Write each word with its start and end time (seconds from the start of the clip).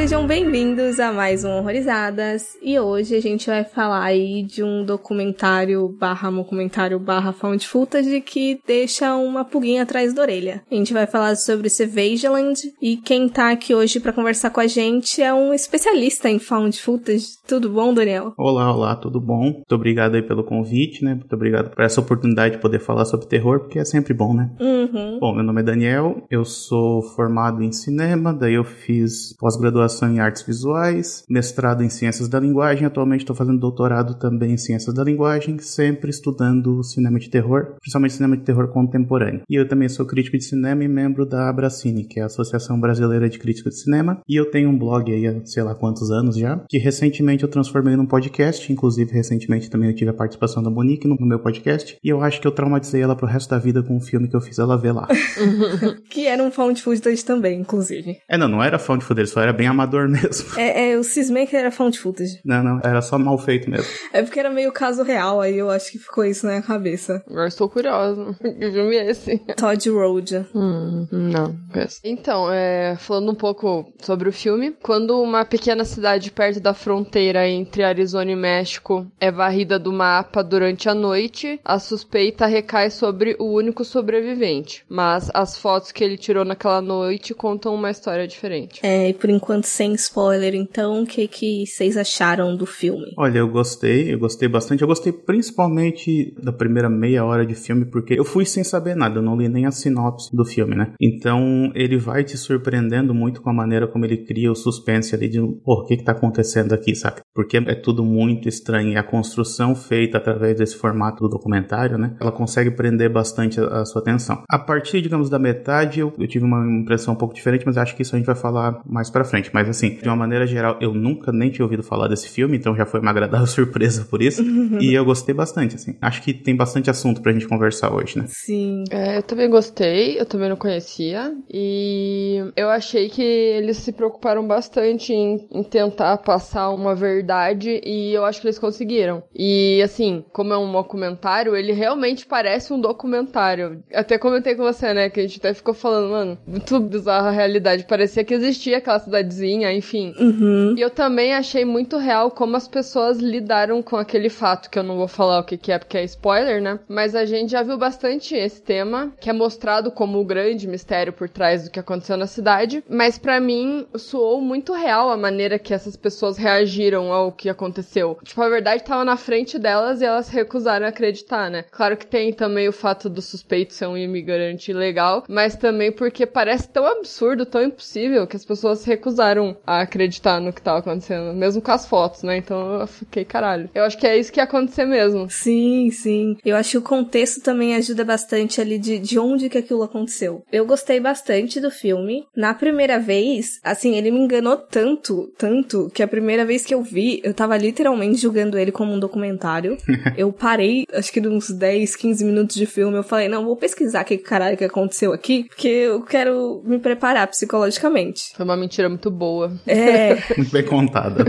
Sejam 0.00 0.26
bem-vindos 0.26 0.98
a 0.98 1.12
mais 1.12 1.44
um 1.44 1.58
Horrorizadas 1.58 2.56
e 2.62 2.80
hoje 2.80 3.14
a 3.14 3.20
gente 3.20 3.48
vai 3.48 3.64
falar 3.64 4.02
aí 4.02 4.42
de 4.42 4.64
um 4.64 4.82
documentário 4.82 5.86
barra 5.90 6.30
documentário 6.30 6.98
barra 6.98 7.34
found 7.34 7.68
footage 7.68 8.22
que 8.22 8.58
deixa 8.66 9.14
uma 9.14 9.44
pulguinha 9.44 9.82
atrás 9.82 10.14
da 10.14 10.22
orelha. 10.22 10.62
A 10.70 10.74
gente 10.74 10.94
vai 10.94 11.06
falar 11.06 11.36
sobre 11.36 11.68
Savageland 11.68 12.58
e 12.80 12.96
quem 12.96 13.28
tá 13.28 13.50
aqui 13.50 13.74
hoje 13.74 14.00
para 14.00 14.14
conversar 14.14 14.48
com 14.48 14.60
a 14.60 14.66
gente 14.66 15.20
é 15.20 15.34
um 15.34 15.52
especialista 15.52 16.30
em 16.30 16.38
found 16.38 16.80
footage. 16.80 17.26
Tudo 17.46 17.68
bom, 17.68 17.92
Daniel? 17.92 18.32
Olá, 18.38 18.74
olá, 18.74 18.96
tudo 18.96 19.20
bom? 19.20 19.52
Muito 19.52 19.74
obrigado 19.74 20.14
aí 20.14 20.22
pelo 20.22 20.42
convite, 20.42 21.04
né? 21.04 21.12
Muito 21.14 21.34
obrigado 21.34 21.74
por 21.74 21.84
essa 21.84 22.00
oportunidade 22.00 22.54
de 22.54 22.62
poder 22.62 22.80
falar 22.80 23.04
sobre 23.04 23.26
terror, 23.26 23.60
porque 23.60 23.78
é 23.78 23.84
sempre 23.84 24.14
bom, 24.14 24.32
né? 24.32 24.50
Uhum. 24.58 25.18
Bom, 25.20 25.34
meu 25.34 25.44
nome 25.44 25.60
é 25.60 25.64
Daniel, 25.64 26.24
eu 26.30 26.42
sou 26.42 27.02
formado 27.02 27.62
em 27.62 27.70
cinema, 27.70 28.32
daí 28.32 28.54
eu 28.54 28.64
fiz 28.64 29.36
pós-graduação 29.38 29.89
em 30.02 30.20
artes 30.20 30.42
visuais, 30.42 31.24
mestrado 31.28 31.82
em 31.82 31.88
ciências 31.90 32.28
da 32.28 32.40
linguagem, 32.40 32.86
atualmente 32.86 33.20
estou 33.20 33.36
fazendo 33.36 33.58
doutorado 33.58 34.14
também 34.14 34.52
em 34.52 34.56
ciências 34.56 34.94
da 34.94 35.04
linguagem, 35.04 35.58
sempre 35.58 36.10
estudando 36.10 36.82
cinema 36.82 37.18
de 37.18 37.28
terror, 37.28 37.74
principalmente 37.80 38.14
cinema 38.14 38.36
de 38.36 38.44
terror 38.44 38.68
contemporâneo. 38.68 39.42
E 39.48 39.54
eu 39.54 39.68
também 39.68 39.88
sou 39.88 40.06
crítico 40.06 40.38
de 40.38 40.44
cinema 40.44 40.84
e 40.84 40.88
membro 40.88 41.26
da 41.26 41.48
Abracine, 41.48 42.04
que 42.04 42.18
é 42.18 42.22
a 42.22 42.26
Associação 42.26 42.80
Brasileira 42.80 43.28
de 43.28 43.38
Críticos 43.38 43.74
de 43.74 43.80
Cinema, 43.80 44.20
e 44.28 44.36
eu 44.36 44.50
tenho 44.50 44.70
um 44.70 44.78
blog 44.78 45.12
aí 45.12 45.26
há 45.26 45.40
sei 45.44 45.62
lá 45.62 45.74
quantos 45.74 46.10
anos 46.10 46.36
já, 46.36 46.60
que 46.68 46.78
recentemente 46.78 47.42
eu 47.42 47.48
transformei 47.48 47.96
num 47.96 48.06
podcast, 48.06 48.72
inclusive 48.72 49.12
recentemente 49.12 49.70
também 49.70 49.88
eu 49.88 49.94
tive 49.94 50.10
a 50.10 50.14
participação 50.14 50.62
da 50.62 50.70
Monique 50.70 51.06
no 51.06 51.16
meu 51.20 51.38
podcast, 51.38 51.98
e 52.02 52.08
eu 52.08 52.22
acho 52.22 52.40
que 52.40 52.46
eu 52.46 52.52
traumatizei 52.52 53.02
ela 53.02 53.16
pro 53.16 53.26
resto 53.26 53.50
da 53.50 53.58
vida 53.58 53.82
com 53.82 53.96
um 53.96 54.00
filme 54.00 54.28
que 54.28 54.36
eu 54.36 54.40
fiz 54.40 54.58
ela 54.58 54.76
ver 54.76 54.92
lá. 54.92 55.08
que 56.08 56.26
era 56.26 56.42
um 56.42 56.50
found 56.50 56.80
footage 56.80 57.24
também, 57.24 57.60
inclusive. 57.60 58.18
É, 58.28 58.36
não, 58.36 58.48
não 58.48 58.62
era 58.62 58.78
found 58.78 59.04
footage, 59.04 59.30
só 59.30 59.40
era 59.40 59.52
bem 59.52 59.66
amador 59.80 60.08
mesmo. 60.10 60.58
É, 60.58 60.90
é 60.92 61.02
cismei 61.02 61.46
que 61.46 61.56
era 61.56 61.70
found 61.70 61.98
footage. 61.98 62.40
Não, 62.44 62.62
não, 62.62 62.80
era 62.82 63.02
só 63.02 63.18
mal 63.18 63.36
feito 63.38 63.68
mesmo. 63.68 63.86
É 64.12 64.22
porque 64.22 64.38
era 64.38 64.50
meio 64.50 64.72
caso 64.72 65.02
real, 65.02 65.40
aí 65.40 65.58
eu 65.58 65.70
acho 65.70 65.92
que 65.92 65.98
ficou 65.98 66.24
isso 66.24 66.46
na 66.46 66.52
minha 66.52 66.62
cabeça. 66.62 67.22
Agora 67.28 67.48
estou 67.48 67.68
curiosa. 67.68 68.36
Que 68.60 68.70
filme 68.70 68.96
é 68.96 69.10
esse? 69.10 69.38
Todd 69.56 69.90
Road. 69.90 70.46
Hum, 70.54 71.06
não, 71.10 71.56
conheço. 71.72 72.00
Então, 72.04 72.50
é, 72.52 72.96
falando 72.96 73.30
um 73.30 73.34
pouco 73.34 73.90
sobre 74.02 74.28
o 74.28 74.32
filme, 74.32 74.74
quando 74.82 75.20
uma 75.20 75.44
pequena 75.44 75.84
cidade 75.84 76.30
perto 76.30 76.60
da 76.60 76.74
fronteira 76.74 77.48
entre 77.48 77.82
Arizona 77.82 78.30
e 78.30 78.36
México 78.36 79.06
é 79.18 79.30
varrida 79.30 79.78
do 79.78 79.92
mapa 79.92 80.42
durante 80.42 80.88
a 80.88 80.94
noite, 80.94 81.60
a 81.64 81.78
suspeita 81.78 82.46
recai 82.46 82.90
sobre 82.90 83.36
o 83.38 83.44
único 83.44 83.84
sobrevivente. 83.84 84.84
Mas 84.88 85.30
as 85.32 85.56
fotos 85.56 85.92
que 85.92 86.04
ele 86.04 86.18
tirou 86.18 86.44
naquela 86.44 86.82
noite 86.82 87.32
contam 87.32 87.74
uma 87.74 87.90
história 87.90 88.26
diferente. 88.26 88.80
É, 88.82 89.08
e 89.08 89.14
por 89.14 89.30
enquanto 89.30 89.59
sem 89.66 89.94
spoiler, 89.94 90.54
então, 90.54 91.02
o 91.02 91.06
que, 91.06 91.26
que 91.26 91.66
vocês 91.66 91.96
acharam 91.96 92.56
do 92.56 92.66
filme? 92.66 93.12
Olha, 93.16 93.38
eu 93.38 93.48
gostei, 93.48 94.12
eu 94.12 94.18
gostei 94.18 94.48
bastante. 94.48 94.82
Eu 94.82 94.88
gostei 94.88 95.12
principalmente 95.12 96.34
da 96.42 96.52
primeira 96.52 96.88
meia 96.88 97.24
hora 97.24 97.46
de 97.46 97.54
filme, 97.54 97.84
porque 97.84 98.14
eu 98.14 98.24
fui 98.24 98.44
sem 98.44 98.64
saber 98.64 98.94
nada, 98.94 99.18
eu 99.18 99.22
não 99.22 99.36
li 99.36 99.48
nem 99.48 99.66
a 99.66 99.70
sinopse 99.70 100.34
do 100.34 100.44
filme, 100.44 100.74
né? 100.74 100.92
Então, 101.00 101.70
ele 101.74 101.96
vai 101.96 102.24
te 102.24 102.36
surpreendendo 102.36 103.14
muito 103.14 103.42
com 103.42 103.50
a 103.50 103.54
maneira 103.54 103.86
como 103.86 104.04
ele 104.04 104.18
cria 104.18 104.50
o 104.50 104.54
suspense 104.54 105.14
ali 105.14 105.28
de, 105.28 105.40
pô, 105.64 105.82
o 105.82 105.84
que 105.84 105.96
que 105.96 106.04
tá 106.04 106.12
acontecendo 106.12 106.72
aqui, 106.72 106.94
saca? 106.94 107.22
Porque 107.34 107.56
é 107.56 107.74
tudo 107.74 108.04
muito 108.04 108.48
estranho 108.48 108.92
e 108.92 108.96
a 108.96 109.02
construção 109.02 109.74
feita 109.74 110.18
através 110.18 110.56
desse 110.56 110.76
formato 110.76 111.22
do 111.22 111.28
documentário, 111.28 111.98
né? 111.98 112.16
Ela 112.20 112.32
consegue 112.32 112.70
prender 112.70 113.10
bastante 113.10 113.60
a, 113.60 113.80
a 113.80 113.84
sua 113.84 114.00
atenção. 114.00 114.42
A 114.48 114.58
partir, 114.58 115.00
digamos, 115.00 115.28
da 115.28 115.38
metade, 115.38 116.00
eu, 116.00 116.12
eu 116.18 116.28
tive 116.28 116.44
uma 116.44 116.64
impressão 116.80 117.14
um 117.14 117.16
pouco 117.16 117.34
diferente, 117.34 117.64
mas 117.66 117.76
acho 117.76 117.94
que 117.96 118.02
isso 118.02 118.14
a 118.14 118.18
gente 118.18 118.26
vai 118.26 118.36
falar 118.36 118.80
mais 118.86 119.10
pra 119.10 119.24
frente. 119.24 119.49
Mas 119.52 119.68
assim, 119.68 119.96
de 119.96 120.08
uma 120.08 120.16
maneira 120.16 120.46
geral, 120.46 120.76
eu 120.80 120.92
nunca 120.94 121.32
nem 121.32 121.50
tinha 121.50 121.64
ouvido 121.64 121.82
falar 121.82 122.08
desse 122.08 122.28
filme, 122.28 122.56
então 122.56 122.74
já 122.76 122.86
foi 122.86 123.00
uma 123.00 123.10
agradável 123.10 123.46
surpresa 123.48 124.04
por 124.04 124.22
isso. 124.22 124.42
e 124.80 124.94
eu 124.94 125.04
gostei 125.04 125.34
bastante, 125.34 125.76
assim. 125.76 125.96
Acho 126.00 126.22
que 126.22 126.32
tem 126.32 126.56
bastante 126.56 126.90
assunto 126.90 127.20
pra 127.20 127.32
gente 127.32 127.46
conversar 127.48 127.92
hoje, 127.92 128.18
né? 128.18 128.24
Sim. 128.28 128.84
É, 128.90 129.18
eu 129.18 129.22
também 129.22 129.48
gostei, 129.48 130.18
eu 130.20 130.26
também 130.26 130.48
não 130.48 130.56
conhecia. 130.56 131.32
E 131.48 132.42
eu 132.56 132.68
achei 132.68 133.08
que 133.08 133.22
eles 133.22 133.78
se 133.78 133.92
preocuparam 133.92 134.46
bastante 134.46 135.12
em, 135.12 135.46
em 135.50 135.62
tentar 135.62 136.18
passar 136.18 136.70
uma 136.70 136.94
verdade 136.94 137.80
e 137.84 138.12
eu 138.12 138.24
acho 138.24 138.40
que 138.40 138.46
eles 138.46 138.58
conseguiram. 138.58 139.22
E 139.34 139.80
assim, 139.82 140.24
como 140.32 140.52
é 140.52 140.58
um 140.58 140.70
documentário, 140.70 141.56
ele 141.56 141.72
realmente 141.72 142.26
parece 142.26 142.72
um 142.72 142.80
documentário. 142.80 143.82
Até 143.92 144.18
comentei 144.18 144.54
com 144.54 144.62
você, 144.62 144.92
né, 144.92 145.10
que 145.10 145.20
a 145.20 145.22
gente 145.22 145.38
até 145.38 145.54
ficou 145.54 145.74
falando, 145.74 146.10
mano, 146.10 146.38
muito 146.46 146.78
bizarra 146.80 147.28
a 147.28 147.32
realidade. 147.32 147.86
Parecia 147.86 148.24
que 148.24 148.34
existia 148.34 148.78
aquela 148.78 148.98
cidadezinha, 148.98 149.39
enfim. 149.46 150.14
Uhum. 150.18 150.74
E 150.76 150.80
eu 150.80 150.90
também 150.90 151.34
achei 151.34 151.64
muito 151.64 151.96
real 151.96 152.30
como 152.30 152.56
as 152.56 152.68
pessoas 152.68 153.18
lidaram 153.18 153.82
com 153.82 153.96
aquele 153.96 154.28
fato, 154.28 154.70
que 154.70 154.78
eu 154.78 154.82
não 154.82 154.96
vou 154.96 155.08
falar 155.08 155.40
o 155.40 155.44
que, 155.44 155.56
que 155.56 155.72
é 155.72 155.78
porque 155.78 155.98
é 155.98 156.04
spoiler, 156.04 156.62
né? 156.62 156.78
Mas 156.88 157.14
a 157.14 157.24
gente 157.24 157.52
já 157.52 157.62
viu 157.62 157.78
bastante 157.78 158.34
esse 158.34 158.62
tema, 158.62 159.12
que 159.20 159.30
é 159.30 159.32
mostrado 159.32 159.90
como 159.90 160.20
o 160.20 160.24
grande 160.24 160.66
mistério 160.66 161.12
por 161.12 161.28
trás 161.28 161.64
do 161.64 161.70
que 161.70 161.80
aconteceu 161.80 162.16
na 162.16 162.26
cidade. 162.26 162.82
Mas 162.88 163.18
para 163.18 163.40
mim, 163.40 163.86
soou 163.96 164.40
muito 164.40 164.72
real 164.72 165.10
a 165.10 165.16
maneira 165.16 165.58
que 165.58 165.74
essas 165.74 165.96
pessoas 165.96 166.36
reagiram 166.36 167.12
ao 167.12 167.32
que 167.32 167.48
aconteceu. 167.48 168.18
Tipo, 168.22 168.42
a 168.42 168.48
verdade 168.48 168.84
tava 168.84 169.04
na 169.04 169.16
frente 169.16 169.58
delas 169.58 170.00
e 170.00 170.04
elas 170.04 170.28
recusaram 170.28 170.86
acreditar, 170.86 171.50
né? 171.50 171.64
Claro 171.70 171.96
que 171.96 172.06
tem 172.06 172.32
também 172.32 172.68
o 172.68 172.72
fato 172.72 173.08
do 173.08 173.22
suspeito 173.22 173.74
ser 173.74 173.86
um 173.86 173.96
imigrante 173.96 174.70
ilegal, 174.70 175.24
mas 175.28 175.56
também 175.56 175.92
porque 175.92 176.26
parece 176.26 176.68
tão 176.68 176.86
absurdo, 176.86 177.46
tão 177.46 177.62
impossível, 177.62 178.26
que 178.26 178.36
as 178.36 178.44
pessoas 178.44 178.84
recusaram 178.84 179.29
a 179.66 179.80
acreditar 179.80 180.40
no 180.40 180.52
que 180.52 180.62
tava 180.62 180.78
acontecendo, 180.78 181.34
mesmo 181.34 181.62
com 181.62 181.70
as 181.70 181.86
fotos, 181.86 182.22
né? 182.22 182.36
Então 182.36 182.80
eu 182.80 182.86
fiquei, 182.86 183.24
caralho. 183.24 183.68
Eu 183.74 183.84
acho 183.84 183.98
que 183.98 184.06
é 184.06 184.18
isso 184.18 184.32
que 184.32 184.40
ia 184.40 184.44
acontecer 184.44 184.84
mesmo. 184.84 185.28
Sim, 185.30 185.90
sim. 185.90 186.36
Eu 186.44 186.56
acho 186.56 186.70
que 186.70 186.78
o 186.78 186.82
contexto 186.82 187.40
também 187.40 187.74
ajuda 187.74 188.04
bastante 188.04 188.60
ali 188.60 188.78
de, 188.78 188.98
de 188.98 189.18
onde 189.18 189.48
que 189.48 189.58
aquilo 189.58 189.82
aconteceu. 189.82 190.42
Eu 190.52 190.66
gostei 190.66 191.00
bastante 191.00 191.60
do 191.60 191.70
filme. 191.70 192.26
Na 192.36 192.54
primeira 192.54 192.98
vez, 192.98 193.60
assim, 193.62 193.96
ele 193.96 194.10
me 194.10 194.20
enganou 194.20 194.56
tanto, 194.56 195.32
tanto, 195.38 195.90
que 195.94 196.02
a 196.02 196.08
primeira 196.08 196.44
vez 196.44 196.64
que 196.64 196.74
eu 196.74 196.82
vi, 196.82 197.20
eu 197.22 197.34
tava 197.34 197.56
literalmente 197.56 198.20
julgando 198.20 198.58
ele 198.58 198.72
como 198.72 198.92
um 198.92 198.98
documentário. 198.98 199.76
eu 200.16 200.32
parei, 200.32 200.86
acho 200.92 201.12
que 201.12 201.20
uns 201.20 201.50
10, 201.50 201.96
15 201.96 202.24
minutos 202.24 202.56
de 202.56 202.66
filme, 202.66 202.96
eu 202.96 203.02
falei, 203.02 203.28
não, 203.28 203.44
vou 203.44 203.56
pesquisar 203.56 204.02
o 204.02 204.04
que 204.04 204.18
caralho 204.18 204.56
que 204.56 204.64
aconteceu 204.64 205.12
aqui, 205.12 205.44
porque 205.44 205.68
eu 205.68 206.02
quero 206.02 206.62
me 206.64 206.78
preparar 206.78 207.26
psicologicamente. 207.26 208.32
Foi 208.34 208.44
uma 208.44 208.56
mentira 208.56 208.88
muito 208.88 209.10
boa. 209.20 209.52
É. 209.66 210.16
Muito 210.34 210.50
bem 210.50 210.64
contada. 210.64 211.26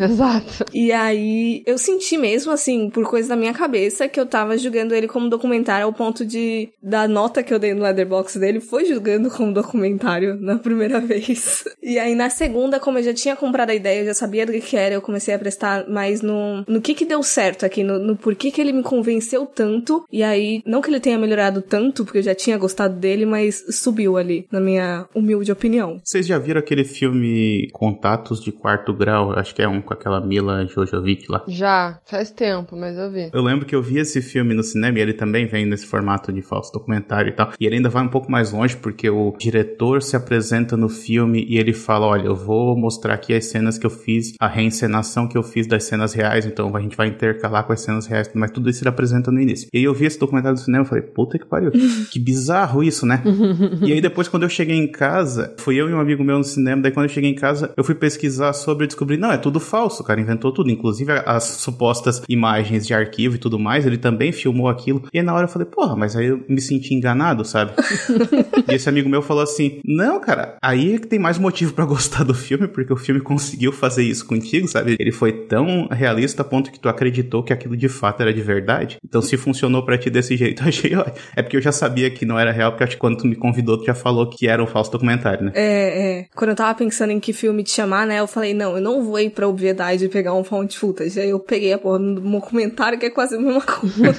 Exato. 0.00 0.64
E 0.72 0.90
aí, 0.90 1.62
eu 1.66 1.76
senti 1.76 2.16
mesmo, 2.16 2.50
assim, 2.50 2.88
por 2.88 3.04
coisa 3.04 3.28
da 3.28 3.36
minha 3.36 3.52
cabeça, 3.52 4.08
que 4.08 4.18
eu 4.18 4.24
tava 4.24 4.56
julgando 4.56 4.94
ele 4.94 5.06
como 5.06 5.28
documentário 5.28 5.84
ao 5.84 5.92
ponto 5.92 6.24
de, 6.24 6.70
da 6.82 7.06
nota 7.06 7.42
que 7.42 7.52
eu 7.52 7.58
dei 7.58 7.74
no 7.74 7.82
letterbox 7.82 8.36
dele, 8.36 8.60
foi 8.60 8.86
julgando 8.86 9.30
como 9.30 9.52
documentário 9.52 10.36
na 10.40 10.56
primeira 10.56 11.00
vez. 11.04 11.64
E 11.82 11.98
aí, 11.98 12.14
na 12.14 12.30
segunda, 12.30 12.80
como 12.80 12.98
eu 12.98 13.02
já 13.02 13.12
tinha 13.12 13.36
comprado 13.36 13.70
a 13.70 13.74
ideia, 13.74 14.00
eu 14.00 14.06
já 14.06 14.14
sabia 14.14 14.46
do 14.46 14.52
que 14.52 14.60
que 14.60 14.76
era, 14.76 14.94
eu 14.94 15.02
comecei 15.02 15.34
a 15.34 15.38
prestar 15.38 15.86
mais 15.86 16.22
no, 16.22 16.64
no 16.66 16.80
que 16.80 16.94
que 16.94 17.04
deu 17.04 17.22
certo 17.22 17.66
aqui, 17.66 17.82
no, 17.82 17.98
no 17.98 18.16
porquê 18.16 18.50
que 18.50 18.60
ele 18.60 18.72
me 18.72 18.82
convenceu 18.82 19.44
tanto. 19.44 20.06
E 20.10 20.22
aí, 20.22 20.62
não 20.64 20.80
que 20.80 20.88
ele 20.88 21.00
tenha 21.00 21.18
melhorado 21.18 21.60
tanto, 21.60 22.04
porque 22.04 22.18
eu 22.18 22.22
já 22.22 22.34
tinha 22.34 22.56
gostado 22.56 22.96
dele, 22.96 23.26
mas 23.26 23.62
subiu 23.70 24.16
ali, 24.16 24.46
na 24.50 24.60
minha 24.60 25.06
humilde 25.14 25.52
opinião. 25.52 26.00
Vocês 26.02 26.26
já 26.26 26.38
viram 26.38 26.60
aquele 26.60 26.84
filme 26.84 27.33
Contatos 27.72 28.42
de 28.42 28.52
Quarto 28.52 28.92
Grau? 28.92 29.32
Acho 29.38 29.54
que 29.54 29.62
é 29.62 29.68
um 29.68 29.80
com 29.80 29.92
aquela 29.92 30.20
Mila 30.20 30.66
Jojovic 30.66 31.30
lá. 31.30 31.42
Já, 31.48 32.00
faz 32.04 32.30
tempo, 32.30 32.76
mas 32.76 32.96
eu 32.96 33.10
vi. 33.10 33.30
Eu 33.32 33.42
lembro 33.42 33.66
que 33.66 33.74
eu 33.74 33.82
vi 33.82 33.98
esse 33.98 34.20
filme 34.20 34.54
no 34.54 34.62
cinema 34.62 34.98
e 34.98 35.02
ele 35.02 35.12
também 35.12 35.46
vem 35.46 35.66
nesse 35.66 35.86
formato 35.86 36.32
de 36.32 36.42
falso 36.42 36.72
documentário 36.72 37.30
e 37.30 37.32
tal. 37.32 37.52
E 37.58 37.66
ele 37.66 37.76
ainda 37.76 37.88
vai 37.88 38.02
um 38.02 38.08
pouco 38.08 38.30
mais 38.30 38.52
longe 38.52 38.76
porque 38.76 39.08
o 39.08 39.34
diretor 39.38 40.02
se 40.02 40.16
apresenta 40.16 40.76
no 40.76 40.88
filme 40.88 41.44
e 41.48 41.58
ele 41.58 41.72
fala: 41.72 42.06
Olha, 42.06 42.26
eu 42.26 42.36
vou 42.36 42.76
mostrar 42.76 43.14
aqui 43.14 43.34
as 43.34 43.46
cenas 43.46 43.78
que 43.78 43.86
eu 43.86 43.90
fiz, 43.90 44.34
a 44.38 44.46
reencenação 44.46 45.28
que 45.28 45.36
eu 45.36 45.42
fiz 45.42 45.66
das 45.66 45.84
cenas 45.84 46.12
reais, 46.12 46.46
então 46.46 46.74
a 46.74 46.80
gente 46.80 46.96
vai 46.96 47.08
intercalar 47.08 47.64
com 47.64 47.72
as 47.72 47.80
cenas 47.80 48.06
reais, 48.06 48.30
mas 48.34 48.50
tudo 48.50 48.68
isso 48.70 48.82
ele 48.82 48.88
apresenta 48.88 49.30
no 49.30 49.40
início. 49.40 49.68
E 49.72 49.78
aí 49.78 49.84
eu 49.84 49.94
vi 49.94 50.06
esse 50.06 50.18
documentário 50.18 50.56
no 50.56 50.64
cinema 50.64 50.84
e 50.84 50.88
falei: 50.88 51.04
Puta 51.04 51.38
que 51.38 51.46
pariu, 51.46 51.70
que 52.10 52.18
bizarro 52.18 52.82
isso, 52.82 53.06
né? 53.06 53.22
e 53.82 53.92
aí 53.92 54.00
depois, 54.00 54.28
quando 54.28 54.44
eu 54.44 54.48
cheguei 54.48 54.76
em 54.76 54.90
casa, 54.90 55.54
fui 55.58 55.76
eu 55.76 55.88
e 55.88 55.94
um 55.94 56.00
amigo 56.00 56.22
meu 56.24 56.38
no 56.38 56.44
cinema, 56.44 56.82
daí 56.82 56.92
quando 56.92 57.08
cheguei 57.08 57.23
em 57.26 57.34
casa, 57.34 57.72
eu 57.76 57.84
fui 57.84 57.94
pesquisar 57.94 58.52
sobre 58.52 58.84
e 58.84 58.86
descobri, 58.86 59.16
não, 59.16 59.32
é 59.32 59.38
tudo 59.38 59.60
falso, 59.60 60.02
o 60.02 60.06
cara 60.06 60.20
inventou 60.20 60.52
tudo, 60.52 60.70
inclusive 60.70 61.12
as 61.12 61.44
supostas 61.44 62.22
imagens 62.28 62.86
de 62.86 62.94
arquivo 62.94 63.36
e 63.36 63.38
tudo 63.38 63.58
mais, 63.58 63.86
ele 63.86 63.98
também 63.98 64.32
filmou 64.32 64.68
aquilo. 64.68 65.02
E 65.12 65.22
na 65.22 65.34
hora 65.34 65.44
eu 65.44 65.48
falei, 65.48 65.66
porra, 65.66 65.96
mas 65.96 66.16
aí 66.16 66.26
eu 66.26 66.44
me 66.48 66.60
senti 66.60 66.94
enganado, 66.94 67.44
sabe? 67.44 67.72
e 68.68 68.74
esse 68.74 68.88
amigo 68.88 69.08
meu 69.08 69.22
falou 69.22 69.42
assim: 69.42 69.80
Não, 69.84 70.20
cara, 70.20 70.56
aí 70.62 70.94
é 70.94 70.98
que 70.98 71.06
tem 71.06 71.18
mais 71.18 71.38
motivo 71.38 71.72
para 71.72 71.84
gostar 71.84 72.24
do 72.24 72.34
filme, 72.34 72.68
porque 72.68 72.92
o 72.92 72.96
filme 72.96 73.20
conseguiu 73.20 73.72
fazer 73.72 74.02
isso 74.02 74.26
contigo, 74.26 74.68
sabe? 74.68 74.96
Ele 74.98 75.12
foi 75.12 75.32
tão 75.32 75.88
realista 75.90 76.42
a 76.42 76.44
ponto 76.44 76.70
que 76.70 76.78
tu 76.78 76.88
acreditou 76.88 77.42
que 77.42 77.52
aquilo 77.52 77.76
de 77.76 77.88
fato 77.88 78.20
era 78.22 78.32
de 78.32 78.42
verdade. 78.42 78.98
Então, 79.04 79.20
se 79.22 79.36
funcionou 79.36 79.84
para 79.84 79.98
ti 79.98 80.10
desse 80.10 80.36
jeito, 80.36 80.62
eu 80.64 80.68
achei 80.68 80.94
ó, 80.94 81.04
É 81.34 81.42
porque 81.42 81.56
eu 81.56 81.62
já 81.62 81.72
sabia 81.72 82.10
que 82.10 82.24
não 82.24 82.38
era 82.38 82.52
real, 82.52 82.72
porque 82.72 82.84
acho 82.84 82.92
que 82.94 83.00
quando 83.00 83.18
tu 83.18 83.26
me 83.26 83.36
convidou, 83.36 83.78
tu 83.78 83.84
já 83.84 83.94
falou 83.94 84.28
que 84.28 84.46
era 84.46 84.62
um 84.62 84.66
falso 84.66 84.90
documentário, 84.90 85.46
né? 85.46 85.52
É, 85.54 86.20
é. 86.20 86.26
Quando 86.34 86.50
eu 86.50 86.56
tava 86.56 86.74
pensando 86.74 87.12
em 87.14 87.20
que 87.20 87.32
filme 87.32 87.62
te 87.62 87.70
chamar, 87.70 88.06
né? 88.06 88.20
Eu 88.20 88.26
falei, 88.26 88.54
não, 88.54 88.76
eu 88.76 88.80
não 88.80 89.02
vou 89.02 89.18
ir 89.18 89.30
pra 89.30 89.48
obviedade 89.48 90.08
pegar 90.08 90.34
um 90.34 90.44
found 90.44 90.76
footage. 90.76 91.18
Aí 91.18 91.30
eu 91.30 91.40
peguei 91.40 91.72
a 91.72 91.78
porra 91.78 91.98
do 91.98 92.20
documentário, 92.20 92.98
que 92.98 93.06
é 93.06 93.10
quase 93.10 93.36
a 93.36 93.40
mesma 93.40 93.60
coisa. 93.62 94.14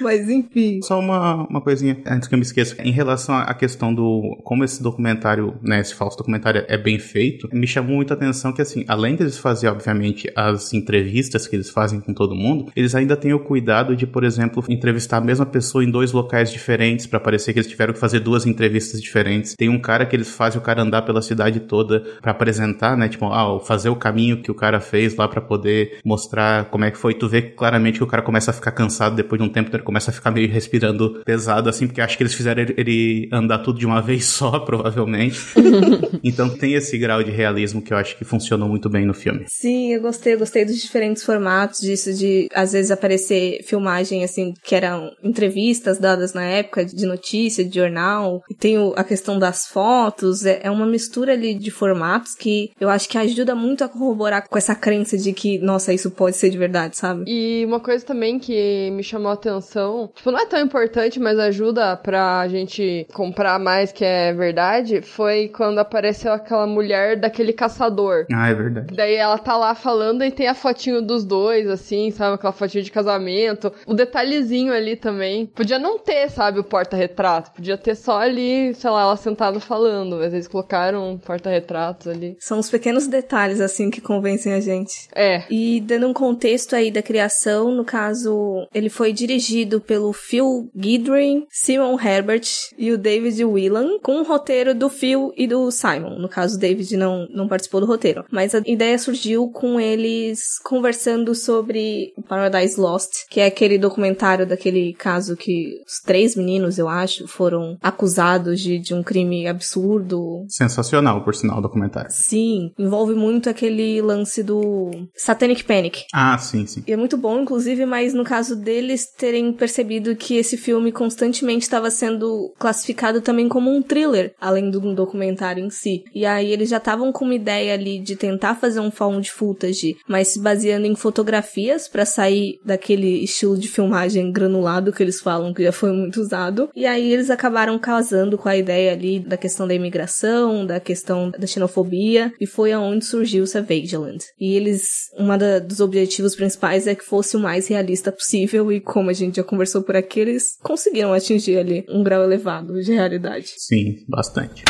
Mas 0.00 0.28
enfim. 0.28 0.80
Só 0.82 0.98
uma, 0.98 1.46
uma 1.48 1.60
coisinha, 1.60 2.00
antes 2.06 2.28
que 2.28 2.34
eu 2.34 2.38
me 2.38 2.44
esqueça. 2.44 2.76
Em 2.82 2.92
relação 2.92 3.34
à 3.34 3.52
questão 3.54 3.94
do 3.94 4.38
como 4.42 4.64
esse 4.64 4.82
documentário, 4.82 5.54
né, 5.62 5.80
esse 5.80 5.94
falso 5.94 6.16
documentário 6.16 6.64
é 6.68 6.78
bem 6.78 6.98
feito, 6.98 7.48
me 7.52 7.66
chamou 7.66 7.96
muita 7.96 8.14
atenção 8.14 8.52
que, 8.52 8.62
assim, 8.62 8.84
além 8.88 9.16
deles 9.16 9.38
fazer, 9.38 9.68
obviamente, 9.68 10.30
as 10.34 10.72
entrevistas 10.72 11.46
que 11.46 11.56
eles 11.56 11.70
fazem 11.70 12.00
com 12.00 12.14
todo 12.14 12.34
mundo, 12.34 12.70
eles 12.74 12.94
ainda 12.94 13.16
têm 13.16 13.32
o 13.32 13.40
cuidado 13.40 13.96
de, 13.96 14.06
por 14.06 14.24
exemplo, 14.24 14.64
entrevistar 14.68 15.18
a 15.18 15.20
mesma 15.20 15.46
pessoa 15.46 15.84
em 15.84 15.90
dois 15.90 16.12
locais 16.12 16.50
diferentes 16.50 17.06
para 17.06 17.20
parecer 17.20 17.52
que 17.52 17.58
eles 17.58 17.70
tiveram 17.70 17.92
que 17.92 18.00
fazer 18.00 18.20
duas 18.20 18.46
entrevistas 18.46 19.00
diferentes. 19.00 19.54
Tem 19.54 19.68
um 19.68 19.80
cara 19.80 20.06
que 20.06 20.14
eles 20.16 20.30
fazem 20.30 20.60
o 20.60 20.62
cara 20.62 20.82
andar 20.82 21.02
pela 21.12 21.22
cidade 21.22 21.60
toda 21.60 22.00
para 22.20 22.32
apresentar, 22.32 22.96
né, 22.96 23.08
tipo, 23.08 23.26
ah, 23.26 23.60
fazer 23.60 23.90
o 23.90 23.96
caminho 23.96 24.42
que 24.42 24.50
o 24.50 24.54
cara 24.54 24.80
fez 24.80 25.14
lá 25.14 25.28
para 25.28 25.40
poder 25.40 25.98
mostrar 26.04 26.64
como 26.70 26.84
é 26.84 26.90
que 26.90 26.96
foi. 26.96 27.14
Tu 27.14 27.28
vê 27.28 27.42
claramente 27.42 27.98
que 27.98 28.04
o 28.04 28.06
cara 28.06 28.22
começa 28.22 28.50
a 28.50 28.54
ficar 28.54 28.72
cansado 28.72 29.14
depois 29.14 29.40
de 29.40 29.46
um 29.46 29.50
tempo, 29.50 29.68
então 29.68 29.78
ele 29.78 29.84
começa 29.84 30.10
a 30.10 30.14
ficar 30.14 30.30
meio 30.30 30.48
respirando 30.48 31.22
pesado, 31.24 31.68
assim, 31.68 31.86
porque 31.86 32.00
acho 32.00 32.16
que 32.16 32.22
eles 32.22 32.34
fizeram 32.34 32.62
ele, 32.62 33.28
andar 33.32 33.58
tudo 33.58 33.78
de 33.78 33.86
uma 33.86 34.00
vez 34.02 34.24
só, 34.24 34.58
provavelmente. 34.60 35.38
então 36.24 36.48
tem 36.48 36.74
esse 36.74 36.96
grau 36.96 37.22
de 37.22 37.30
realismo 37.30 37.82
que 37.82 37.92
eu 37.92 37.98
acho 37.98 38.16
que 38.16 38.24
funcionou 38.24 38.68
muito 38.68 38.88
bem 38.88 39.04
no 39.04 39.14
filme. 39.14 39.44
Sim, 39.48 39.92
eu 39.92 40.00
gostei, 40.00 40.34
eu 40.34 40.38
gostei 40.38 40.64
dos 40.64 40.80
diferentes 40.80 41.22
formatos 41.22 41.80
disso, 41.80 42.12
de 42.14 42.48
às 42.54 42.72
vezes 42.72 42.90
aparecer 42.90 43.62
filmagem, 43.64 44.24
assim, 44.24 44.54
que 44.62 44.74
eram 44.74 45.10
entrevistas 45.22 45.98
dadas 45.98 46.32
na 46.32 46.44
época 46.44 46.84
de 46.84 47.06
notícia, 47.06 47.64
de 47.64 47.74
jornal, 47.78 48.40
e 48.50 48.54
tem 48.54 48.76
a 48.96 49.04
questão 49.04 49.38
das 49.38 49.66
fotos, 49.66 50.46
é, 50.46 50.60
é 50.62 50.70
uma 50.70 50.86
mistura 50.86 51.01
ali 51.32 51.54
de 51.54 51.70
formatos 51.70 52.34
que 52.34 52.70
eu 52.80 52.88
acho 52.88 53.08
que 53.08 53.18
ajuda 53.18 53.54
muito 53.54 53.84
a 53.84 53.88
corroborar 53.88 54.48
com 54.48 54.58
essa 54.58 54.74
crença 54.74 55.16
de 55.16 55.32
que, 55.32 55.58
nossa, 55.58 55.92
isso 55.92 56.10
pode 56.10 56.36
ser 56.36 56.50
de 56.50 56.58
verdade, 56.58 56.96
sabe? 56.96 57.24
E 57.26 57.64
uma 57.66 57.80
coisa 57.80 58.04
também 58.04 58.38
que 58.38 58.90
me 58.92 59.02
chamou 59.02 59.30
a 59.30 59.34
atenção, 59.34 60.10
tipo, 60.14 60.30
não 60.30 60.38
é 60.38 60.46
tão 60.46 60.60
importante, 60.60 61.18
mas 61.20 61.38
ajuda 61.38 61.96
pra 61.96 62.46
gente 62.48 63.06
comprar 63.12 63.58
mais 63.58 63.92
que 63.92 64.04
é 64.04 64.32
verdade, 64.32 65.00
foi 65.02 65.48
quando 65.48 65.78
apareceu 65.78 66.32
aquela 66.32 66.66
mulher 66.66 67.16
daquele 67.18 67.52
caçador. 67.52 68.26
Ah, 68.32 68.48
é 68.48 68.54
verdade. 68.54 68.94
Daí 68.94 69.14
ela 69.14 69.38
tá 69.38 69.56
lá 69.56 69.74
falando 69.74 70.24
e 70.24 70.30
tem 70.30 70.48
a 70.48 70.54
fotinho 70.54 71.02
dos 71.02 71.24
dois, 71.24 71.68
assim, 71.68 72.10
sabe? 72.10 72.34
Aquela 72.34 72.52
fotinho 72.52 72.84
de 72.84 72.90
casamento. 72.90 73.72
O 73.86 73.94
detalhezinho 73.94 74.72
ali 74.72 74.96
também. 74.96 75.46
Podia 75.46 75.78
não 75.78 75.98
ter, 75.98 76.28
sabe, 76.30 76.58
o 76.58 76.64
porta-retrato. 76.64 77.52
Podia 77.52 77.76
ter 77.76 77.94
só 77.94 78.20
ali, 78.20 78.74
sei 78.74 78.90
lá, 78.90 79.02
ela 79.02 79.16
sentada 79.16 79.60
falando. 79.60 80.16
Mas 80.16 80.32
eles 80.32 80.48
colocaram 80.48 80.91
porta-retratos 81.24 82.08
ali. 82.08 82.36
São 82.40 82.58
os 82.58 82.70
pequenos 82.70 83.06
detalhes, 83.06 83.60
assim, 83.60 83.90
que 83.90 84.00
convencem 84.00 84.52
a 84.52 84.60
gente. 84.60 85.08
É. 85.14 85.44
E 85.50 85.80
dando 85.80 86.08
um 86.08 86.12
contexto 86.12 86.74
aí 86.74 86.90
da 86.90 87.02
criação, 87.02 87.70
no 87.72 87.84
caso, 87.84 88.66
ele 88.74 88.88
foi 88.88 89.12
dirigido 89.12 89.80
pelo 89.80 90.12
Phil 90.12 90.70
Guidry, 90.76 91.46
Simon 91.50 91.98
Herbert 92.00 92.48
e 92.76 92.90
o 92.90 92.98
David 92.98 93.44
Whelan, 93.44 93.98
com 94.02 94.20
o 94.20 94.24
roteiro 94.24 94.74
do 94.74 94.88
Phil 94.88 95.32
e 95.36 95.46
do 95.46 95.70
Simon. 95.70 96.18
No 96.18 96.28
caso, 96.28 96.56
o 96.56 96.58
David 96.60 96.96
não, 96.96 97.26
não 97.30 97.48
participou 97.48 97.80
do 97.80 97.86
roteiro. 97.86 98.24
Mas 98.30 98.54
a 98.54 98.62
ideia 98.64 98.98
surgiu 98.98 99.48
com 99.48 99.80
eles 99.80 100.58
conversando 100.64 101.34
sobre 101.34 102.12
Paradise 102.28 102.80
Lost, 102.80 103.26
que 103.28 103.40
é 103.40 103.46
aquele 103.46 103.78
documentário 103.78 104.46
daquele 104.46 104.92
caso 104.94 105.36
que 105.36 105.80
os 105.86 106.00
três 106.04 106.36
meninos, 106.36 106.78
eu 106.78 106.88
acho, 106.88 107.26
foram 107.26 107.76
acusados 107.82 108.60
de, 108.60 108.78
de 108.78 108.94
um 108.94 109.02
crime 109.02 109.46
absurdo. 109.46 110.44
Sensacional, 110.48 110.81
por 111.22 111.34
sinal, 111.34 111.58
o 111.58 111.62
documentário. 111.62 112.10
Sim, 112.10 112.72
envolve 112.78 113.14
muito 113.14 113.48
aquele 113.48 114.00
lance 114.00 114.42
do 114.42 114.90
Satanic 115.16 115.64
Panic. 115.64 116.04
Ah, 116.12 116.36
sim, 116.38 116.66
sim. 116.66 116.82
E 116.86 116.92
é 116.92 116.96
muito 116.96 117.16
bom, 117.16 117.40
inclusive, 117.40 117.84
mas 117.86 118.14
no 118.14 118.24
caso 118.24 118.56
deles 118.56 119.06
terem 119.06 119.52
percebido 119.52 120.14
que 120.16 120.36
esse 120.36 120.56
filme 120.56 120.92
constantemente 120.92 121.62
estava 121.62 121.90
sendo 121.90 122.52
classificado 122.58 123.20
também 123.20 123.48
como 123.48 123.70
um 123.70 123.82
thriller, 123.82 124.34
além 124.40 124.70
do 124.70 124.94
documentário 124.94 125.64
em 125.64 125.70
si. 125.70 126.04
E 126.14 126.24
aí 126.24 126.50
eles 126.52 126.68
já 126.68 126.78
estavam 126.78 127.12
com 127.12 127.24
uma 127.24 127.34
ideia 127.34 127.74
ali 127.74 128.00
de 128.00 128.16
tentar 128.16 128.54
fazer 128.54 128.80
um 128.80 128.90
found 128.90 129.30
footage, 129.30 129.96
mas 130.08 130.28
se 130.28 130.40
baseando 130.40 130.86
em 130.86 130.94
fotografias 130.94 131.88
para 131.88 132.04
sair 132.04 132.58
daquele 132.64 133.22
estilo 133.22 133.56
de 133.56 133.68
filmagem 133.68 134.30
granulado 134.32 134.92
que 134.92 135.02
eles 135.02 135.20
falam 135.20 135.54
que 135.54 135.62
já 135.62 135.72
foi 135.72 135.92
muito 135.92 136.20
usado. 136.20 136.68
E 136.74 136.86
aí 136.86 137.12
eles 137.12 137.30
acabaram 137.30 137.78
casando 137.78 138.36
com 138.36 138.48
a 138.48 138.56
ideia 138.56 138.92
ali 138.92 139.20
da 139.20 139.36
questão 139.36 139.66
da 139.66 139.74
imigração, 139.74 140.66
da 140.72 140.80
questão 140.80 141.30
da 141.30 141.46
xenofobia, 141.46 142.32
e 142.40 142.46
foi 142.46 142.72
aonde 142.72 143.04
surgiu 143.04 143.46
Savageland. 143.46 144.24
E 144.40 144.54
eles, 144.54 145.10
uma 145.18 145.36
da, 145.36 145.58
dos 145.58 145.80
objetivos 145.80 146.34
principais 146.34 146.86
é 146.86 146.94
que 146.94 147.04
fosse 147.04 147.36
o 147.36 147.40
mais 147.40 147.68
realista 147.68 148.10
possível, 148.10 148.72
e 148.72 148.80
como 148.80 149.10
a 149.10 149.12
gente 149.12 149.36
já 149.36 149.44
conversou 149.44 149.82
por 149.82 149.96
aqui, 149.96 150.20
eles 150.20 150.56
conseguiram 150.62 151.12
atingir 151.12 151.58
ali 151.58 151.84
um 151.88 152.02
grau 152.02 152.22
elevado 152.22 152.80
de 152.82 152.92
realidade. 152.92 153.52
Sim, 153.58 154.04
bastante. 154.08 154.64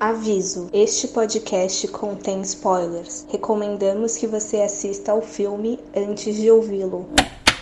Aviso: 0.00 0.70
este 0.72 1.08
podcast 1.08 1.88
contém 1.88 2.40
spoilers. 2.42 3.26
Recomendamos 3.28 4.16
que 4.16 4.28
você 4.28 4.58
assista 4.58 5.10
ao 5.10 5.20
filme 5.20 5.80
antes 5.92 6.36
de 6.36 6.48
ouvi-lo. 6.48 7.08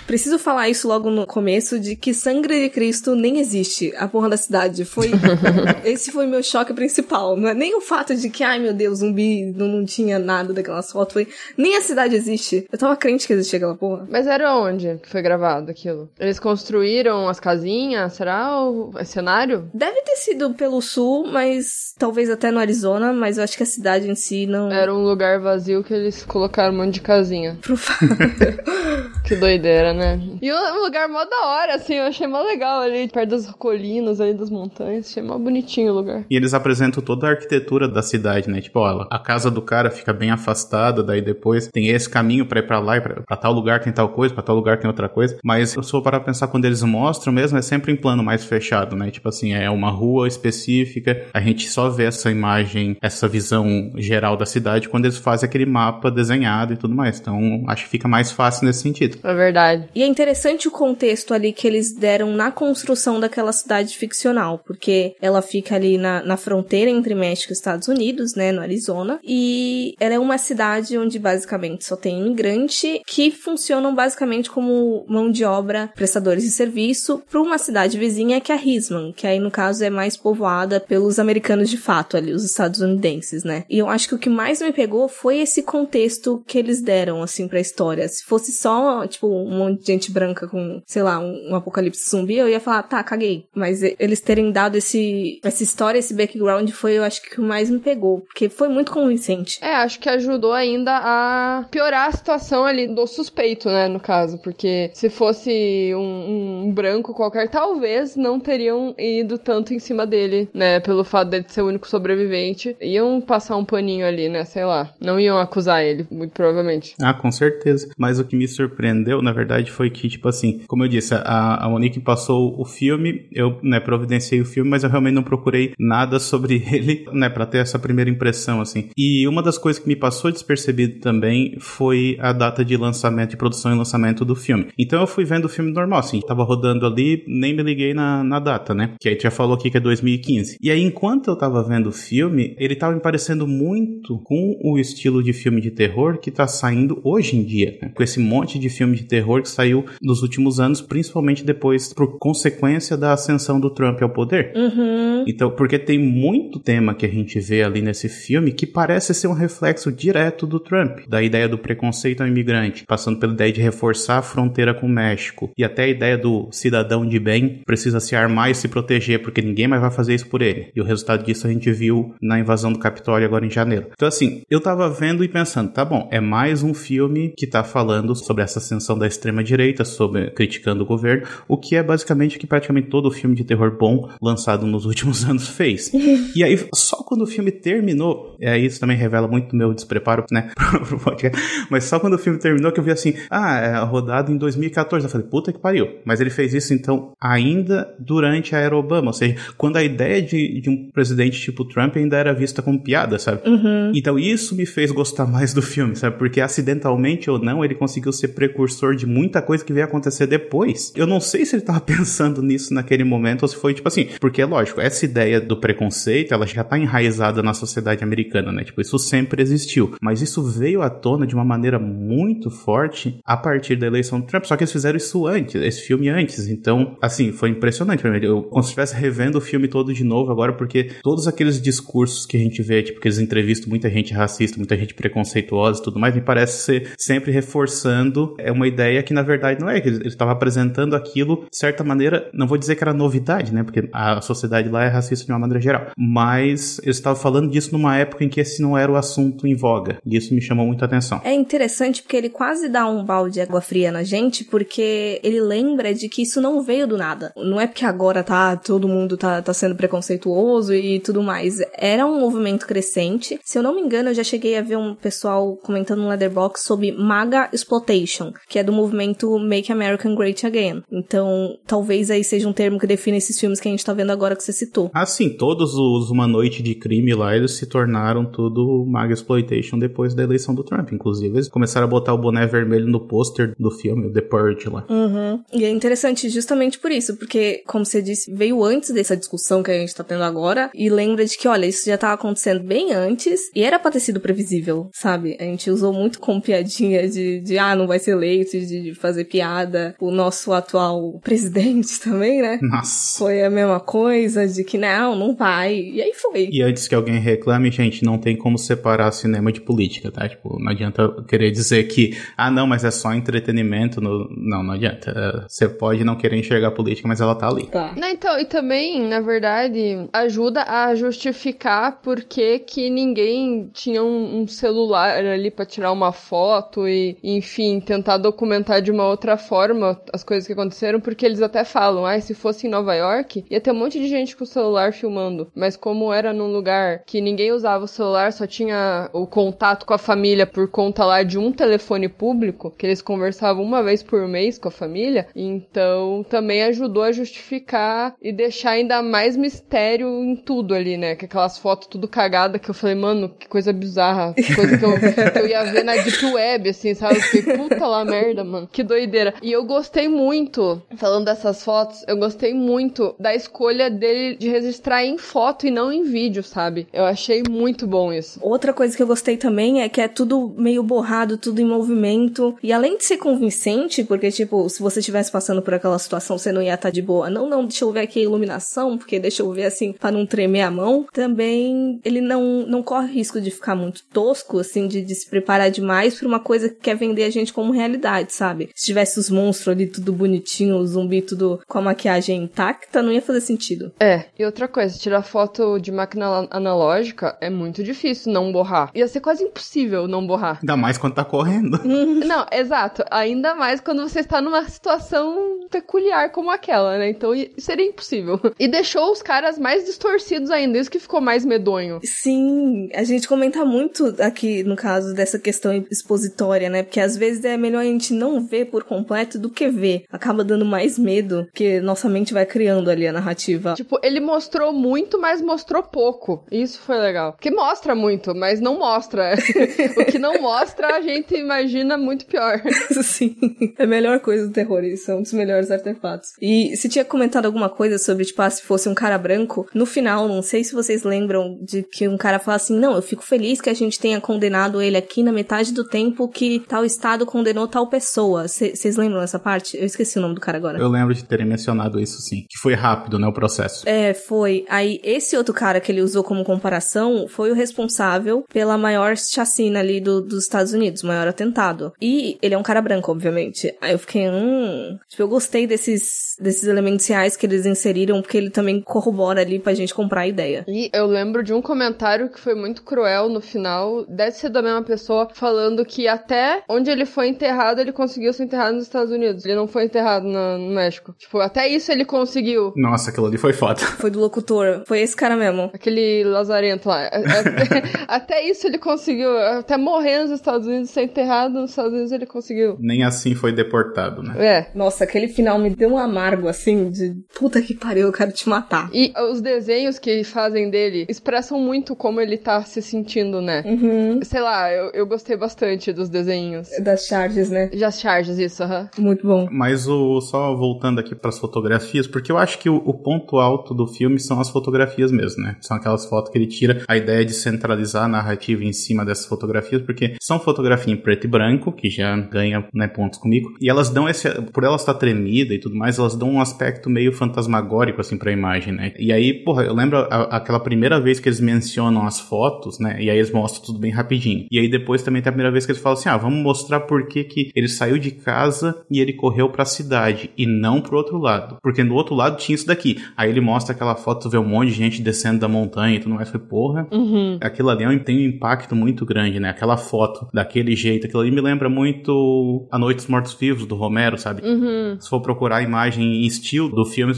Preciso 0.06 0.38
falar 0.38 0.68
isso 0.68 0.86
logo 0.86 1.10
no 1.10 1.26
começo 1.26 1.80
de 1.80 1.96
que 1.96 2.14
sangue 2.14 2.48
de 2.48 2.68
Cristo 2.70 3.14
nem 3.14 3.40
existe. 3.40 3.92
A 3.96 4.06
porra 4.06 4.28
da 4.28 4.36
cidade 4.36 4.84
foi 4.84 5.10
esse 5.84 6.12
foi 6.12 6.26
meu 6.26 6.42
choque 6.42 6.72
principal. 6.72 7.36
Não 7.36 7.48
é 7.48 7.54
nem 7.54 7.76
o 7.76 7.80
fato 7.80 8.14
de 8.14 8.30
que 8.30 8.44
ai 8.44 8.58
meu 8.58 8.72
Deus, 8.72 9.00
zumbi 9.00 9.52
não, 9.56 9.66
não 9.66 9.84
tinha 9.84 10.18
nada 10.18 10.52
daquelas 10.52 10.90
fotos, 10.90 11.12
foi 11.12 11.28
nem 11.56 11.76
a 11.76 11.80
cidade 11.80 12.14
existe. 12.14 12.66
Eu 12.70 12.78
tava 12.78 12.96
crente 12.96 13.26
que 13.26 13.32
existia 13.32 13.56
aquela 13.58 13.74
porra. 13.74 14.06
Mas 14.08 14.26
era 14.26 14.54
onde 14.56 14.98
que 15.02 15.08
foi 15.08 15.22
gravado 15.22 15.70
aquilo? 15.70 16.08
Eles 16.18 16.38
construíram 16.38 17.28
as 17.28 17.40
casinhas, 17.40 18.12
será 18.12 18.62
o 18.62 18.92
é 18.96 19.04
cenário? 19.04 19.68
Deve 19.74 20.00
ter 20.02 20.16
sido 20.16 20.54
pelo 20.54 20.80
sul, 20.80 21.26
mas 21.26 21.94
talvez 21.98 22.30
até 22.30 22.50
no 22.50 22.60
Arizona, 22.60 23.12
mas 23.12 23.38
eu 23.38 23.44
acho 23.44 23.56
que 23.56 23.62
a 23.62 23.66
cidade 23.66 24.08
em 24.08 24.14
si 24.14 24.46
não 24.46 24.70
Era 24.70 24.94
um 24.94 25.02
lugar 25.02 25.40
vazio 25.40 25.82
que 25.82 25.92
eles 25.92 26.24
colocaram 26.24 26.74
um 26.74 26.78
monte 26.78 26.94
de 26.94 27.00
casinha. 27.00 27.58
que 29.24 29.34
doideira, 29.34 29.92
né? 29.96 30.20
E 30.40 30.52
um 30.52 30.84
lugar 30.84 31.08
mó 31.08 31.24
da 31.24 31.46
hora, 31.46 31.74
assim, 31.74 31.94
eu 31.94 32.04
achei 32.04 32.26
mó 32.26 32.42
legal 32.42 32.82
ali, 32.82 33.08
perto 33.08 33.30
das 33.30 33.50
colinas, 33.52 34.20
ali 34.20 34.34
das 34.34 34.50
montanhas. 34.50 35.10
Achei 35.10 35.22
mó 35.22 35.38
bonitinho 35.38 35.92
o 35.92 35.96
lugar. 35.96 36.24
E 36.30 36.36
eles 36.36 36.54
apresentam 36.54 37.02
toda 37.02 37.26
a 37.26 37.30
arquitetura 37.30 37.88
da 37.88 38.02
cidade, 38.02 38.48
né? 38.48 38.60
Tipo, 38.60 38.80
ó, 38.80 39.06
a 39.10 39.18
casa 39.18 39.50
do 39.50 39.62
cara 39.62 39.90
fica 39.90 40.12
bem 40.12 40.30
afastada, 40.30 41.02
daí 41.02 41.20
depois 41.20 41.68
tem 41.68 41.88
esse 41.88 42.08
caminho 42.08 42.46
para 42.46 42.60
ir 42.60 42.66
para 42.66 42.78
lá, 42.78 43.00
pra, 43.00 43.22
pra 43.22 43.36
tal 43.36 43.52
lugar 43.52 43.80
tem 43.80 43.92
tal 43.92 44.08
coisa, 44.10 44.34
para 44.34 44.42
tal 44.42 44.56
lugar 44.56 44.78
tem 44.78 44.88
outra 44.88 45.08
coisa. 45.08 45.38
Mas 45.42 45.74
eu 45.74 45.82
sou 45.82 46.02
para 46.02 46.20
pensar 46.20 46.48
quando 46.48 46.64
eles 46.64 46.82
mostram 46.82 47.32
mesmo, 47.32 47.58
é 47.58 47.62
sempre 47.62 47.92
em 47.92 47.96
plano 47.96 48.22
mais 48.22 48.44
fechado, 48.44 48.96
né? 48.96 49.10
Tipo 49.10 49.28
assim, 49.28 49.54
é 49.54 49.70
uma 49.70 49.90
rua 49.90 50.28
específica, 50.28 51.26
a 51.32 51.40
gente 51.40 51.68
só 51.68 51.88
vê 51.88 52.04
essa 52.04 52.30
imagem, 52.30 52.96
essa 53.00 53.26
visão 53.28 53.92
geral 53.96 54.36
da 54.36 54.46
cidade 54.46 54.88
quando 54.88 55.04
eles 55.04 55.18
fazem 55.18 55.48
aquele 55.48 55.66
mapa 55.66 56.10
desenhado 56.10 56.72
e 56.72 56.76
tudo 56.76 56.94
mais. 56.94 57.18
Então, 57.18 57.64
acho 57.66 57.84
que 57.84 57.90
fica 57.90 58.08
mais 58.08 58.30
fácil 58.30 58.66
nesse 58.66 58.80
sentido. 58.80 59.18
É 59.22 59.34
verdade. 59.34 59.85
E 59.94 60.02
é 60.02 60.06
interessante 60.06 60.68
o 60.68 60.70
contexto 60.70 61.34
ali 61.34 61.52
que 61.52 61.66
eles 61.66 61.92
deram 61.92 62.32
na 62.32 62.50
construção 62.50 63.18
daquela 63.20 63.52
cidade 63.52 63.96
ficcional, 63.96 64.60
porque 64.64 65.14
ela 65.20 65.42
fica 65.42 65.74
ali 65.74 65.98
na, 65.98 66.22
na 66.22 66.36
fronteira 66.36 66.90
entre 66.90 67.14
México 67.14 67.52
e 67.52 67.54
Estados 67.54 67.88
Unidos, 67.88 68.34
né, 68.34 68.52
no 68.52 68.60
Arizona, 68.60 69.18
e 69.22 69.94
ela 69.98 70.14
é 70.14 70.18
uma 70.18 70.38
cidade 70.38 70.96
onde 70.98 71.18
basicamente 71.18 71.84
só 71.84 71.96
tem 71.96 72.20
imigrante 72.20 73.02
que 73.06 73.30
funcionam 73.30 73.94
basicamente 73.94 74.50
como 74.50 75.04
mão 75.08 75.30
de 75.30 75.44
obra, 75.44 75.90
prestadores 75.94 76.44
de 76.44 76.50
serviço, 76.50 77.22
para 77.30 77.40
uma 77.40 77.58
cidade 77.58 77.98
vizinha 77.98 78.40
que 78.40 78.52
é 78.52 78.56
Risman, 78.56 79.12
que 79.12 79.26
aí 79.26 79.38
no 79.38 79.50
caso 79.50 79.84
é 79.84 79.90
mais 79.90 80.16
povoada 80.16 80.80
pelos 80.80 81.18
americanos 81.18 81.70
de 81.70 81.76
fato 81.76 82.16
ali, 82.16 82.32
os 82.32 82.44
estadunidenses, 82.44 83.44
né? 83.44 83.64
E 83.68 83.78
eu 83.78 83.88
acho 83.88 84.08
que 84.08 84.14
o 84.14 84.18
que 84.18 84.28
mais 84.28 84.60
me 84.60 84.72
pegou 84.72 85.08
foi 85.08 85.38
esse 85.38 85.62
contexto 85.62 86.42
que 86.46 86.58
eles 86.58 86.80
deram 86.80 87.22
assim 87.22 87.48
para 87.48 87.58
a 87.58 87.62
história. 87.62 88.08
Se 88.08 88.24
fosse 88.24 88.52
só 88.52 89.06
tipo, 89.06 89.26
um 89.26 89.75
monte 89.76 89.84
de 89.84 89.92
gente 89.92 90.10
branca 90.10 90.48
com, 90.48 90.82
sei 90.86 91.02
lá, 91.02 91.18
um, 91.18 91.50
um 91.50 91.54
apocalipse 91.54 92.08
zumbi, 92.08 92.36
eu 92.36 92.48
ia 92.48 92.60
falar, 92.60 92.82
tá, 92.82 93.02
caguei. 93.02 93.46
Mas 93.54 93.82
eles 93.82 94.20
terem 94.20 94.50
dado 94.50 94.76
esse, 94.76 95.40
essa 95.44 95.62
história, 95.62 95.98
esse 95.98 96.14
background, 96.14 96.70
foi, 96.70 96.94
eu 96.94 97.04
acho 97.04 97.22
que 97.22 97.40
o 97.40 97.44
mais 97.44 97.70
me 97.70 97.78
pegou, 97.78 98.20
porque 98.20 98.48
foi 98.48 98.68
muito 98.68 98.92
convincente. 98.92 99.58
É, 99.62 99.76
acho 99.76 99.98
que 100.00 100.08
ajudou 100.08 100.52
ainda 100.52 100.96
a 100.96 101.64
piorar 101.70 102.08
a 102.08 102.12
situação 102.12 102.64
ali 102.64 102.86
do 102.86 103.06
suspeito, 103.06 103.68
né, 103.68 103.88
no 103.88 104.00
caso, 104.00 104.38
porque 104.38 104.90
se 104.94 105.10
fosse 105.10 105.92
um, 105.94 106.64
um 106.66 106.72
branco 106.72 107.14
qualquer, 107.14 107.48
talvez 107.48 108.16
não 108.16 108.40
teriam 108.40 108.94
ido 108.98 109.38
tanto 109.38 109.74
em 109.74 109.78
cima 109.78 110.06
dele, 110.06 110.48
né, 110.52 110.80
pelo 110.80 111.04
fato 111.04 111.30
dele 111.30 111.44
ser 111.48 111.62
o 111.62 111.66
único 111.66 111.88
sobrevivente. 111.88 112.76
Iam 112.80 113.20
passar 113.20 113.56
um 113.56 113.64
paninho 113.64 114.06
ali, 114.06 114.28
né, 114.28 114.44
sei 114.44 114.64
lá. 114.64 114.92
Não 115.00 115.18
iam 115.18 115.38
acusar 115.38 115.84
ele, 115.84 116.06
muito 116.10 116.32
provavelmente. 116.32 116.94
Ah, 117.00 117.14
com 117.14 117.30
certeza. 117.30 117.88
Mas 117.96 118.18
o 118.18 118.24
que 118.24 118.36
me 118.36 118.48
surpreendeu, 118.48 119.22
na 119.22 119.32
verdade, 119.32 119.65
foi 119.70 119.90
que, 119.90 120.08
tipo 120.08 120.28
assim, 120.28 120.60
como 120.66 120.84
eu 120.84 120.88
disse, 120.88 121.14
a, 121.14 121.64
a 121.64 121.68
Monique 121.68 122.00
passou 122.00 122.58
o 122.60 122.64
filme, 122.64 123.26
eu, 123.32 123.58
né, 123.62 123.80
providenciei 123.80 124.40
o 124.40 124.44
filme, 124.44 124.70
mas 124.70 124.84
eu 124.84 124.90
realmente 124.90 125.14
não 125.14 125.22
procurei 125.22 125.72
nada 125.78 126.18
sobre 126.18 126.62
ele, 126.70 127.06
né, 127.12 127.28
pra 127.28 127.46
ter 127.46 127.58
essa 127.58 127.78
primeira 127.78 128.10
impressão, 128.10 128.60
assim. 128.60 128.88
E 128.96 129.26
uma 129.26 129.42
das 129.42 129.58
coisas 129.58 129.82
que 129.82 129.88
me 129.88 129.96
passou 129.96 130.30
despercebido 130.30 131.00
também 131.00 131.56
foi 131.58 132.16
a 132.20 132.32
data 132.32 132.64
de 132.64 132.76
lançamento, 132.76 133.30
de 133.30 133.36
produção 133.36 133.72
e 133.72 133.76
lançamento 133.76 134.24
do 134.24 134.34
filme. 134.34 134.68
Então 134.78 135.00
eu 135.00 135.06
fui 135.06 135.24
vendo 135.24 135.46
o 135.46 135.48
filme 135.48 135.72
normal, 135.72 136.00
assim, 136.00 136.20
tava 136.20 136.44
rodando 136.44 136.86
ali, 136.86 137.24
nem 137.26 137.54
me 137.54 137.62
liguei 137.62 137.94
na, 137.94 138.22
na 138.22 138.38
data, 138.38 138.74
né? 138.74 138.94
Que 139.00 139.08
aí 139.08 139.18
já 139.20 139.30
falou 139.30 139.54
aqui 139.54 139.70
que 139.70 139.76
é 139.76 139.80
2015. 139.80 140.58
E 140.60 140.70
aí, 140.70 140.82
enquanto 140.82 141.28
eu 141.28 141.36
tava 141.36 141.62
vendo 141.62 141.88
o 141.88 141.92
filme, 141.92 142.54
ele 142.58 142.76
tava 142.76 142.94
me 142.94 143.00
parecendo 143.00 143.46
muito 143.46 144.18
com 144.20 144.58
o 144.62 144.78
estilo 144.78 145.22
de 145.22 145.32
filme 145.32 145.60
de 145.60 145.70
terror 145.70 146.18
que 146.18 146.30
tá 146.30 146.46
saindo 146.46 147.00
hoje 147.04 147.36
em 147.36 147.44
dia, 147.44 147.78
né? 147.80 147.90
Com 147.94 148.02
esse 148.02 148.20
monte 148.20 148.58
de 148.58 148.68
filme 148.68 148.96
de 148.96 149.04
terror 149.04 149.42
que 149.42 149.48
saiu 149.56 149.84
nos 150.02 150.22
últimos 150.22 150.60
anos, 150.60 150.80
principalmente 150.80 151.44
depois, 151.44 151.92
por 151.92 152.18
consequência 152.18 152.96
da 152.96 153.12
ascensão 153.12 153.58
do 153.58 153.70
Trump 153.70 154.02
ao 154.02 154.10
poder. 154.10 154.52
Uhum. 154.54 155.24
Então, 155.26 155.50
porque 155.50 155.78
tem 155.78 155.98
muito 155.98 156.60
tema 156.60 156.94
que 156.94 157.06
a 157.06 157.08
gente 157.08 157.40
vê 157.40 157.62
ali 157.62 157.82
nesse 157.82 158.08
filme 158.08 158.52
que 158.52 158.66
parece 158.66 159.14
ser 159.14 159.28
um 159.28 159.32
reflexo 159.32 159.90
direto 159.90 160.46
do 160.46 160.60
Trump, 160.60 161.00
da 161.08 161.22
ideia 161.22 161.48
do 161.48 161.58
preconceito 161.58 162.20
ao 162.20 162.28
imigrante, 162.28 162.84
passando 162.86 163.18
pela 163.18 163.32
ideia 163.32 163.52
de 163.52 163.60
reforçar 163.60 164.18
a 164.18 164.22
fronteira 164.22 164.74
com 164.74 164.86
o 164.86 164.90
México 164.90 165.50
e 165.56 165.64
até 165.64 165.84
a 165.84 165.88
ideia 165.88 166.18
do 166.18 166.48
cidadão 166.52 167.06
de 167.06 167.18
bem 167.18 167.62
precisa 167.64 168.00
se 168.00 168.14
armar 168.14 168.50
e 168.50 168.54
se 168.54 168.68
proteger 168.68 169.22
porque 169.22 169.42
ninguém 169.42 169.66
mais 169.66 169.82
vai 169.82 169.90
fazer 169.90 170.14
isso 170.14 170.28
por 170.28 170.42
ele. 170.42 170.70
E 170.74 170.80
o 170.80 170.84
resultado 170.84 171.24
disso 171.24 171.46
a 171.46 171.50
gente 171.50 171.70
viu 171.72 172.14
na 172.20 172.38
invasão 172.38 172.72
do 172.72 172.78
Capitólio 172.78 173.26
agora 173.26 173.46
em 173.46 173.50
janeiro. 173.50 173.88
Então, 173.92 174.08
assim, 174.08 174.42
eu 174.50 174.60
tava 174.60 174.88
vendo 174.88 175.24
e 175.24 175.28
pensando, 175.28 175.72
tá 175.72 175.84
bom, 175.84 176.08
é 176.12 176.20
mais 176.20 176.62
um 176.62 176.74
filme 176.74 177.32
que 177.36 177.46
tá 177.46 177.64
falando 177.64 178.14
sobre 178.14 178.42
essa 178.42 178.58
ascensão 178.58 178.98
da 178.98 179.06
extrema 179.06 179.35
direita, 179.42 179.84
sobre 179.84 180.30
criticando 180.30 180.82
o 180.82 180.86
governo, 180.86 181.26
o 181.48 181.56
que 181.56 181.76
é 181.76 181.82
basicamente 181.82 182.36
o 182.36 182.40
que 182.40 182.46
praticamente 182.46 182.88
todo 182.88 183.10
filme 183.10 183.34
de 183.34 183.44
terror 183.44 183.76
bom 183.76 184.08
lançado 184.20 184.66
nos 184.66 184.84
últimos 184.84 185.24
anos 185.28 185.48
fez. 185.48 185.92
e 186.34 186.42
aí, 186.42 186.58
só 186.74 186.96
quando 186.98 187.22
o 187.22 187.26
filme 187.26 187.50
terminou, 187.50 188.36
é, 188.40 188.58
isso 188.58 188.80
também 188.80 188.96
revela 188.96 189.28
muito 189.28 189.54
meu 189.54 189.72
despreparo, 189.72 190.24
né, 190.30 190.50
pro 190.88 190.98
podcast, 190.98 191.66
mas 191.70 191.84
só 191.84 191.98
quando 191.98 192.14
o 192.14 192.18
filme 192.18 192.38
terminou 192.38 192.72
que 192.72 192.80
eu 192.80 192.84
vi 192.84 192.90
assim, 192.90 193.14
ah, 193.30 193.58
é 193.58 193.78
rodado 193.84 194.32
em 194.32 194.36
2014. 194.36 195.04
Eu 195.06 195.10
falei, 195.10 195.26
puta 195.26 195.52
que 195.52 195.58
pariu. 195.58 195.96
Mas 196.04 196.20
ele 196.20 196.30
fez 196.30 196.54
isso, 196.54 196.74
então, 196.74 197.12
ainda 197.20 197.94
durante 197.98 198.54
a 198.54 198.58
era 198.58 198.76
Obama, 198.76 199.08
ou 199.08 199.12
seja, 199.12 199.36
quando 199.56 199.76
a 199.76 199.84
ideia 199.84 200.20
de, 200.22 200.60
de 200.60 200.70
um 200.70 200.90
presidente 200.90 201.40
tipo 201.40 201.64
Trump 201.64 201.96
ainda 201.96 202.16
era 202.16 202.32
vista 202.32 202.62
como 202.62 202.82
piada, 202.82 203.18
sabe? 203.18 203.48
Uhum. 203.48 203.92
Então 203.94 204.18
isso 204.18 204.54
me 204.54 204.66
fez 204.66 204.90
gostar 204.90 205.26
mais 205.26 205.52
do 205.52 205.62
filme, 205.62 205.96
sabe? 205.96 206.16
Porque 206.18 206.40
acidentalmente 206.40 207.30
ou 207.30 207.38
não, 207.38 207.64
ele 207.64 207.74
conseguiu 207.74 208.12
ser 208.12 208.28
precursor 208.28 208.94
de 208.94 209.06
muita 209.26 209.42
coisa 209.42 209.64
que 209.64 209.72
veio 209.72 209.84
acontecer 209.84 210.26
depois. 210.26 210.92
Eu 210.94 211.06
não 211.06 211.20
sei 211.20 211.44
se 211.44 211.56
ele 211.56 211.62
tava 211.62 211.80
pensando 211.82 212.40
nisso 212.40 212.72
naquele 212.72 213.04
momento 213.04 213.42
ou 213.42 213.48
se 213.48 213.56
foi 213.56 213.74
tipo 213.74 213.88
assim, 213.88 214.08
porque 214.20 214.40
é 214.40 214.46
lógico, 214.46 214.80
essa 214.80 215.04
ideia 215.04 215.40
do 215.40 215.56
preconceito, 215.56 216.32
ela 216.32 216.46
já 216.46 216.62
tá 216.62 216.78
enraizada 216.78 217.42
na 217.42 217.52
sociedade 217.52 218.02
americana, 218.02 218.52
né? 218.52 218.64
Tipo, 218.64 218.80
isso 218.80 218.98
sempre 218.98 219.42
existiu, 219.42 219.94
mas 220.00 220.22
isso 220.22 220.42
veio 220.42 220.82
à 220.82 220.88
tona 220.88 221.26
de 221.26 221.34
uma 221.34 221.44
maneira 221.44 221.78
muito 221.78 222.50
forte 222.50 223.18
a 223.24 223.36
partir 223.36 223.76
da 223.76 223.86
eleição 223.86 224.20
do 224.20 224.26
Trump, 224.26 224.44
só 224.44 224.56
que 224.56 224.62
eles 224.62 224.72
fizeram 224.72 224.96
isso 224.96 225.26
antes, 225.26 225.60
esse 225.60 225.82
filme 225.82 226.08
antes. 226.08 226.48
Então, 226.48 226.96
assim, 227.02 227.32
foi 227.32 227.50
impressionante 227.50 228.00
pra 228.00 228.10
mim. 228.10 228.20
Eu 228.22 228.42
como 228.44 228.62
se 228.62 228.68
estivesse 228.68 228.94
revendo 228.94 229.38
o 229.38 229.40
filme 229.40 229.68
todo 229.68 229.92
de 229.92 230.04
novo 230.04 230.30
agora, 230.30 230.52
porque 230.52 230.90
todos 231.02 231.26
aqueles 231.26 231.60
discursos 231.60 232.24
que 232.24 232.36
a 232.36 232.40
gente 232.40 232.62
vê, 232.62 232.82
tipo, 232.82 233.00
que 233.00 233.08
eles 233.08 233.18
entrevistam 233.18 233.68
muita 233.68 233.90
gente 233.90 234.14
racista, 234.14 234.56
muita 234.56 234.76
gente 234.76 234.94
preconceituosa 234.94 235.80
e 235.80 235.84
tudo 235.84 235.98
mais, 235.98 236.14
me 236.14 236.20
parece 236.20 236.64
ser 236.64 236.92
sempre 236.96 237.32
reforçando 237.32 238.34
é 238.38 238.52
uma 238.52 238.68
ideia 238.68 239.02
que 239.02 239.12
na 239.16 239.22
verdade 239.22 239.60
não 239.60 239.70
é, 239.70 239.78
ele 239.78 240.06
estava 240.06 240.32
apresentando 240.32 240.94
aquilo 240.94 241.46
de 241.50 241.56
certa 241.56 241.82
maneira, 241.82 242.30
não 242.32 242.46
vou 242.46 242.58
dizer 242.58 242.76
que 242.76 242.84
era 242.84 242.92
novidade, 242.92 243.52
né, 243.52 243.62
porque 243.62 243.88
a 243.92 244.20
sociedade 244.20 244.68
lá 244.68 244.84
é 244.84 244.88
racista 244.88 245.26
de 245.26 245.32
uma 245.32 245.38
maneira 245.38 245.60
geral, 245.60 245.88
mas 245.96 246.80
eu 246.84 246.90
estava 246.90 247.16
falando 247.16 247.50
disso 247.50 247.72
numa 247.72 247.96
época 247.96 248.24
em 248.24 248.28
que 248.28 248.40
esse 248.40 248.60
não 248.62 248.76
era 248.76 248.90
o 248.90 248.96
assunto 248.96 249.46
em 249.46 249.54
voga, 249.54 249.98
e 250.04 250.16
isso 250.16 250.34
me 250.34 250.40
chamou 250.40 250.66
muita 250.66 250.84
atenção. 250.84 251.20
É 251.24 251.32
interessante 251.32 252.02
porque 252.02 252.16
ele 252.16 252.28
quase 252.28 252.68
dá 252.68 252.86
um 252.86 253.04
balde 253.04 253.34
de 253.34 253.40
água 253.40 253.60
fria 253.60 253.90
na 253.92 254.02
gente, 254.02 254.44
porque 254.44 255.20
ele 255.22 255.40
lembra 255.40 255.94
de 255.94 256.08
que 256.08 256.22
isso 256.22 256.40
não 256.40 256.62
veio 256.62 256.86
do 256.86 256.96
nada. 256.96 257.32
Não 257.36 257.60
é 257.60 257.66
porque 257.66 257.84
agora 257.84 258.22
tá 258.22 258.56
todo 258.56 258.88
mundo 258.88 259.16
tá, 259.16 259.40
tá 259.42 259.52
sendo 259.52 259.74
preconceituoso 259.74 260.74
e 260.74 261.00
tudo 261.00 261.22
mais. 261.22 261.58
Era 261.76 262.06
um 262.06 262.20
movimento 262.20 262.66
crescente. 262.66 263.38
Se 263.44 263.58
eu 263.58 263.62
não 263.62 263.74
me 263.74 263.80
engano, 263.80 264.10
eu 264.10 264.14
já 264.14 264.24
cheguei 264.24 264.56
a 264.56 264.62
ver 264.62 264.76
um 264.76 264.94
pessoal 264.94 265.56
comentando 265.56 266.02
no 266.02 266.08
Leatherbox 266.08 266.62
sobre 266.62 266.92
MAGA 266.92 267.50
Exploitation, 267.52 268.32
que 268.48 268.58
é 268.58 268.64
do 268.64 268.72
movimento 268.72 269.05
Make 269.38 269.70
American 269.72 270.14
Great 270.14 270.46
Again. 270.46 270.82
Então, 270.90 271.58
talvez 271.66 272.10
aí 272.10 272.24
seja 272.24 272.48
um 272.48 272.52
termo 272.52 272.78
que 272.78 272.86
define 272.86 273.18
esses 273.18 273.38
filmes 273.38 273.60
que 273.60 273.68
a 273.68 273.70
gente 273.70 273.84
tá 273.84 273.92
vendo 273.92 274.10
agora 274.10 274.34
que 274.34 274.42
você 274.42 274.52
citou. 274.52 274.90
Ah, 274.94 275.06
sim, 275.06 275.30
todos 275.30 275.74
os 275.74 276.10
Uma 276.10 276.26
Noite 276.26 276.62
de 276.62 276.74
Crime 276.74 277.14
lá, 277.14 277.36
eles 277.36 277.52
se 277.52 277.66
tornaram 277.66 278.24
tudo 278.24 278.84
MAGA 278.86 279.14
Exploitation 279.14 279.78
depois 279.78 280.14
da 280.14 280.22
eleição 280.22 280.54
do 280.54 280.64
Trump, 280.64 280.92
inclusive. 280.92 281.36
Eles 281.36 281.48
começaram 281.48 281.86
a 281.86 281.90
botar 281.90 282.14
o 282.14 282.18
boné 282.18 282.46
vermelho 282.46 282.86
no 282.86 283.00
pôster 283.00 283.54
do 283.58 283.70
filme, 283.70 284.06
o 284.06 284.12
The 284.12 284.20
Purge 284.20 284.68
lá. 284.68 284.84
Uhum. 284.88 285.42
E 285.52 285.64
é 285.64 285.70
interessante 285.70 286.28
justamente 286.28 286.78
por 286.78 286.90
isso, 286.90 287.16
porque, 287.16 287.62
como 287.66 287.84
você 287.84 288.00
disse, 288.00 288.32
veio 288.32 288.64
antes 288.64 288.90
dessa 288.90 289.16
discussão 289.16 289.62
que 289.62 289.70
a 289.70 289.78
gente 289.78 289.94
tá 289.94 290.04
tendo 290.04 290.22
agora, 290.22 290.70
e 290.74 290.88
lembra 290.88 291.24
de 291.24 291.36
que, 291.36 291.48
olha, 291.48 291.66
isso 291.66 291.86
já 291.86 291.98
tava 291.98 292.14
acontecendo 292.14 292.62
bem 292.62 292.92
antes, 292.92 293.50
e 293.54 293.62
era 293.62 293.78
pra 293.78 293.90
ter 293.90 294.00
sido 294.00 294.20
previsível, 294.20 294.88
sabe? 294.92 295.36
A 295.38 295.44
gente 295.44 295.70
usou 295.70 295.92
muito 295.92 296.18
como 296.18 296.40
piadinha 296.40 297.08
de, 297.08 297.40
de 297.40 297.58
ah, 297.58 297.74
não 297.74 297.86
vai 297.86 297.98
ser 297.98 298.12
eleito, 298.12 298.52
de, 298.52 298.82
de 298.82 298.94
fazer 298.96 299.24
piada. 299.24 299.94
O 300.00 300.10
nosso 300.10 300.52
atual 300.52 301.20
presidente 301.22 302.00
também, 302.02 302.42
né? 302.42 302.58
Nossa. 302.62 303.18
Foi 303.18 303.42
a 303.42 303.50
mesma 303.50 303.80
coisa, 303.80 304.46
de 304.46 304.64
que 304.64 304.78
não, 304.78 305.16
não 305.16 305.34
vai. 305.34 305.74
E 305.74 306.00
aí 306.00 306.12
foi. 306.14 306.48
E 306.50 306.62
antes 306.62 306.88
que 306.88 306.94
alguém 306.94 307.18
reclame, 307.18 307.70
gente, 307.70 308.04
não 308.04 308.18
tem 308.18 308.36
como 308.36 308.58
separar 308.58 309.12
cinema 309.12 309.52
de 309.52 309.60
política, 309.60 310.10
tá? 310.10 310.28
Tipo, 310.28 310.58
não 310.60 310.70
adianta 310.70 311.08
querer 311.28 311.50
dizer 311.50 311.84
que, 311.84 312.16
ah, 312.36 312.50
não, 312.50 312.66
mas 312.66 312.84
é 312.84 312.90
só 312.90 313.12
entretenimento. 313.12 314.00
No... 314.00 314.28
Não, 314.36 314.62
não 314.62 314.74
adianta. 314.74 315.10
É, 315.10 315.46
Você 315.48 315.68
pode 315.68 316.04
não 316.04 316.16
querer 316.16 316.36
enxergar 316.36 316.68
a 316.68 316.72
política, 316.72 317.08
mas 317.08 317.20
ela 317.20 317.34
tá 317.34 317.48
ali. 317.48 317.66
Tá. 317.66 317.92
Não, 317.96 318.08
então, 318.08 318.38
e 318.38 318.44
também, 318.44 319.06
na 319.08 319.20
verdade, 319.20 320.08
ajuda 320.12 320.62
a 320.62 320.94
justificar 320.94 322.00
por 322.02 322.22
que 322.22 322.58
que 322.58 322.90
ninguém 322.90 323.70
tinha 323.72 324.02
um, 324.02 324.42
um 324.42 324.48
celular 324.48 325.24
ali 325.24 325.50
pra 325.50 325.64
tirar 325.64 325.92
uma 325.92 326.12
foto 326.12 326.88
e, 326.88 327.16
enfim, 327.22 327.80
tentar 327.80 328.18
documentar 328.18 328.82
de 328.86 328.92
uma 328.92 329.08
outra 329.08 329.36
forma 329.36 330.00
as 330.12 330.22
coisas 330.22 330.46
que 330.46 330.52
aconteceram, 330.52 331.00
porque 331.00 331.26
eles 331.26 331.42
até 331.42 331.64
falam, 331.64 332.06
ah, 332.06 332.20
se 332.20 332.34
fosse 332.34 332.66
em 332.66 332.70
Nova 332.70 332.94
York, 332.94 333.44
ia 333.50 333.60
ter 333.60 333.72
um 333.72 333.74
monte 333.74 333.98
de 333.98 334.06
gente 334.06 334.36
com 334.36 334.44
o 334.44 334.46
celular 334.46 334.92
filmando. 334.92 335.50
Mas 335.54 335.76
como 335.76 336.12
era 336.12 336.32
num 336.32 336.52
lugar 336.52 337.02
que 337.04 337.20
ninguém 337.20 337.50
usava 337.50 337.84
o 337.84 337.88
celular, 337.88 338.32
só 338.32 338.46
tinha 338.46 339.10
o 339.12 339.26
contato 339.26 339.84
com 339.84 339.92
a 339.92 339.98
família 339.98 340.46
por 340.46 340.68
conta 340.68 341.04
lá 341.04 341.24
de 341.24 341.36
um 341.36 341.50
telefone 341.50 342.08
público, 342.08 342.72
que 342.78 342.86
eles 342.86 343.02
conversavam 343.02 343.64
uma 343.64 343.82
vez 343.82 344.04
por 344.04 344.28
mês 344.28 344.56
com 344.56 344.68
a 344.68 344.70
família, 344.70 345.26
então 345.34 346.24
também 346.30 346.62
ajudou 346.62 347.02
a 347.02 347.10
justificar 347.10 348.14
e 348.22 348.32
deixar 348.32 348.70
ainda 348.70 349.02
mais 349.02 349.36
mistério 349.36 350.08
em 350.22 350.36
tudo 350.36 350.74
ali, 350.74 350.96
né? 350.96 351.16
Que 351.16 351.24
aquelas 351.24 351.58
fotos 351.58 351.88
tudo 351.88 352.06
cagada 352.06 352.58
que 352.58 352.70
eu 352.70 352.74
falei, 352.74 352.94
mano, 352.94 353.28
que 353.28 353.48
coisa 353.48 353.72
bizarra, 353.72 354.32
coisa 354.54 354.78
que 354.78 354.84
eu, 354.84 355.32
que 355.32 355.38
eu 355.40 355.48
ia 355.48 355.64
ver 355.64 355.82
na 355.82 355.96
Deep 355.96 356.24
Web, 356.24 356.68
assim, 356.68 356.94
sabe? 356.94 357.16
Eu 357.16 357.22
fiquei, 357.22 357.56
puta 357.56 357.86
lá 357.86 358.04
merda, 358.04 358.44
mano, 358.44 358.68
que 358.76 358.84
doideira. 358.84 359.32
E 359.42 359.50
eu 359.50 359.64
gostei 359.64 360.06
muito, 360.06 360.82
falando 360.98 361.24
dessas 361.24 361.64
fotos, 361.64 362.04
eu 362.06 362.14
gostei 362.18 362.52
muito 362.52 363.14
da 363.18 363.34
escolha 363.34 363.90
dele 363.90 364.36
de 364.36 364.50
registrar 364.50 365.02
em 365.02 365.16
foto 365.16 365.66
e 365.66 365.70
não 365.70 365.90
em 365.90 366.02
vídeo, 366.02 366.42
sabe? 366.42 366.86
Eu 366.92 367.06
achei 367.06 367.42
muito 367.48 367.86
bom 367.86 368.12
isso. 368.12 368.38
Outra 368.42 368.74
coisa 368.74 368.94
que 368.94 369.02
eu 369.02 369.06
gostei 369.06 369.38
também 369.38 369.80
é 369.80 369.88
que 369.88 369.98
é 369.98 370.08
tudo 370.08 370.54
meio 370.58 370.82
borrado, 370.82 371.38
tudo 371.38 371.58
em 371.58 371.64
movimento. 371.64 372.54
E 372.62 372.70
além 372.70 372.98
de 372.98 373.04
ser 373.06 373.16
convincente, 373.16 374.04
porque, 374.04 374.30
tipo, 374.30 374.68
se 374.68 374.82
você 374.82 375.00
estivesse 375.00 375.32
passando 375.32 375.62
por 375.62 375.72
aquela 375.72 375.98
situação, 375.98 376.36
você 376.36 376.52
não 376.52 376.60
ia 376.60 376.74
estar 376.74 376.90
de 376.90 377.00
boa. 377.00 377.30
Não, 377.30 377.48
não, 377.48 377.64
deixa 377.64 377.82
eu 377.82 377.92
ver 377.92 378.00
aqui 378.00 378.20
a 378.20 378.24
iluminação, 378.24 378.98
porque 378.98 379.18
deixa 379.18 379.40
eu 379.42 379.50
ver 379.52 379.64
assim, 379.64 379.94
pra 379.94 380.12
não 380.12 380.26
tremer 380.26 380.60
a 380.60 380.70
mão. 380.70 381.06
Também 381.14 381.98
ele 382.04 382.20
não, 382.20 382.66
não 382.66 382.82
corre 382.82 383.10
risco 383.10 383.40
de 383.40 383.50
ficar 383.50 383.74
muito 383.74 384.04
tosco, 384.12 384.58
assim, 384.58 384.86
de, 384.86 385.00
de 385.00 385.14
se 385.14 385.30
preparar 385.30 385.70
demais 385.70 386.14
pra 386.14 386.28
uma 386.28 386.40
coisa 386.40 386.68
que 386.68 386.74
quer 386.74 386.94
vender 386.94 387.24
a 387.24 387.30
gente 387.30 387.54
como 387.54 387.72
realidade, 387.72 388.34
sabe? 388.34 388.65
Se 388.74 388.86
tivesse 388.86 389.18
os 389.18 389.30
monstros 389.30 389.68
ali 389.68 389.86
tudo 389.86 390.12
bonitinho, 390.12 390.76
o 390.76 390.86
zumbi 390.86 391.22
tudo 391.22 391.60
com 391.66 391.78
a 391.78 391.82
maquiagem 391.82 392.42
intacta, 392.42 393.02
não 393.02 393.12
ia 393.12 393.22
fazer 393.22 393.40
sentido. 393.40 393.92
É, 394.00 394.24
e 394.38 394.44
outra 394.44 394.68
coisa, 394.68 394.98
tirar 394.98 395.22
foto 395.22 395.78
de 395.78 395.90
máquina 395.92 396.46
analógica 396.50 397.36
é 397.40 397.50
muito 397.50 397.82
difícil 397.82 398.32
não 398.32 398.52
borrar. 398.52 398.90
Ia 398.94 399.08
ser 399.08 399.20
quase 399.20 399.44
impossível 399.44 400.06
não 400.08 400.26
borrar. 400.26 400.58
Ainda 400.60 400.76
mais 400.76 400.98
quando 400.98 401.14
tá 401.14 401.24
correndo. 401.24 401.80
não, 402.26 402.46
exato. 402.52 403.04
Ainda 403.10 403.54
mais 403.54 403.80
quando 403.80 404.02
você 404.02 404.20
está 404.20 404.40
numa 404.40 404.68
situação 404.68 405.66
peculiar 405.70 406.30
como 406.30 406.50
aquela, 406.50 406.98
né? 406.98 407.10
Então 407.10 407.32
seria 407.58 407.86
impossível. 407.86 408.40
E 408.58 408.68
deixou 408.68 409.12
os 409.12 409.22
caras 409.22 409.58
mais 409.58 409.84
distorcidos 409.84 410.50
ainda, 410.50 410.78
isso 410.78 410.90
que 410.90 410.98
ficou 410.98 411.20
mais 411.20 411.44
medonho. 411.44 412.00
Sim, 412.02 412.88
a 412.94 413.04
gente 413.04 413.28
comenta 413.28 413.64
muito 413.64 414.14
aqui 414.18 414.62
no 414.62 414.74
caso 414.74 415.14
dessa 415.14 415.38
questão 415.38 415.84
expositória, 415.90 416.70
né? 416.70 416.82
Porque 416.82 416.98
às 416.98 417.16
vezes 417.16 417.44
é 417.44 417.56
melhor 417.56 417.80
a 417.80 417.84
gente 417.84 418.14
não 418.14 418.40
ver 418.46 418.66
por 418.66 418.84
completo 418.84 419.38
do 419.38 419.50
que 419.50 419.68
ver. 419.68 420.04
Acaba 420.10 420.44
dando 420.44 420.64
mais 420.64 420.98
medo, 420.98 421.44
porque 421.46 421.80
nossa 421.80 422.08
mente 422.08 422.32
vai 422.32 422.46
criando 422.46 422.90
ali 422.90 423.06
a 423.06 423.12
narrativa. 423.12 423.74
Tipo, 423.74 423.98
ele 424.02 424.20
mostrou 424.20 424.72
muito, 424.72 425.20
mas 425.20 425.40
mostrou 425.40 425.82
pouco. 425.82 426.44
Isso 426.50 426.80
foi 426.80 426.98
legal. 426.98 427.32
Porque 427.32 427.50
mostra 427.50 427.94
muito, 427.94 428.34
mas 428.34 428.60
não 428.60 428.78
mostra. 428.78 429.34
o 429.96 430.04
que 430.04 430.18
não 430.18 430.40
mostra, 430.40 430.96
a 430.96 431.00
gente 431.00 431.34
imagina 431.34 431.96
muito 431.96 432.26
pior. 432.26 432.62
Sim, 433.02 433.36
é 433.78 433.84
a 433.84 433.86
melhor 433.86 434.20
coisa 434.20 434.46
do 434.46 434.52
terror, 434.52 434.84
isso 434.84 435.10
é 435.10 435.14
um 435.14 435.22
dos 435.22 435.32
melhores 435.32 435.70
artefatos. 435.70 436.32
E 436.40 436.76
se 436.76 436.88
tinha 436.88 437.04
comentado 437.04 437.46
alguma 437.46 437.68
coisa 437.68 437.98
sobre, 437.98 438.24
tipo, 438.24 438.40
ah, 438.42 438.50
se 438.50 438.62
fosse 438.62 438.88
um 438.88 438.94
cara 438.94 439.18
branco, 439.18 439.66
no 439.74 439.86
final, 439.86 440.28
não 440.28 440.42
sei 440.42 440.64
se 440.64 440.74
vocês 440.74 441.02
lembram 441.02 441.58
de 441.60 441.82
que 441.82 442.08
um 442.08 442.16
cara 442.16 442.38
fala 442.38 442.56
assim, 442.56 442.78
não, 442.78 442.94
eu 442.94 443.02
fico 443.02 443.22
feliz 443.22 443.60
que 443.60 443.70
a 443.70 443.74
gente 443.74 443.98
tenha 443.98 444.20
condenado 444.20 444.80
ele 444.80 444.96
aqui 444.96 445.22
na 445.22 445.32
metade 445.32 445.72
do 445.72 445.84
tempo 445.84 446.28
que 446.28 446.60
tal 446.60 446.84
estado 446.84 447.24
condenou 447.24 447.66
tal 447.66 447.88
pessoa. 447.88 448.35
Vocês 448.42 448.96
lembram 448.96 449.20
dessa 449.20 449.38
parte? 449.38 449.76
Eu 449.76 449.84
esqueci 449.84 450.18
o 450.18 450.22
nome 450.22 450.34
do 450.34 450.40
cara 450.40 450.58
agora. 450.58 450.78
Eu 450.78 450.88
lembro 450.88 451.14
de 451.14 451.24
terem 451.24 451.46
mencionado 451.46 452.00
isso, 452.00 452.20
sim. 452.20 452.44
Que 452.48 452.58
foi 452.58 452.74
rápido, 452.74 453.18
né, 453.18 453.26
o 453.26 453.32
processo. 453.32 453.88
É, 453.88 454.14
foi. 454.14 454.64
Aí, 454.68 455.00
esse 455.02 455.36
outro 455.36 455.54
cara 455.54 455.80
que 455.80 455.90
ele 455.90 456.02
usou 456.02 456.22
como 456.22 456.44
comparação 456.44 457.26
foi 457.28 457.50
o 457.50 457.54
responsável 457.54 458.44
pela 458.52 458.76
maior 458.78 459.16
chacina 459.16 459.80
ali 459.80 460.00
do, 460.00 460.20
dos 460.20 460.44
Estados 460.44 460.72
Unidos, 460.72 461.02
o 461.02 461.06
maior 461.06 461.28
atentado. 461.28 461.92
E 462.00 462.38
ele 462.42 462.54
é 462.54 462.58
um 462.58 462.62
cara 462.62 462.80
branco, 462.82 463.10
obviamente. 463.10 463.74
Aí 463.80 463.92
eu 463.92 463.98
fiquei, 463.98 464.28
hum... 464.28 464.98
Tipo, 465.08 465.22
eu 465.22 465.28
gostei 465.28 465.66
desses, 465.66 466.36
desses 466.40 466.64
elementos 466.64 467.06
reais 467.06 467.36
que 467.36 467.46
eles 467.46 467.66
inseriram, 467.66 468.20
porque 468.20 468.36
ele 468.36 468.50
também 468.50 468.80
corrobora 468.80 469.40
ali 469.40 469.58
pra 469.58 469.74
gente 469.74 469.94
comprar 469.94 470.22
a 470.22 470.26
ideia. 470.26 470.64
E 470.68 470.90
eu 470.92 471.06
lembro 471.06 471.42
de 471.42 471.52
um 471.52 471.62
comentário 471.62 472.30
que 472.30 472.40
foi 472.40 472.54
muito 472.54 472.82
cruel 472.82 473.28
no 473.28 473.40
final, 473.40 474.04
deve 474.06 474.32
ser 474.32 474.50
da 474.50 474.62
mesma 474.62 474.82
pessoa, 474.82 475.28
falando 475.34 475.84
que 475.84 476.08
até 476.08 476.62
onde 476.68 476.90
ele 476.90 477.04
foi 477.04 477.28
enterrado, 477.28 477.80
ele 477.80 477.92
conseguiu 477.92 478.25
ser 478.32 478.44
enterrado 478.44 478.74
nos 478.74 478.84
Estados 478.84 479.12
Unidos. 479.12 479.44
Ele 479.44 479.54
não 479.54 479.66
foi 479.66 479.84
enterrado 479.84 480.26
no, 480.26 480.58
no 480.58 480.74
México. 480.74 481.14
Tipo, 481.18 481.38
até 481.38 481.68
isso 481.68 481.90
ele 481.92 482.04
conseguiu. 482.04 482.72
Nossa, 482.76 483.10
aquilo 483.10 483.26
ali 483.26 483.38
foi 483.38 483.52
foda. 483.52 483.76
Foi 483.96 484.10
do 484.10 484.20
locutor. 484.20 484.82
Foi 484.86 485.00
esse 485.00 485.16
cara 485.16 485.36
mesmo. 485.36 485.70
Aquele 485.72 486.22
lazarento 486.24 486.88
lá. 486.88 487.08
até 488.06 488.42
isso 488.48 488.66
ele 488.66 488.78
conseguiu. 488.78 489.36
Até 489.38 489.76
morrer 489.76 490.22
nos 490.22 490.30
Estados 490.30 490.66
Unidos, 490.66 490.90
ser 490.90 491.02
enterrado 491.02 491.54
nos 491.54 491.70
Estados 491.70 491.92
Unidos, 491.92 492.12
ele 492.12 492.26
conseguiu. 492.26 492.76
Nem 492.78 493.04
assim 493.04 493.34
foi 493.34 493.52
deportado, 493.52 494.22
né? 494.22 494.34
É. 494.38 494.70
Nossa, 494.74 495.04
aquele 495.04 495.28
final 495.28 495.58
me 495.58 495.70
deu 495.70 495.90
um 495.90 495.98
amargo, 495.98 496.48
assim, 496.48 496.90
de 496.90 497.14
puta 497.34 497.60
que 497.60 497.74
pariu, 497.74 498.06
eu 498.06 498.12
quero 498.12 498.32
te 498.32 498.48
matar. 498.48 498.90
E 498.92 499.12
os 499.30 499.40
desenhos 499.40 499.98
que 499.98 500.22
fazem 500.24 500.70
dele 500.70 501.06
expressam 501.08 501.58
muito 501.58 501.96
como 501.96 502.20
ele 502.20 502.36
tá 502.36 502.62
se 502.62 502.82
sentindo, 502.82 503.40
né? 503.40 503.62
Uhum. 503.64 504.20
Sei 504.22 504.40
lá, 504.40 504.72
eu, 504.72 504.90
eu 504.92 505.06
gostei 505.06 505.36
bastante 505.36 505.92
dos 505.92 506.08
desenhos. 506.08 506.68
Das 506.82 507.06
charges, 507.06 507.50
né? 507.50 507.68
Das 507.68 508.00
charges, 508.00 508.15
isso, 508.20 508.62
aham. 508.62 508.88
Uhum. 508.98 509.04
Muito 509.04 509.26
bom. 509.26 509.48
Mas 509.50 509.86
o 509.86 510.20
só 510.20 510.54
voltando 510.54 510.98
aqui 510.98 511.14
para 511.14 511.28
as 511.28 511.38
fotografias, 511.38 512.06
porque 512.06 512.30
eu 512.30 512.38
acho 512.38 512.58
que 512.58 512.68
o, 512.68 512.76
o, 512.76 512.94
ponto 512.94 513.38
alto 513.38 513.74
do 513.74 513.86
filme 513.86 514.18
são 514.18 514.40
as 514.40 514.50
fotografias 514.50 515.12
mesmo, 515.12 515.42
né? 515.42 515.56
São 515.60 515.76
aquelas 515.76 516.06
fotos 516.06 516.30
que 516.30 516.38
ele 516.38 516.46
tira 516.46 516.82
a 516.88 516.96
ideia 516.96 517.24
de 517.24 517.32
centralizar 517.32 518.04
a 518.04 518.08
narrativa 518.08 518.64
em 518.64 518.72
cima 518.72 519.04
dessas 519.04 519.26
fotografias, 519.26 519.82
porque 519.82 520.16
são 520.20 520.40
fotografia 520.40 520.92
em 520.92 520.96
preto 520.96 521.24
e 521.24 521.28
branco, 521.28 521.72
que 521.72 521.88
já 521.88 522.16
ganha 522.16 522.66
né, 522.74 522.88
pontos 522.88 523.18
comigo, 523.18 523.50
e 523.60 523.68
elas 523.68 523.90
dão 523.90 524.08
esse, 524.08 524.28
por 524.52 524.64
ela 524.64 524.76
estar 524.76 524.94
tremida 524.94 525.54
e 525.54 525.58
tudo 525.58 525.76
mais, 525.76 525.98
elas 525.98 526.16
dão 526.16 526.30
um 526.30 526.40
aspecto 526.40 526.90
meio 526.90 527.12
fantasmagórico 527.12 528.00
assim 528.00 528.16
para 528.16 528.30
a 528.30 528.32
imagem, 528.32 528.74
né? 528.74 528.92
E 528.98 529.12
aí, 529.12 529.32
porra, 529.44 529.64
eu 529.64 529.74
lembro 529.74 529.98
a, 529.98 530.36
aquela 530.36 530.60
primeira 530.60 531.00
vez 531.00 531.20
que 531.20 531.28
eles 531.28 531.40
mencionam 531.40 532.06
as 532.06 532.18
fotos, 532.20 532.78
né? 532.78 532.96
E 533.00 533.10
aí 533.10 533.16
eles 533.16 533.30
mostram 533.30 533.62
tudo 533.62 533.78
bem 533.78 533.90
rapidinho. 533.90 534.46
E 534.50 534.58
aí 534.58 534.68
depois 534.68 535.02
também 535.02 535.22
tem 535.22 535.30
a 535.30 535.32
primeira 535.32 535.52
vez 535.52 535.66
que 535.66 535.72
eles 535.72 535.82
falam 535.82 535.98
assim: 535.98 536.08
"Ah, 536.08 536.16
vamos 536.16 536.42
mostrar 536.42 536.80
por 536.80 537.06
que 537.06 537.24
que 537.24 537.50
ele 537.54 537.68
saiu 537.68 537.98
de 537.98 538.05
casa 538.10 538.82
e 538.90 539.00
ele 539.00 539.12
correu 539.12 539.48
para 539.48 539.62
a 539.62 539.66
cidade 539.66 540.30
e 540.36 540.46
não 540.46 540.80
pro 540.80 540.96
outro 540.96 541.18
lado, 541.18 541.56
porque 541.62 541.82
no 541.82 541.94
outro 541.94 542.14
lado 542.14 542.36
tinha 542.36 542.54
isso 542.54 542.66
daqui". 542.66 543.02
Aí 543.16 543.30
ele 543.30 543.40
mostra 543.40 543.74
aquela 543.74 543.94
foto, 543.94 544.22
tu 544.22 544.30
vê 544.30 544.38
um 544.38 544.48
monte 544.48 544.68
de 544.68 544.74
gente 544.74 545.02
descendo 545.02 545.40
da 545.40 545.48
montanha 545.48 545.96
e 545.96 546.00
tudo 546.00 546.14
mais, 546.14 546.28
foi 546.28 546.40
porra. 546.40 546.86
Uhum. 546.90 547.38
Aquilo 547.40 547.70
ali 547.70 547.84
é 547.84 547.98
tem 547.98 548.18
um 548.18 548.28
impacto 548.28 548.74
muito 548.74 549.04
grande, 549.04 549.40
né? 549.40 549.50
Aquela 549.50 549.76
foto 549.76 550.28
daquele 550.32 550.74
jeito, 550.74 551.06
aquilo 551.06 551.22
ali 551.22 551.30
me 551.30 551.40
lembra 551.40 551.68
muito 551.68 552.66
A 552.70 552.78
Noite 552.78 552.98
dos 552.98 553.06
Mortos 553.06 553.34
Vivos 553.34 553.66
do 553.66 553.74
Romero, 553.74 554.18
sabe? 554.18 554.42
Uhum. 554.46 554.96
Se 555.00 555.08
for 555.08 555.20
procurar 555.20 555.56
a 555.56 555.62
imagem 555.62 556.22
em 556.22 556.26
estilo 556.26 556.68
do 556.68 556.84
filme, 556.84 557.12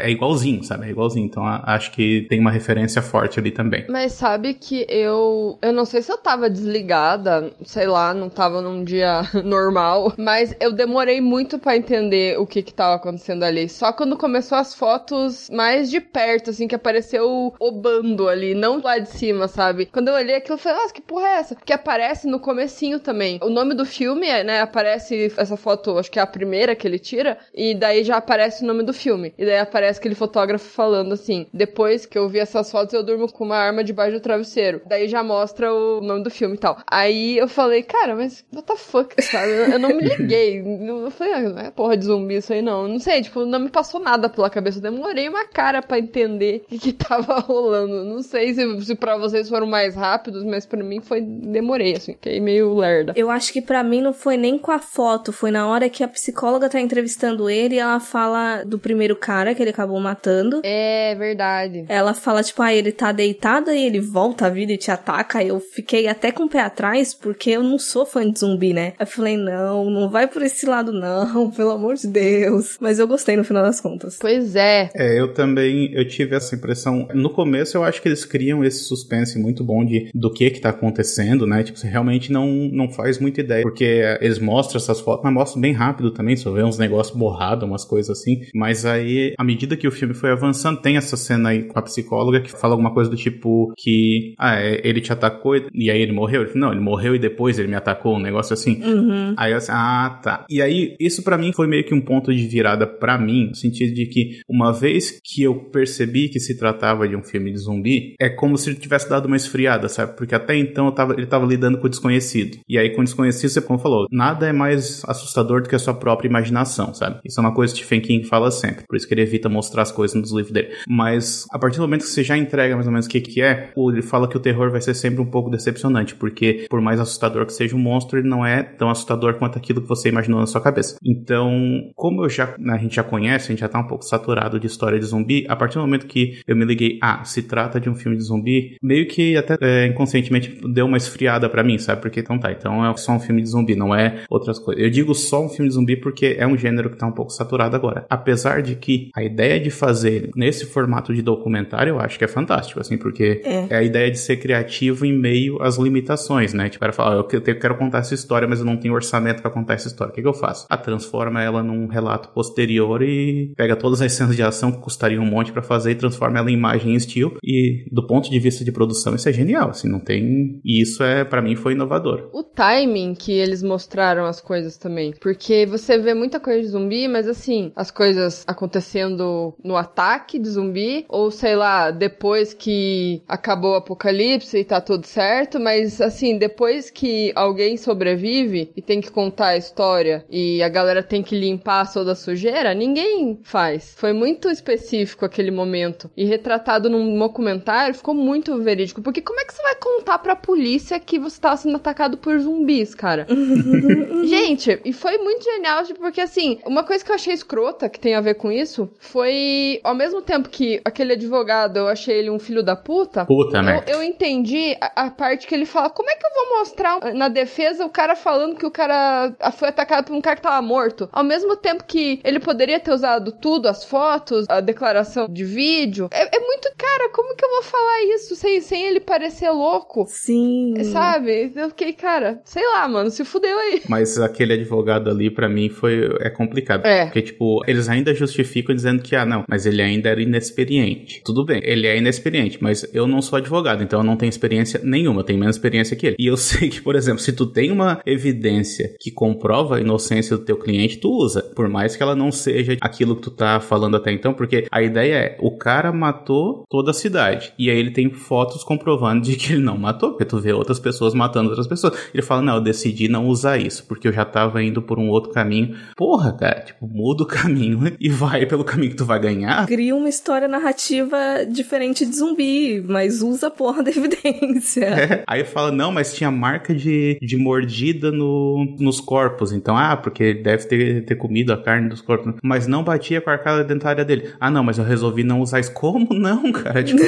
é 0.00 0.10
igualzinho, 0.10 0.62
sabe? 0.62 0.86
É 0.86 0.90
igualzinho. 0.90 1.26
Então 1.26 1.44
acho 1.44 1.90
que 1.92 2.26
tem 2.28 2.40
uma 2.40 2.50
referência 2.50 3.02
forte 3.02 3.38
ali 3.38 3.50
também. 3.50 3.86
Mas 3.88 4.12
sabe 4.12 4.54
que 4.54 4.86
eu. 4.88 5.58
Eu 5.62 5.72
não 5.72 5.84
sei 5.84 6.02
se 6.02 6.12
eu 6.12 6.18
tava 6.18 6.50
desligada, 6.50 7.52
sei 7.64 7.86
lá, 7.86 8.12
não 8.12 8.28
tava 8.28 8.60
num 8.60 8.84
dia 8.84 9.22
normal, 9.44 10.12
mas 10.26 10.56
eu 10.58 10.72
demorei 10.72 11.20
muito 11.20 11.56
para 11.56 11.76
entender 11.76 12.36
o 12.36 12.44
que 12.44 12.60
que 12.60 12.74
tava 12.74 12.96
acontecendo 12.96 13.44
ali. 13.44 13.68
Só 13.68 13.92
quando 13.92 14.16
começou 14.16 14.58
as 14.58 14.74
fotos 14.74 15.48
mais 15.50 15.88
de 15.88 16.00
perto, 16.00 16.50
assim, 16.50 16.66
que 16.66 16.74
apareceu 16.74 17.54
o 17.56 17.70
bando 17.70 18.28
ali, 18.28 18.52
não 18.52 18.82
lá 18.82 18.98
de 18.98 19.08
cima, 19.08 19.46
sabe? 19.46 19.86
Quando 19.86 20.08
eu 20.08 20.14
olhei 20.14 20.34
aquilo, 20.34 20.54
eu 20.54 20.58
falei, 20.58 20.78
nossa, 20.78 20.92
que 20.92 21.00
porra 21.00 21.28
é 21.28 21.34
essa? 21.34 21.54
Que 21.54 21.72
aparece 21.72 22.26
no 22.26 22.40
comecinho 22.40 22.98
também. 22.98 23.38
O 23.40 23.48
nome 23.48 23.72
do 23.72 23.86
filme, 23.86 24.26
né, 24.42 24.62
aparece 24.62 25.32
essa 25.36 25.56
foto, 25.56 25.96
acho 25.96 26.10
que 26.10 26.18
é 26.18 26.22
a 26.22 26.26
primeira 26.26 26.74
que 26.74 26.88
ele 26.88 26.98
tira, 26.98 27.38
e 27.54 27.72
daí 27.72 28.02
já 28.02 28.16
aparece 28.16 28.64
o 28.64 28.66
nome 28.66 28.82
do 28.82 28.92
filme. 28.92 29.32
E 29.38 29.46
daí 29.46 29.60
aparece 29.60 30.00
aquele 30.00 30.16
fotógrafo 30.16 30.68
falando 30.68 31.12
assim: 31.12 31.46
depois 31.54 32.04
que 32.04 32.18
eu 32.18 32.28
vi 32.28 32.40
essas 32.40 32.68
fotos, 32.68 32.92
eu 32.94 33.04
durmo 33.04 33.30
com 33.30 33.44
uma 33.44 33.58
arma 33.58 33.84
debaixo 33.84 34.14
do 34.14 34.20
travesseiro. 34.20 34.82
Daí 34.86 35.06
já 35.06 35.22
mostra 35.22 35.72
o 35.72 36.00
nome 36.00 36.24
do 36.24 36.30
filme 36.30 36.56
e 36.56 36.58
tal. 36.58 36.78
Aí 36.90 37.38
eu 37.38 37.46
falei, 37.46 37.84
cara, 37.84 38.16
mas 38.16 38.44
what 38.52 38.66
the 38.66 38.76
fuck, 38.76 39.22
sabe? 39.22 39.52
Eu 39.52 39.78
não 39.78 39.90
me 39.90 40.15
liguei. 40.18 40.62
Eu 40.86 41.10
falei, 41.10 41.48
não 41.48 41.58
é 41.58 41.70
porra 41.70 41.96
de 41.96 42.04
zumbi 42.04 42.36
isso 42.36 42.52
aí 42.52 42.62
não. 42.62 42.88
Não 42.88 42.98
sei, 42.98 43.22
tipo, 43.22 43.44
não 43.44 43.60
me 43.60 43.68
passou 43.68 44.00
nada 44.00 44.28
pela 44.28 44.50
cabeça. 44.50 44.78
Eu 44.78 44.82
demorei 44.82 45.28
uma 45.28 45.44
cara 45.46 45.82
para 45.82 45.98
entender 45.98 46.62
o 46.64 46.68
que, 46.68 46.78
que 46.78 46.92
tava 46.92 47.38
rolando. 47.40 48.04
Não 48.04 48.22
sei 48.22 48.54
se, 48.54 48.84
se 48.84 48.94
para 48.94 49.16
vocês 49.16 49.48
foram 49.48 49.66
mais 49.66 49.94
rápidos, 49.94 50.44
mas 50.44 50.66
para 50.66 50.82
mim 50.82 51.00
foi. 51.00 51.20
Demorei, 51.20 51.94
assim, 51.94 52.12
fiquei 52.12 52.40
meio 52.40 52.74
lerda. 52.74 53.12
Eu 53.16 53.30
acho 53.30 53.52
que 53.52 53.60
para 53.60 53.82
mim 53.82 54.00
não 54.00 54.12
foi 54.12 54.36
nem 54.36 54.58
com 54.58 54.70
a 54.70 54.78
foto, 54.78 55.32
foi 55.32 55.50
na 55.50 55.66
hora 55.66 55.88
que 55.88 56.02
a 56.02 56.08
psicóloga 56.08 56.68
tá 56.68 56.80
entrevistando 56.80 57.48
ele 57.48 57.76
e 57.76 57.78
ela 57.78 58.00
fala 58.00 58.64
do 58.64 58.78
primeiro 58.78 59.16
cara 59.16 59.54
que 59.54 59.62
ele 59.62 59.70
acabou 59.70 60.00
matando. 60.00 60.60
É 60.64 61.14
verdade. 61.14 61.84
Ela 61.88 62.14
fala, 62.14 62.42
tipo, 62.42 62.62
ah, 62.62 62.72
ele 62.72 62.92
tá 62.92 63.12
deitado 63.12 63.70
e 63.70 63.86
ele 63.86 64.00
volta 64.00 64.46
à 64.46 64.50
vida 64.50 64.72
e 64.72 64.78
te 64.78 64.90
ataca. 64.90 65.42
Eu 65.42 65.60
fiquei 65.60 66.08
até 66.08 66.32
com 66.32 66.44
o 66.44 66.48
pé 66.48 66.60
atrás, 66.60 67.14
porque 67.14 67.50
eu 67.50 67.62
não 67.62 67.78
sou 67.78 68.06
fã 68.06 68.28
de 68.30 68.38
zumbi, 68.38 68.72
né? 68.72 68.94
Eu 68.98 69.06
falei, 69.06 69.36
não, 69.36 69.90
não 69.90 70.05
vai 70.08 70.26
por 70.26 70.42
esse 70.42 70.66
lado, 70.66 70.92
não, 70.92 71.50
pelo 71.52 71.70
amor 71.70 71.94
de 71.96 72.06
Deus. 72.06 72.76
Mas 72.80 72.98
eu 72.98 73.06
gostei 73.06 73.36
no 73.36 73.44
final 73.44 73.62
das 73.62 73.80
contas. 73.80 74.18
Pois 74.20 74.56
é. 74.56 74.90
É, 74.94 75.18
eu 75.18 75.32
também, 75.32 75.92
eu 75.92 76.06
tive 76.06 76.34
essa 76.36 76.54
impressão. 76.54 77.08
No 77.14 77.30
começo 77.30 77.76
eu 77.76 77.84
acho 77.84 78.00
que 78.00 78.08
eles 78.08 78.24
criam 78.24 78.64
esse 78.64 78.84
suspense 78.84 79.38
muito 79.38 79.64
bom 79.64 79.84
de 79.84 80.10
do 80.14 80.32
que 80.32 80.50
que 80.50 80.60
tá 80.60 80.70
acontecendo, 80.70 81.46
né? 81.46 81.62
Tipo, 81.62 81.78
você 81.78 81.86
realmente 81.86 82.32
não, 82.32 82.46
não 82.72 82.90
faz 82.90 83.18
muita 83.18 83.40
ideia. 83.40 83.62
Porque 83.62 84.02
eles 84.20 84.38
mostram 84.38 84.78
essas 84.78 85.00
fotos, 85.00 85.24
mas 85.24 85.32
mostram 85.32 85.60
bem 85.60 85.72
rápido 85.72 86.10
também, 86.10 86.36
só 86.36 86.50
vê 86.50 86.62
uns 86.62 86.78
negócios 86.78 87.16
borrados, 87.16 87.68
umas 87.68 87.84
coisas 87.84 88.18
assim. 88.18 88.40
Mas 88.54 88.84
aí, 88.84 89.34
à 89.38 89.44
medida 89.44 89.76
que 89.76 89.88
o 89.88 89.92
filme 89.92 90.14
foi 90.14 90.30
avançando, 90.30 90.80
tem 90.80 90.96
essa 90.96 91.16
cena 91.16 91.50
aí 91.50 91.64
com 91.64 91.78
a 91.78 91.82
psicóloga 91.82 92.40
que 92.40 92.50
fala 92.50 92.74
alguma 92.74 92.92
coisa 92.92 93.10
do 93.10 93.16
tipo 93.16 93.72
que, 93.76 94.34
ah, 94.38 94.60
é, 94.60 94.80
ele 94.84 95.00
te 95.00 95.12
atacou 95.12 95.56
e 95.74 95.90
aí 95.90 96.00
ele 96.00 96.12
morreu? 96.12 96.42
Ele, 96.42 96.52
não, 96.54 96.72
ele 96.72 96.80
morreu 96.80 97.14
e 97.14 97.18
depois 97.18 97.58
ele 97.58 97.68
me 97.68 97.74
atacou, 97.74 98.16
um 98.16 98.20
negócio 98.20 98.54
assim. 98.54 98.82
Uhum. 98.82 99.34
Aí 99.36 99.52
eu 99.52 99.58
assim, 99.58 99.72
ah, 99.72 99.85
tá. 100.22 100.44
E 100.48 100.60
aí, 100.60 100.96
isso 100.98 101.22
para 101.22 101.38
mim 101.38 101.52
foi 101.52 101.66
meio 101.66 101.84
que 101.84 101.94
um 101.94 102.00
ponto 102.00 102.34
de 102.34 102.46
virada 102.46 102.86
para 102.86 103.18
mim, 103.18 103.48
no 103.48 103.54
sentido 103.54 103.94
de 103.94 104.06
que 104.06 104.40
uma 104.48 104.72
vez 104.72 105.20
que 105.22 105.42
eu 105.42 105.54
percebi 105.54 106.28
que 106.28 106.40
se 106.40 106.56
tratava 106.56 107.08
de 107.08 107.16
um 107.16 107.22
filme 107.22 107.50
de 107.50 107.58
zumbi, 107.58 108.14
é 108.20 108.28
como 108.28 108.56
se 108.56 108.70
ele 108.70 108.78
tivesse 108.78 109.08
dado 109.08 109.26
uma 109.26 109.36
esfriada, 109.36 109.88
sabe? 109.88 110.16
Porque 110.16 110.34
até 110.34 110.56
então 110.56 110.90
tava, 110.92 111.14
ele 111.14 111.26
tava 111.26 111.46
lidando 111.46 111.78
com 111.78 111.86
o 111.86 111.90
desconhecido. 111.90 112.58
E 112.68 112.78
aí, 112.78 112.90
com 112.90 113.00
o 113.00 113.04
desconhecido, 113.04 113.50
você 113.50 113.60
como 113.60 113.78
falou, 113.78 114.06
nada 114.10 114.46
é 114.46 114.52
mais 114.52 115.02
assustador 115.06 115.62
do 115.62 115.68
que 115.68 115.74
a 115.74 115.78
sua 115.78 115.94
própria 115.94 116.28
imaginação, 116.28 116.94
sabe? 116.94 117.20
Isso 117.24 117.40
é 117.40 117.42
uma 117.42 117.54
coisa 117.54 117.72
que 117.72 117.80
Stephen 117.80 118.00
King 118.00 118.26
fala 118.26 118.50
sempre. 118.50 118.84
Por 118.86 118.96
isso 118.96 119.06
que 119.06 119.14
ele 119.14 119.22
evita 119.22 119.48
mostrar 119.48 119.82
as 119.82 119.92
coisas 119.92 120.14
nos 120.14 120.32
livros 120.32 120.52
dele. 120.52 120.68
Mas 120.88 121.46
a 121.50 121.58
partir 121.58 121.76
do 121.76 121.82
momento 121.82 122.02
que 122.02 122.08
você 122.08 122.24
já 122.24 122.36
entrega 122.36 122.74
mais 122.74 122.86
ou 122.86 122.92
menos 122.92 123.06
o 123.06 123.08
que, 123.08 123.20
que 123.20 123.40
é, 123.40 123.70
ele 123.76 124.02
fala 124.02 124.28
que 124.28 124.36
o 124.36 124.40
terror 124.40 124.70
vai 124.70 124.80
ser 124.80 124.94
sempre 124.94 125.20
um 125.20 125.26
pouco 125.26 125.50
decepcionante, 125.50 126.14
porque 126.14 126.66
por 126.68 126.80
mais 126.80 127.00
assustador 127.00 127.46
que 127.46 127.52
seja 127.52 127.76
um 127.76 127.78
monstro, 127.78 128.18
ele 128.18 128.28
não 128.28 128.44
é 128.44 128.62
tão 128.62 128.90
assustador 128.90 129.34
quanto 129.34 129.58
aquilo 129.58 129.75
que 129.82 129.88
você 129.88 130.08
imaginou 130.08 130.40
na 130.40 130.46
sua 130.46 130.60
cabeça. 130.60 130.96
Então, 131.04 131.90
como 131.94 132.24
eu 132.24 132.28
já, 132.28 132.54
a 132.68 132.78
gente 132.78 132.96
já 132.96 133.02
conhece, 133.02 133.46
a 133.46 133.48
gente 133.48 133.60
já 133.60 133.68
tá 133.68 133.78
um 133.78 133.86
pouco 133.86 134.04
saturado 134.04 134.58
de 134.58 134.66
história 134.66 134.98
de 134.98 135.04
zumbi, 135.04 135.44
a 135.48 135.56
partir 135.56 135.74
do 135.74 135.82
momento 135.82 136.06
que 136.06 136.40
eu 136.46 136.56
me 136.56 136.64
liguei, 136.64 136.98
ah, 137.02 137.24
se 137.24 137.42
trata 137.42 137.80
de 137.80 137.88
um 137.88 137.94
filme 137.94 138.16
de 138.16 138.22
zumbi, 138.22 138.76
meio 138.82 139.06
que 139.06 139.36
até 139.36 139.56
é, 139.60 139.86
inconscientemente 139.86 140.60
deu 140.72 140.86
uma 140.86 140.96
esfriada 140.96 141.48
para 141.48 141.62
mim, 141.62 141.78
sabe? 141.78 142.00
Porque 142.00 142.20
então 142.20 142.38
tá, 142.38 142.52
então 142.52 142.84
é 142.84 142.96
só 142.96 143.12
um 143.12 143.20
filme 143.20 143.42
de 143.42 143.48
zumbi, 143.48 143.74
não 143.74 143.94
é 143.94 144.24
outras 144.28 144.58
coisas. 144.58 144.82
Eu 144.82 144.90
digo 144.90 145.14
só 145.14 145.44
um 145.44 145.48
filme 145.48 145.68
de 145.68 145.74
zumbi 145.74 145.96
porque 145.96 146.36
é 146.38 146.46
um 146.46 146.56
gênero 146.56 146.90
que 146.90 146.96
tá 146.96 147.06
um 147.06 147.12
pouco 147.12 147.32
saturado 147.32 147.74
agora. 147.76 148.06
Apesar 148.08 148.62
de 148.62 148.76
que 148.76 149.10
a 149.14 149.22
ideia 149.22 149.60
de 149.60 149.70
fazer 149.70 150.30
nesse 150.34 150.66
formato 150.66 151.14
de 151.14 151.22
documentário 151.22 151.90
eu 151.90 152.00
acho 152.00 152.18
que 152.18 152.24
é 152.24 152.28
fantástico, 152.28 152.80
assim, 152.80 152.96
porque 152.96 153.42
é, 153.44 153.66
é 153.70 153.76
a 153.76 153.82
ideia 153.82 154.10
de 154.10 154.18
ser 154.18 154.36
criativo 154.36 155.04
em 155.04 155.12
meio 155.12 155.60
às 155.62 155.76
limitações, 155.76 156.52
né? 156.52 156.68
Tipo, 156.68 156.84
era 156.84 156.92
falar, 156.92 157.16
eu 157.16 157.24
quero 157.24 157.76
contar 157.76 157.98
essa 157.98 158.14
história, 158.14 158.46
mas 158.46 158.60
eu 158.60 158.64
não 158.64 158.76
tenho 158.76 158.94
orçamento 158.94 159.42
para 159.42 159.50
contar 159.50 159.65
essa 159.74 159.88
história. 159.88 160.12
O 160.12 160.14
que, 160.14 160.22
que 160.22 160.28
eu 160.28 160.34
faço? 160.34 160.66
Ah, 160.68 160.76
transforma 160.76 161.42
ela 161.42 161.62
num 161.62 161.86
relato 161.86 162.28
posterior 162.30 163.02
e 163.02 163.52
pega 163.56 163.76
todas 163.76 164.00
as 164.00 164.12
cenas 164.12 164.36
de 164.36 164.42
ação 164.42 164.72
que 164.72 164.78
custariam 164.78 165.22
um 165.22 165.26
monte 165.26 165.52
para 165.52 165.62
fazer 165.62 165.92
e 165.92 165.94
transforma 165.96 166.38
ela 166.38 166.50
em 166.50 166.54
imagem 166.54 166.92
em 166.92 166.96
estilo. 166.96 167.36
E 167.42 167.84
do 167.90 168.06
ponto 168.06 168.30
de 168.30 168.38
vista 168.38 168.64
de 168.64 168.72
produção, 168.72 169.14
isso 169.14 169.28
é 169.28 169.32
genial, 169.32 169.70
assim, 169.70 169.88
não 169.88 170.00
tem. 170.00 170.60
E 170.64 170.82
isso 170.82 171.02
é, 171.02 171.24
para 171.24 171.42
mim, 171.42 171.56
foi 171.56 171.72
inovador. 171.72 172.30
O 172.32 172.42
timing 172.42 173.14
que 173.14 173.32
eles 173.32 173.62
mostraram 173.62 174.24
as 174.24 174.40
coisas 174.40 174.76
também. 174.76 175.12
Porque 175.20 175.66
você 175.66 175.98
vê 175.98 176.14
muita 176.14 176.40
coisa 176.40 176.60
de 176.60 176.68
zumbi, 176.68 177.08
mas 177.08 177.28
assim, 177.28 177.72
as 177.74 177.90
coisas 177.90 178.44
acontecendo 178.46 179.54
no 179.62 179.76
ataque 179.76 180.38
de 180.38 180.48
zumbi, 180.48 181.04
ou 181.08 181.30
sei 181.30 181.56
lá, 181.56 181.90
depois 181.90 182.54
que 182.54 183.22
acabou 183.28 183.72
o 183.72 183.76
apocalipse 183.76 184.58
e 184.58 184.64
tá 184.64 184.80
tudo 184.80 185.06
certo, 185.06 185.58
mas 185.60 186.00
assim, 186.00 186.38
depois 186.38 186.90
que 186.90 187.32
alguém 187.34 187.76
sobrevive 187.76 188.70
e 188.76 188.82
tem 188.82 189.00
que 189.00 189.10
contar 189.10 189.55
a 189.56 189.58
história 189.58 190.24
e 190.30 190.62
a 190.62 190.68
galera 190.68 191.02
tem 191.02 191.22
que 191.22 191.38
limpar 191.38 191.92
toda 191.92 192.12
a 192.12 192.16
sujeira, 192.16 192.74
ninguém 192.74 193.40
faz. 193.42 193.94
Foi 193.96 194.12
muito 194.12 194.48
específico 194.48 195.24
aquele 195.24 195.50
momento. 195.50 196.10
E 196.16 196.24
retratado 196.24 196.88
num 196.88 197.18
documentário 197.18 197.94
ficou 197.94 198.14
muito 198.14 198.56
verídico. 198.62 199.02
Porque 199.02 199.20
como 199.20 199.40
é 199.40 199.44
que 199.44 199.54
você 199.54 199.62
vai 199.62 199.74
contar 199.74 200.18
pra 200.18 200.36
polícia 200.36 201.00
que 201.00 201.18
você 201.18 201.40
tava 201.40 201.56
sendo 201.56 201.76
atacado 201.76 202.16
por 202.18 202.38
zumbis, 202.38 202.94
cara? 202.94 203.26
Gente, 204.24 204.80
e 204.84 204.92
foi 204.92 205.18
muito 205.18 205.44
genial, 205.44 205.84
tipo, 205.84 206.00
porque 206.00 206.20
assim, 206.20 206.58
uma 206.64 206.84
coisa 206.84 207.04
que 207.04 207.10
eu 207.10 207.14
achei 207.14 207.32
escrota 207.32 207.88
que 207.88 207.98
tem 207.98 208.14
a 208.14 208.20
ver 208.20 208.34
com 208.34 208.50
isso 208.50 208.90
foi, 208.98 209.80
ao 209.82 209.94
mesmo 209.94 210.20
tempo 210.22 210.48
que 210.48 210.80
aquele 210.84 211.14
advogado, 211.14 211.78
eu 211.78 211.88
achei 211.88 212.18
ele 212.18 212.30
um 212.30 212.38
filho 212.38 212.62
da 212.62 212.76
puta. 212.76 213.24
Puta, 213.24 213.62
né? 213.62 213.82
Eu, 213.86 213.96
eu 213.96 214.02
entendi 214.02 214.76
a, 214.80 215.06
a, 215.06 215.10
parte 215.10 215.46
que 215.46 215.54
ele 215.54 215.66
fala: 215.66 215.90
como 215.90 216.10
é 216.10 216.16
que 216.16 216.26
eu 216.26 216.30
vou 216.34 216.58
mostrar 216.58 217.14
na 217.14 217.28
defesa 217.28 217.84
o 217.84 217.90
cara 217.90 218.16
falando 218.16 218.56
que 218.56 218.66
o 218.66 218.70
cara 218.70 219.34
foi 219.50 219.68
atacado 219.68 220.06
por 220.06 220.14
um 220.14 220.20
cara 220.20 220.36
que 220.36 220.42
tava 220.42 220.60
morto? 220.62 221.08
Ao 221.12 221.24
mesmo 221.24 221.56
tempo 221.56 221.84
que 221.84 222.20
ele 222.24 222.40
poderia 222.40 222.80
ter 222.80 222.92
usado 222.92 223.32
tudo, 223.32 223.66
as 223.66 223.84
fotos, 223.84 224.46
a 224.48 224.60
declaração 224.60 225.26
de 225.28 225.44
vídeo. 225.44 226.08
É, 226.12 226.36
é 226.36 226.40
muito. 226.40 226.68
Cara, 226.76 227.10
como 227.10 227.34
que 227.34 227.44
eu 227.44 227.50
vou 227.50 227.62
falar 227.62 228.02
isso 228.14 228.36
sem, 228.36 228.60
sem 228.60 228.86
ele 228.86 229.00
parecer 229.00 229.50
louco? 229.50 230.04
Sim. 230.08 230.74
Sabe? 230.84 231.52
Eu 231.54 231.68
fiquei, 231.68 231.92
cara, 231.92 232.40
sei 232.44 232.66
lá, 232.66 232.86
mano, 232.88 233.10
se 233.10 233.24
fudeu 233.24 233.58
aí. 233.58 233.82
Mas 233.88 234.18
aquele 234.18 234.54
advogado 234.54 235.10
ali, 235.10 235.30
para 235.30 235.48
mim, 235.48 235.68
foi. 235.68 236.10
É 236.20 236.30
complicado. 236.30 236.84
É. 236.84 237.04
Porque, 237.04 237.22
tipo, 237.22 237.62
eles 237.66 237.88
ainda 237.88 238.14
justificam 238.14 238.74
dizendo 238.74 239.02
que, 239.02 239.14
ah, 239.16 239.24
não, 239.24 239.44
mas 239.48 239.66
ele 239.66 239.82
ainda 239.82 240.08
era 240.08 240.20
inexperiente. 240.20 241.22
Tudo 241.24 241.44
bem, 241.44 241.60
ele 241.64 241.86
é 241.86 241.96
inexperiente, 241.96 242.58
mas 242.60 242.88
eu 242.92 243.06
não 243.06 243.22
sou 243.22 243.36
advogado, 243.36 243.82
então 243.82 244.00
eu 244.00 244.04
não 244.04 244.16
tenho 244.16 244.30
experiência 244.30 244.80
nenhuma, 244.82 245.20
eu 245.20 245.24
tenho 245.24 245.38
menos 245.38 245.56
experiência 245.56 245.96
que 245.96 246.06
ele. 246.08 246.16
E 246.18 246.26
eu 246.26 246.36
sei 246.36 246.68
que, 246.68 246.80
por 246.80 246.94
exemplo, 246.94 247.20
se 247.20 247.32
tu 247.32 247.46
tem 247.46 247.70
uma 247.70 248.00
evidência 248.06 248.94
que 249.00 249.10
comprova 249.36 249.76
a 249.76 249.80
inocência 249.80 250.36
do 250.36 250.44
teu 250.44 250.56
cliente, 250.56 250.98
tu 250.98 251.10
usa. 251.10 251.42
Por 251.42 251.68
mais 251.68 251.94
que 251.94 252.02
ela 252.02 252.16
não 252.16 252.32
seja 252.32 252.76
aquilo 252.80 253.16
que 253.16 253.22
tu 253.22 253.30
tá 253.30 253.60
falando 253.60 253.96
até 253.96 254.10
então, 254.10 254.32
porque 254.32 254.66
a 254.70 254.82
ideia 254.82 255.14
é, 255.14 255.36
o 255.40 255.56
cara 255.56 255.92
matou 255.92 256.64
toda 256.68 256.90
a 256.90 256.94
cidade. 256.94 257.52
E 257.58 257.70
aí 257.70 257.78
ele 257.78 257.90
tem 257.90 258.10
fotos 258.10 258.64
comprovando 258.64 259.22
de 259.22 259.36
que 259.36 259.52
ele 259.52 259.62
não 259.62 259.76
matou, 259.76 260.10
porque 260.10 260.24
tu 260.24 260.38
vê 260.38 260.52
outras 260.52 260.78
pessoas 260.78 261.14
matando 261.14 261.50
outras 261.50 261.66
pessoas. 261.66 261.94
Ele 262.12 262.22
fala, 262.22 262.42
não, 262.42 262.54
eu 262.56 262.60
decidi 262.60 263.08
não 263.08 263.26
usar 263.26 263.58
isso, 263.58 263.84
porque 263.86 264.08
eu 264.08 264.12
já 264.12 264.24
tava 264.24 264.62
indo 264.62 264.80
por 264.80 264.98
um 264.98 265.08
outro 265.08 265.30
caminho. 265.32 265.76
Porra, 265.96 266.32
cara, 266.32 266.60
tipo, 266.60 266.86
muda 266.86 267.22
o 267.22 267.26
caminho 267.26 267.94
e 268.00 268.08
vai 268.08 268.46
pelo 268.46 268.64
caminho 268.64 268.90
que 268.90 268.96
tu 268.96 269.04
vai 269.04 269.20
ganhar. 269.20 269.66
Cria 269.66 269.94
uma 269.94 270.08
história 270.08 270.48
narrativa 270.48 271.16
diferente 271.50 272.06
de 272.06 272.16
zumbi, 272.16 272.80
mas 272.80 273.20
usa 273.20 273.48
a 273.48 273.50
porra 273.50 273.82
da 273.82 273.90
evidência. 273.96 274.84
É. 274.84 275.24
Aí 275.26 275.44
fala, 275.44 275.70
não, 275.70 275.92
mas 275.92 276.14
tinha 276.14 276.30
marca 276.30 276.74
de, 276.74 277.18
de 277.20 277.36
mordida 277.36 278.10
no, 278.10 278.76
nos 278.78 279.00
corpos. 279.00 279.25
Então, 279.52 279.76
ah, 279.76 279.96
porque 279.96 280.34
deve 280.34 280.64
ter, 280.66 281.04
ter 281.04 281.16
comido 281.16 281.52
a 281.52 281.62
carne 281.62 281.88
dos 281.88 282.00
corpos. 282.00 282.34
Mas 282.42 282.66
não 282.66 282.82
batia 282.82 283.20
com 283.20 283.30
a 283.30 283.34
arcada 283.34 283.64
dentária 283.64 284.04
dele. 284.04 284.32
Ah, 284.40 284.50
não, 284.50 284.62
mas 284.62 284.78
eu 284.78 284.84
resolvi 284.84 285.22
não 285.22 285.40
usar 285.40 285.60
isso. 285.60 285.72
Como 285.72 286.12
não, 286.14 286.52
cara? 286.52 286.82
Tipo, 286.86 287.02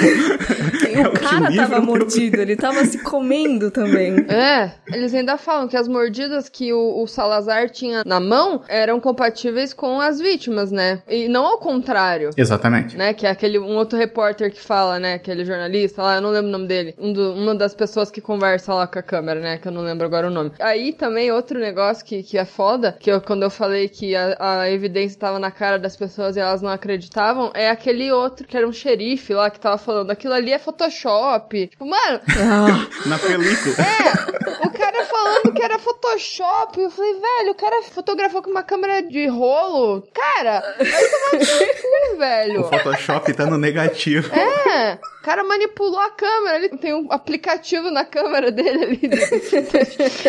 o 1.02 1.12
cara 1.18 1.54
tava 1.54 1.80
mordido, 1.80 2.40
ele 2.40 2.56
tava 2.56 2.84
se 2.84 2.98
comendo 3.02 3.70
também. 3.70 4.26
É, 4.28 4.72
eles 4.88 5.14
ainda 5.14 5.37
falam 5.37 5.68
que 5.68 5.76
as 5.76 5.88
mordidas 5.88 6.48
que 6.48 6.72
o, 6.72 7.02
o 7.02 7.06
Salazar 7.06 7.70
tinha 7.70 8.02
na 8.04 8.20
mão 8.20 8.62
eram 8.68 9.00
compatíveis 9.00 9.72
com 9.72 10.00
as 10.00 10.20
vítimas, 10.20 10.70
né? 10.70 11.02
E 11.08 11.28
não 11.28 11.46
ao 11.46 11.58
contrário. 11.58 12.30
Exatamente. 12.37 12.96
Né? 12.96 13.14
Que 13.14 13.26
é 13.26 13.30
aquele 13.30 13.58
um 13.58 13.76
outro 13.76 13.98
repórter 13.98 14.50
que 14.52 14.61
fala, 14.61 14.98
né? 14.98 15.14
Aquele 15.14 15.44
jornalista 15.44 16.02
lá, 16.02 16.16
eu 16.16 16.22
não 16.22 16.30
lembro 16.30 16.48
o 16.48 16.52
nome 16.52 16.66
dele. 16.66 16.94
Um 16.98 17.12
do, 17.12 17.32
uma 17.34 17.54
das 17.54 17.74
pessoas 17.74 18.11
que 18.11 18.20
conversa 18.20 18.74
lá 18.74 18.87
com 18.87 18.98
a 18.98 19.02
câmera, 19.02 19.40
né? 19.40 19.58
Que 19.58 19.68
eu 19.68 19.72
não 19.72 19.82
lembro 19.82 20.06
agora 20.06 20.26
o 20.26 20.30
nome. 20.30 20.52
Aí 20.58 20.92
também 20.92 21.30
outro 21.30 21.58
negócio 21.58 22.04
que, 22.04 22.22
que 22.22 22.38
é 22.38 22.44
foda, 22.44 22.96
que 22.98 23.11
eu, 23.11 23.20
quando 23.20 23.42
eu 23.42 23.50
falei 23.50 23.88
que 23.88 24.14
a, 24.14 24.37
a 24.38 24.70
evidência 24.70 25.16
estava 25.16 25.38
na 25.38 25.50
cara 25.50 25.78
das 25.78 25.96
pessoas 25.96 26.37
e 26.37 26.40
elas 26.40 26.62
não 26.62 26.70
acreditavam, 26.70 27.50
é 27.54 27.70
aquele 27.70 28.11
outro 28.12 28.46
que 28.46 28.56
era 28.56 28.66
um 28.66 28.72
xerife 28.72 29.34
lá 29.34 29.50
que 29.50 29.61
tava 29.61 29.78
falando, 29.78 30.11
aquilo 30.11 30.34
ali 30.34 30.52
é 30.52 30.58
Photoshop. 30.88 31.68
Tipo, 31.68 31.87
mano. 31.87 32.20
na 33.07 33.18
película. 33.18 33.74
É, 33.79 34.66
o 34.66 34.70
cara 34.70 35.05
falando 35.05 35.53
que 35.53 35.62
era 35.62 35.79
Photoshop. 35.79 36.81
Eu 36.81 36.90
falei, 36.90 37.14
velho, 37.14 37.53
o 37.53 37.55
cara 37.55 37.83
fotografou 37.85 38.42
com 38.42 38.51
uma 38.51 38.62
câmera 38.62 39.03
de 39.03 39.27
rolo. 39.27 40.07
Cara, 40.14 40.61
vai 40.79 41.38
tomar 41.40 42.16
velho. 42.18 42.61
O 42.62 42.68
Photoshop 42.68 43.33
tá 43.35 43.46
no 43.46 43.59
negativo. 43.59 44.35
É, 44.35 44.98
o 45.20 45.22
cara 45.22 45.42
manipulou 45.42 45.98
a 45.98 46.11
câmera. 46.11 46.57
Ele 46.59 46.68
tem 46.70 46.94
um 46.94 47.11
aplicativo 47.11 47.90
na 47.90 48.04
câmera 48.04 48.52
dele 48.52 48.85
ali. 48.85 49.00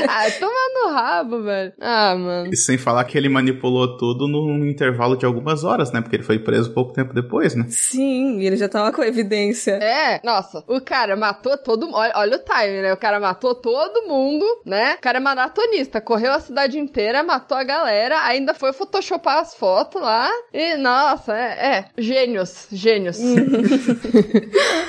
ah, 0.07 0.31
toma 0.39 0.53
no 0.73 0.93
rabo, 0.93 1.43
velho. 1.43 1.73
Ah, 1.79 2.15
mano. 2.15 2.49
E 2.51 2.57
sem 2.57 2.77
falar 2.77 3.03
que 3.05 3.17
ele 3.17 3.29
manipulou 3.29 3.97
tudo 3.97 4.27
num 4.27 4.65
intervalo 4.65 5.15
de 5.15 5.25
algumas 5.25 5.63
horas, 5.63 5.91
né? 5.91 6.01
Porque 6.01 6.15
ele 6.15 6.23
foi 6.23 6.39
preso 6.39 6.73
pouco 6.73 6.91
tempo 6.91 7.13
depois, 7.13 7.55
né? 7.55 7.65
Sim, 7.69 8.41
ele 8.41 8.57
já 8.57 8.67
tava 8.67 8.91
com 8.91 9.03
evidência. 9.03 9.73
É, 9.73 10.19
nossa, 10.23 10.63
o 10.67 10.81
cara 10.81 11.15
matou 11.15 11.57
todo 11.57 11.85
mundo. 11.85 11.95
Olha, 11.95 12.13
olha 12.15 12.37
o 12.37 12.39
time, 12.39 12.81
né? 12.81 12.93
O 12.93 12.97
cara 12.97 13.19
matou 13.19 13.53
todo 13.55 14.07
mundo, 14.07 14.45
né? 14.65 14.95
O 14.95 15.01
cara 15.01 15.19
é 15.19 15.21
maratonista, 15.21 16.01
correu 16.01 16.31
a 16.33 16.39
cidade 16.39 16.79
inteira, 16.79 17.23
matou 17.23 17.57
a 17.57 17.63
galera, 17.63 18.23
ainda 18.23 18.53
foi 18.53 18.73
photoshopar 18.73 19.37
as 19.37 19.53
fotos 19.53 20.01
lá. 20.01 20.29
E, 20.51 20.77
nossa, 20.77 21.37
é, 21.37 21.77
é 21.77 21.85
gênios, 21.97 22.67
gênios. 22.71 23.19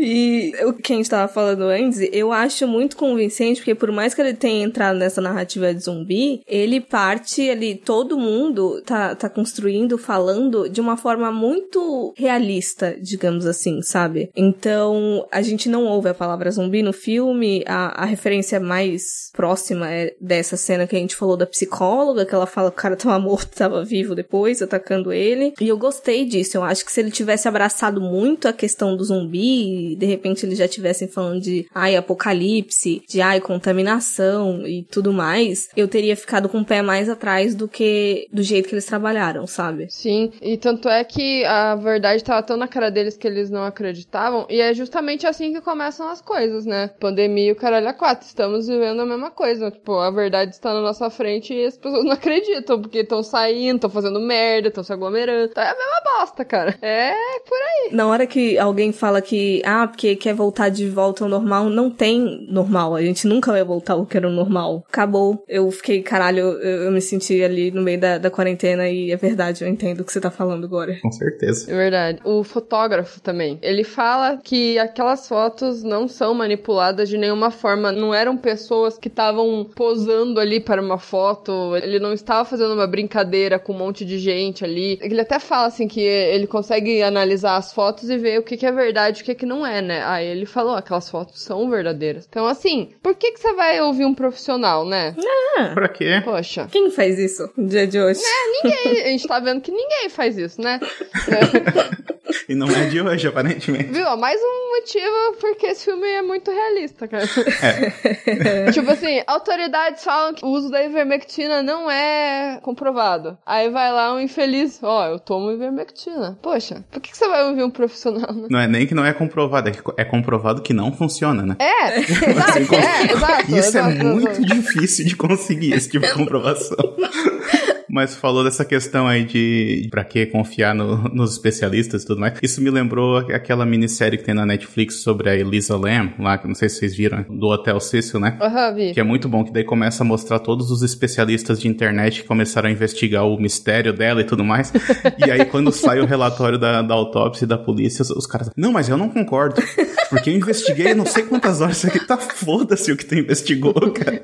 E 0.00 0.54
o 0.64 0.72
que 0.72 0.92
a 0.92 0.96
gente 0.96 1.10
tava 1.10 1.30
falando 1.30 1.64
antes, 1.64 2.00
eu 2.12 2.32
acho 2.32 2.66
muito 2.66 2.96
convincente, 2.96 3.58
porque 3.58 3.74
por 3.74 3.92
mais 3.92 4.14
que 4.14 4.20
ele 4.20 4.32
tenha 4.32 4.64
entrado 4.64 4.98
nessa 4.98 5.20
narrativa 5.20 5.74
de 5.74 5.84
zumbi, 5.84 6.40
ele 6.46 6.80
parte, 6.80 7.42
ele, 7.42 7.74
todo 7.74 8.18
mundo 8.18 8.82
tá, 8.84 9.14
tá 9.14 9.28
construindo, 9.28 9.98
falando 9.98 10.68
de 10.68 10.80
uma 10.80 10.96
forma 10.96 11.30
muito 11.30 12.14
realista, 12.16 12.96
digamos 13.00 13.46
assim, 13.46 13.82
sabe? 13.82 14.30
Então, 14.34 15.26
a 15.30 15.42
gente 15.42 15.68
não 15.68 15.84
ouve 15.84 16.08
a 16.08 16.14
palavra 16.14 16.50
zumbi 16.50 16.82
no 16.82 16.92
filme, 16.92 17.62
a, 17.66 18.02
a 18.02 18.06
referência 18.06 18.58
mais 18.58 19.30
próxima 19.34 19.90
é 19.90 20.14
dessa 20.20 20.56
cena 20.56 20.86
que 20.86 20.96
a 20.96 20.98
gente 20.98 21.16
falou 21.16 21.36
da 21.36 21.46
psicóloga, 21.46 22.24
que 22.24 22.34
ela 22.34 22.46
fala 22.46 22.70
que 22.70 22.78
o 22.78 22.82
cara 22.82 22.96
tava 22.96 23.18
morto, 23.18 23.54
tava 23.54 23.84
vivo 23.84 24.14
depois, 24.14 24.62
atacando 24.62 25.12
ele. 25.12 25.52
E 25.60 25.68
eu 25.68 25.76
gostei 25.76 26.24
disso, 26.24 26.56
eu 26.56 26.64
acho 26.64 26.84
que 26.84 26.92
se 26.92 27.00
ele 27.00 27.10
tivesse 27.10 27.46
abraçado 27.46 28.00
muito 28.00 28.48
a 28.48 28.52
questão 28.52 28.96
do 28.96 29.04
zumbi, 29.04 29.89
de 29.96 30.06
repente 30.06 30.44
eles 30.44 30.58
já 30.58 30.64
estivessem 30.64 31.08
falando 31.08 31.40
de 31.40 31.66
ai, 31.74 31.96
apocalipse, 31.96 33.02
de 33.08 33.20
ai, 33.20 33.40
contaminação 33.40 34.66
e 34.66 34.82
tudo 34.82 35.12
mais, 35.12 35.68
eu 35.76 35.88
teria 35.88 36.16
ficado 36.16 36.48
com 36.48 36.58
o 36.58 36.64
pé 36.64 36.82
mais 36.82 37.08
atrás 37.08 37.54
do 37.54 37.68
que 37.68 38.26
do 38.32 38.42
jeito 38.42 38.68
que 38.68 38.74
eles 38.74 38.84
trabalharam, 38.86 39.46
sabe? 39.46 39.86
Sim, 39.90 40.32
e 40.40 40.56
tanto 40.56 40.88
é 40.88 41.02
que 41.04 41.44
a 41.44 41.74
verdade 41.76 42.24
tava 42.24 42.42
tão 42.42 42.56
na 42.56 42.68
cara 42.68 42.90
deles 42.90 43.16
que 43.16 43.26
eles 43.26 43.50
não 43.50 43.64
acreditavam, 43.64 44.46
e 44.48 44.60
é 44.60 44.72
justamente 44.74 45.26
assim 45.26 45.52
que 45.52 45.60
começam 45.60 46.08
as 46.08 46.20
coisas, 46.20 46.66
né? 46.66 46.90
Pandemia 47.00 47.48
e 47.48 47.52
o 47.52 47.56
caralho 47.56 47.88
a 47.88 47.92
quatro, 47.92 48.26
estamos 48.26 48.66
vivendo 48.66 49.00
a 49.00 49.06
mesma 49.06 49.30
coisa, 49.30 49.70
tipo, 49.70 49.98
a 49.98 50.10
verdade 50.10 50.54
está 50.54 50.74
na 50.74 50.80
nossa 50.80 51.08
frente 51.10 51.54
e 51.54 51.64
as 51.64 51.76
pessoas 51.76 52.04
não 52.04 52.12
acreditam, 52.12 52.80
porque 52.80 52.98
estão 52.98 53.22
saindo, 53.22 53.76
estão 53.76 53.90
fazendo 53.90 54.20
merda, 54.20 54.68
estão 54.68 54.84
se 54.84 54.92
aglomerando, 54.92 55.52
tá? 55.52 55.64
é 55.64 55.70
a 55.70 55.74
mesma 55.74 56.18
bosta, 56.18 56.44
cara. 56.44 56.78
É 56.82 57.14
por 57.46 57.58
aí. 57.58 57.90
Na 57.92 58.06
hora 58.06 58.26
que 58.26 58.58
alguém 58.58 58.92
fala 58.92 59.20
que 59.20 59.62
ah, 59.70 59.86
porque 59.86 60.16
quer 60.16 60.34
voltar 60.34 60.68
de 60.68 60.88
volta 60.88 61.24
ao 61.24 61.30
normal. 61.30 61.68
Não 61.68 61.90
tem 61.90 62.46
normal. 62.48 62.96
A 62.96 63.02
gente 63.02 63.26
nunca 63.26 63.52
vai 63.52 63.62
voltar 63.62 63.94
ao 63.94 64.06
que 64.06 64.16
era 64.16 64.28
o 64.28 64.32
normal. 64.32 64.84
Acabou. 64.88 65.44
Eu 65.48 65.70
fiquei, 65.70 66.02
caralho, 66.02 66.40
eu, 66.40 66.84
eu 66.84 66.90
me 66.90 67.00
senti 67.00 67.42
ali 67.42 67.70
no 67.70 67.82
meio 67.82 68.00
da, 68.00 68.18
da 68.18 68.30
quarentena 68.30 68.88
e 68.88 69.12
é 69.12 69.16
verdade, 69.16 69.62
eu 69.62 69.68
entendo 69.68 70.00
o 70.00 70.04
que 70.04 70.12
você 70.12 70.20
tá 70.20 70.30
falando 70.30 70.64
agora. 70.64 70.98
Com 71.00 71.12
certeza. 71.12 71.70
É 71.70 71.74
verdade. 71.74 72.20
O 72.24 72.42
fotógrafo 72.42 73.20
também. 73.20 73.58
Ele 73.62 73.84
fala 73.84 74.38
que 74.42 74.78
aquelas 74.78 75.28
fotos 75.28 75.82
não 75.82 76.08
são 76.08 76.34
manipuladas 76.34 77.08
de 77.08 77.16
nenhuma 77.16 77.50
forma. 77.50 77.92
Não 77.92 78.12
eram 78.12 78.36
pessoas 78.36 78.98
que 78.98 79.08
estavam 79.08 79.68
posando 79.74 80.40
ali 80.40 80.60
para 80.60 80.82
uma 80.82 80.98
foto. 80.98 81.76
Ele 81.76 81.98
não 81.98 82.12
estava 82.12 82.44
fazendo 82.44 82.74
uma 82.74 82.86
brincadeira 82.86 83.58
com 83.58 83.72
um 83.72 83.78
monte 83.78 84.04
de 84.04 84.18
gente 84.18 84.64
ali. 84.64 84.98
Ele 85.00 85.20
até 85.20 85.38
fala 85.38 85.66
assim 85.66 85.86
que 85.86 86.00
ele 86.00 86.46
consegue 86.46 87.02
analisar 87.02 87.56
as 87.56 87.72
fotos 87.72 88.10
e 88.10 88.18
ver 88.18 88.40
o 88.40 88.42
que, 88.42 88.56
que 88.56 88.66
é 88.66 88.72
verdade 88.72 89.20
e 89.20 89.22
o 89.22 89.24
que, 89.24 89.34
que 89.34 89.46
não 89.46 89.59
é, 89.66 89.80
né? 89.82 90.04
Aí 90.04 90.26
ele 90.26 90.46
falou: 90.46 90.74
aquelas 90.74 91.08
fotos 91.08 91.40
são 91.42 91.68
verdadeiras. 91.70 92.26
Então, 92.28 92.46
assim, 92.46 92.90
por 93.02 93.14
que, 93.14 93.32
que 93.32 93.40
você 93.40 93.52
vai 93.54 93.80
ouvir 93.80 94.04
um 94.04 94.14
profissional, 94.14 94.84
né? 94.84 95.14
Ah, 95.56 95.70
Pra 95.74 95.88
quê? 95.88 96.20
Poxa. 96.24 96.68
quem 96.70 96.90
faz 96.90 97.18
isso 97.18 97.50
no 97.56 97.66
dia 97.68 97.86
de 97.86 98.00
hoje? 98.00 98.20
Ninguém, 98.64 99.02
a 99.02 99.08
gente 99.08 99.26
tá 99.28 99.38
vendo 99.40 99.60
que 99.60 99.70
ninguém 99.70 100.08
faz 100.08 100.36
isso, 100.38 100.60
né? 100.60 100.78
E 102.50 102.54
não 102.56 102.68
é 102.68 102.86
de 102.86 103.00
hoje, 103.00 103.28
aparentemente. 103.28 103.92
Viu? 103.92 104.16
Mais 104.16 104.40
um 104.42 104.76
motivo 104.76 105.36
porque 105.40 105.66
esse 105.66 105.84
filme 105.84 106.04
é 106.04 106.20
muito 106.20 106.50
realista, 106.50 107.06
cara. 107.06 107.22
É. 107.62 108.72
tipo 108.74 108.90
assim, 108.90 109.22
autoridades 109.24 110.02
falam 110.02 110.34
que 110.34 110.44
o 110.44 110.48
uso 110.48 110.68
da 110.68 110.82
ivermectina 110.82 111.62
não 111.62 111.88
é 111.88 112.58
comprovado. 112.60 113.38
Aí 113.46 113.70
vai 113.70 113.92
lá 113.92 114.12
um 114.12 114.18
infeliz, 114.18 114.80
ó, 114.82 115.06
eu 115.06 115.20
tomo 115.20 115.52
ivermectina. 115.52 116.36
Poxa, 116.42 116.84
por 116.90 117.00
que, 117.00 117.12
que 117.12 117.16
você 117.16 117.28
vai 117.28 117.44
ouvir 117.44 117.62
um 117.62 117.70
profissional, 117.70 118.34
né? 118.34 118.48
Não 118.50 118.58
é 118.58 118.66
nem 118.66 118.84
que 118.84 118.96
não 118.96 119.06
é 119.06 119.12
comprovado, 119.12 119.68
é 119.68 119.72
é 119.96 120.04
comprovado 120.04 120.60
que 120.60 120.74
não 120.74 120.90
funciona, 120.92 121.44
né? 121.44 121.56
É, 121.60 122.00
exato, 122.02 122.50
Assim, 122.50 122.74
é, 122.74 123.12
exato. 123.12 123.42
Isso 123.42 123.78
exato, 123.78 123.90
é 123.90 124.02
muito 124.02 124.28
exato. 124.28 124.46
difícil 124.46 125.06
de 125.06 125.14
conseguir, 125.14 125.72
esse 125.72 125.88
tipo 125.88 126.04
de 126.04 126.14
comprovação. 126.14 126.76
Mas 127.92 128.14
falou 128.14 128.44
dessa 128.44 128.64
questão 128.64 129.06
aí 129.08 129.24
de 129.24 129.88
pra 129.90 130.04
que 130.04 130.26
confiar 130.26 130.74
no- 130.74 131.08
nos 131.12 131.32
especialistas 131.32 132.02
e 132.02 132.06
tudo 132.06 132.20
mais. 132.20 132.34
Isso 132.42 132.60
me 132.62 132.70
lembrou 132.70 133.18
aquela 133.18 133.66
minissérie 133.66 134.18
que 134.18 134.24
tem 134.24 134.34
na 134.34 134.46
Netflix 134.46 134.96
sobre 135.02 135.28
a 135.30 135.34
Elisa 135.36 135.76
Lam, 135.76 136.12
lá, 136.18 136.38
que 136.38 136.46
não 136.46 136.54
sei 136.54 136.68
se 136.68 136.76
vocês 136.76 136.94
viram, 136.96 137.24
do 137.28 137.48
Hotel 137.48 137.78
Cecil, 137.80 138.20
né? 138.20 138.36
Aham, 138.40 138.74
vi. 138.74 138.94
Que 138.94 139.00
é 139.00 139.04
muito 139.04 139.28
bom, 139.28 139.44
que 139.44 139.52
daí 139.52 139.64
começa 139.64 140.02
a 140.02 140.06
mostrar 140.06 140.38
todos 140.38 140.70
os 140.70 140.82
especialistas 140.82 141.60
de 141.60 141.68
internet 141.68 142.22
que 142.22 142.28
começaram 142.28 142.68
a 142.68 142.72
investigar 142.72 143.26
o 143.26 143.36
mistério 143.40 143.92
dela 143.92 144.20
e 144.20 144.24
tudo 144.24 144.44
mais. 144.44 144.72
e 145.18 145.30
aí, 145.30 145.44
quando 145.44 145.72
sai 145.72 146.00
o 146.00 146.06
relatório 146.06 146.58
da, 146.58 146.82
da 146.82 146.94
autópsia 146.94 147.44
e 147.44 147.48
da 147.48 147.58
polícia, 147.58 148.02
os, 148.02 148.10
os 148.10 148.26
caras. 148.26 148.50
Não, 148.56 148.72
mas 148.72 148.88
eu 148.88 148.96
não 148.96 149.08
concordo. 149.08 149.60
Porque 150.08 150.30
eu 150.30 150.34
investiguei 150.34 150.94
não 150.94 151.06
sei 151.06 151.22
quantas 151.24 151.60
horas. 151.60 151.76
Isso 151.78 151.86
aqui 151.86 152.04
tá 152.06 152.16
foda-se 152.16 152.90
o 152.92 152.96
que 152.96 153.04
tu 153.04 153.14
investigou, 153.14 153.72
cara. 153.92 154.18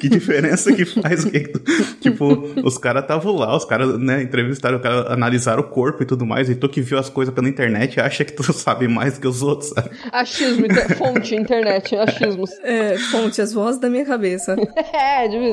Que 0.00 0.08
diferença 0.08 0.72
que 0.72 0.84
faz? 0.84 1.24
Que 1.24 1.52
Tipo, 2.00 2.46
os 2.64 2.78
caras 2.78 3.06
estavam 3.16 3.36
lá, 3.36 3.56
os 3.56 3.64
caras, 3.64 3.98
né, 3.98 4.22
entrevistaram, 4.22 4.78
o 4.78 4.80
cara, 4.80 5.12
analisaram 5.12 5.60
o 5.60 5.64
corpo 5.68 6.02
e 6.02 6.06
tudo 6.06 6.24
mais. 6.26 6.48
E 6.48 6.54
tu 6.54 6.68
que 6.68 6.80
viu 6.80 6.98
as 6.98 7.08
coisas 7.08 7.34
pela 7.34 7.48
internet 7.48 8.00
acha 8.00 8.24
que 8.24 8.32
tu 8.32 8.42
sabe 8.52 8.88
mais 8.88 9.18
que 9.18 9.26
os 9.28 9.42
outros, 9.42 9.70
sabe? 9.70 9.90
Achismo, 10.12 10.66
inter- 10.66 10.88
fonte, 10.96 11.34
internet, 11.34 11.94
achismos. 11.96 12.50
É, 12.62 12.96
fonte, 13.10 13.40
as 13.40 13.52
vozes 13.52 13.80
da 13.80 13.88
minha 13.88 14.04
cabeça. 14.04 14.56
É, 14.94 15.26
de. 15.28 15.50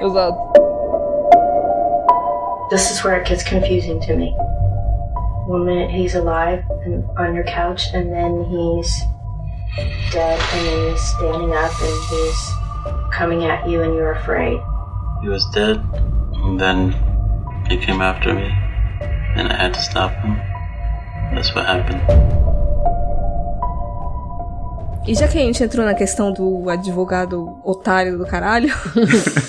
Exato. 0.00 0.38
This 2.70 2.90
is 2.90 3.02
where 3.04 3.16
it 3.20 3.28
gets 3.28 3.42
confusing 3.44 4.00
to 4.00 4.16
me. 4.16 4.34
One 5.48 5.64
minute 5.64 5.90
he's 5.90 6.14
alive 6.16 6.64
and 6.84 7.04
on 7.16 7.34
your 7.34 7.44
couch, 7.44 7.86
and 7.94 8.10
then 8.10 8.44
he's 8.50 8.90
dead, 10.12 10.38
and 10.54 10.90
he's 10.90 11.00
standing 11.00 11.52
up, 11.52 11.70
and 11.80 11.94
he's 12.10 12.54
coming 13.12 13.44
at 13.44 13.68
you, 13.68 13.82
and 13.82 13.94
you're 13.94 14.12
afraid. 14.12 14.58
He 15.22 15.28
was 15.28 15.46
dead, 15.54 15.80
and 16.46 16.60
then 16.60 16.92
he 17.68 17.76
came 17.76 18.00
after 18.00 18.32
me, 18.32 18.48
and 19.34 19.48
I 19.48 19.56
had 19.56 19.74
to 19.74 19.82
stop 19.82 20.12
him. 20.22 20.36
That's 21.34 21.52
what 21.54 21.66
happened. 21.66 22.55
E 25.06 25.14
já 25.14 25.28
que 25.28 25.38
a 25.38 25.40
gente 25.40 25.62
entrou 25.62 25.86
na 25.86 25.94
questão 25.94 26.32
do 26.32 26.68
advogado 26.68 27.60
otário 27.64 28.18
do 28.18 28.26
caralho, 28.26 28.68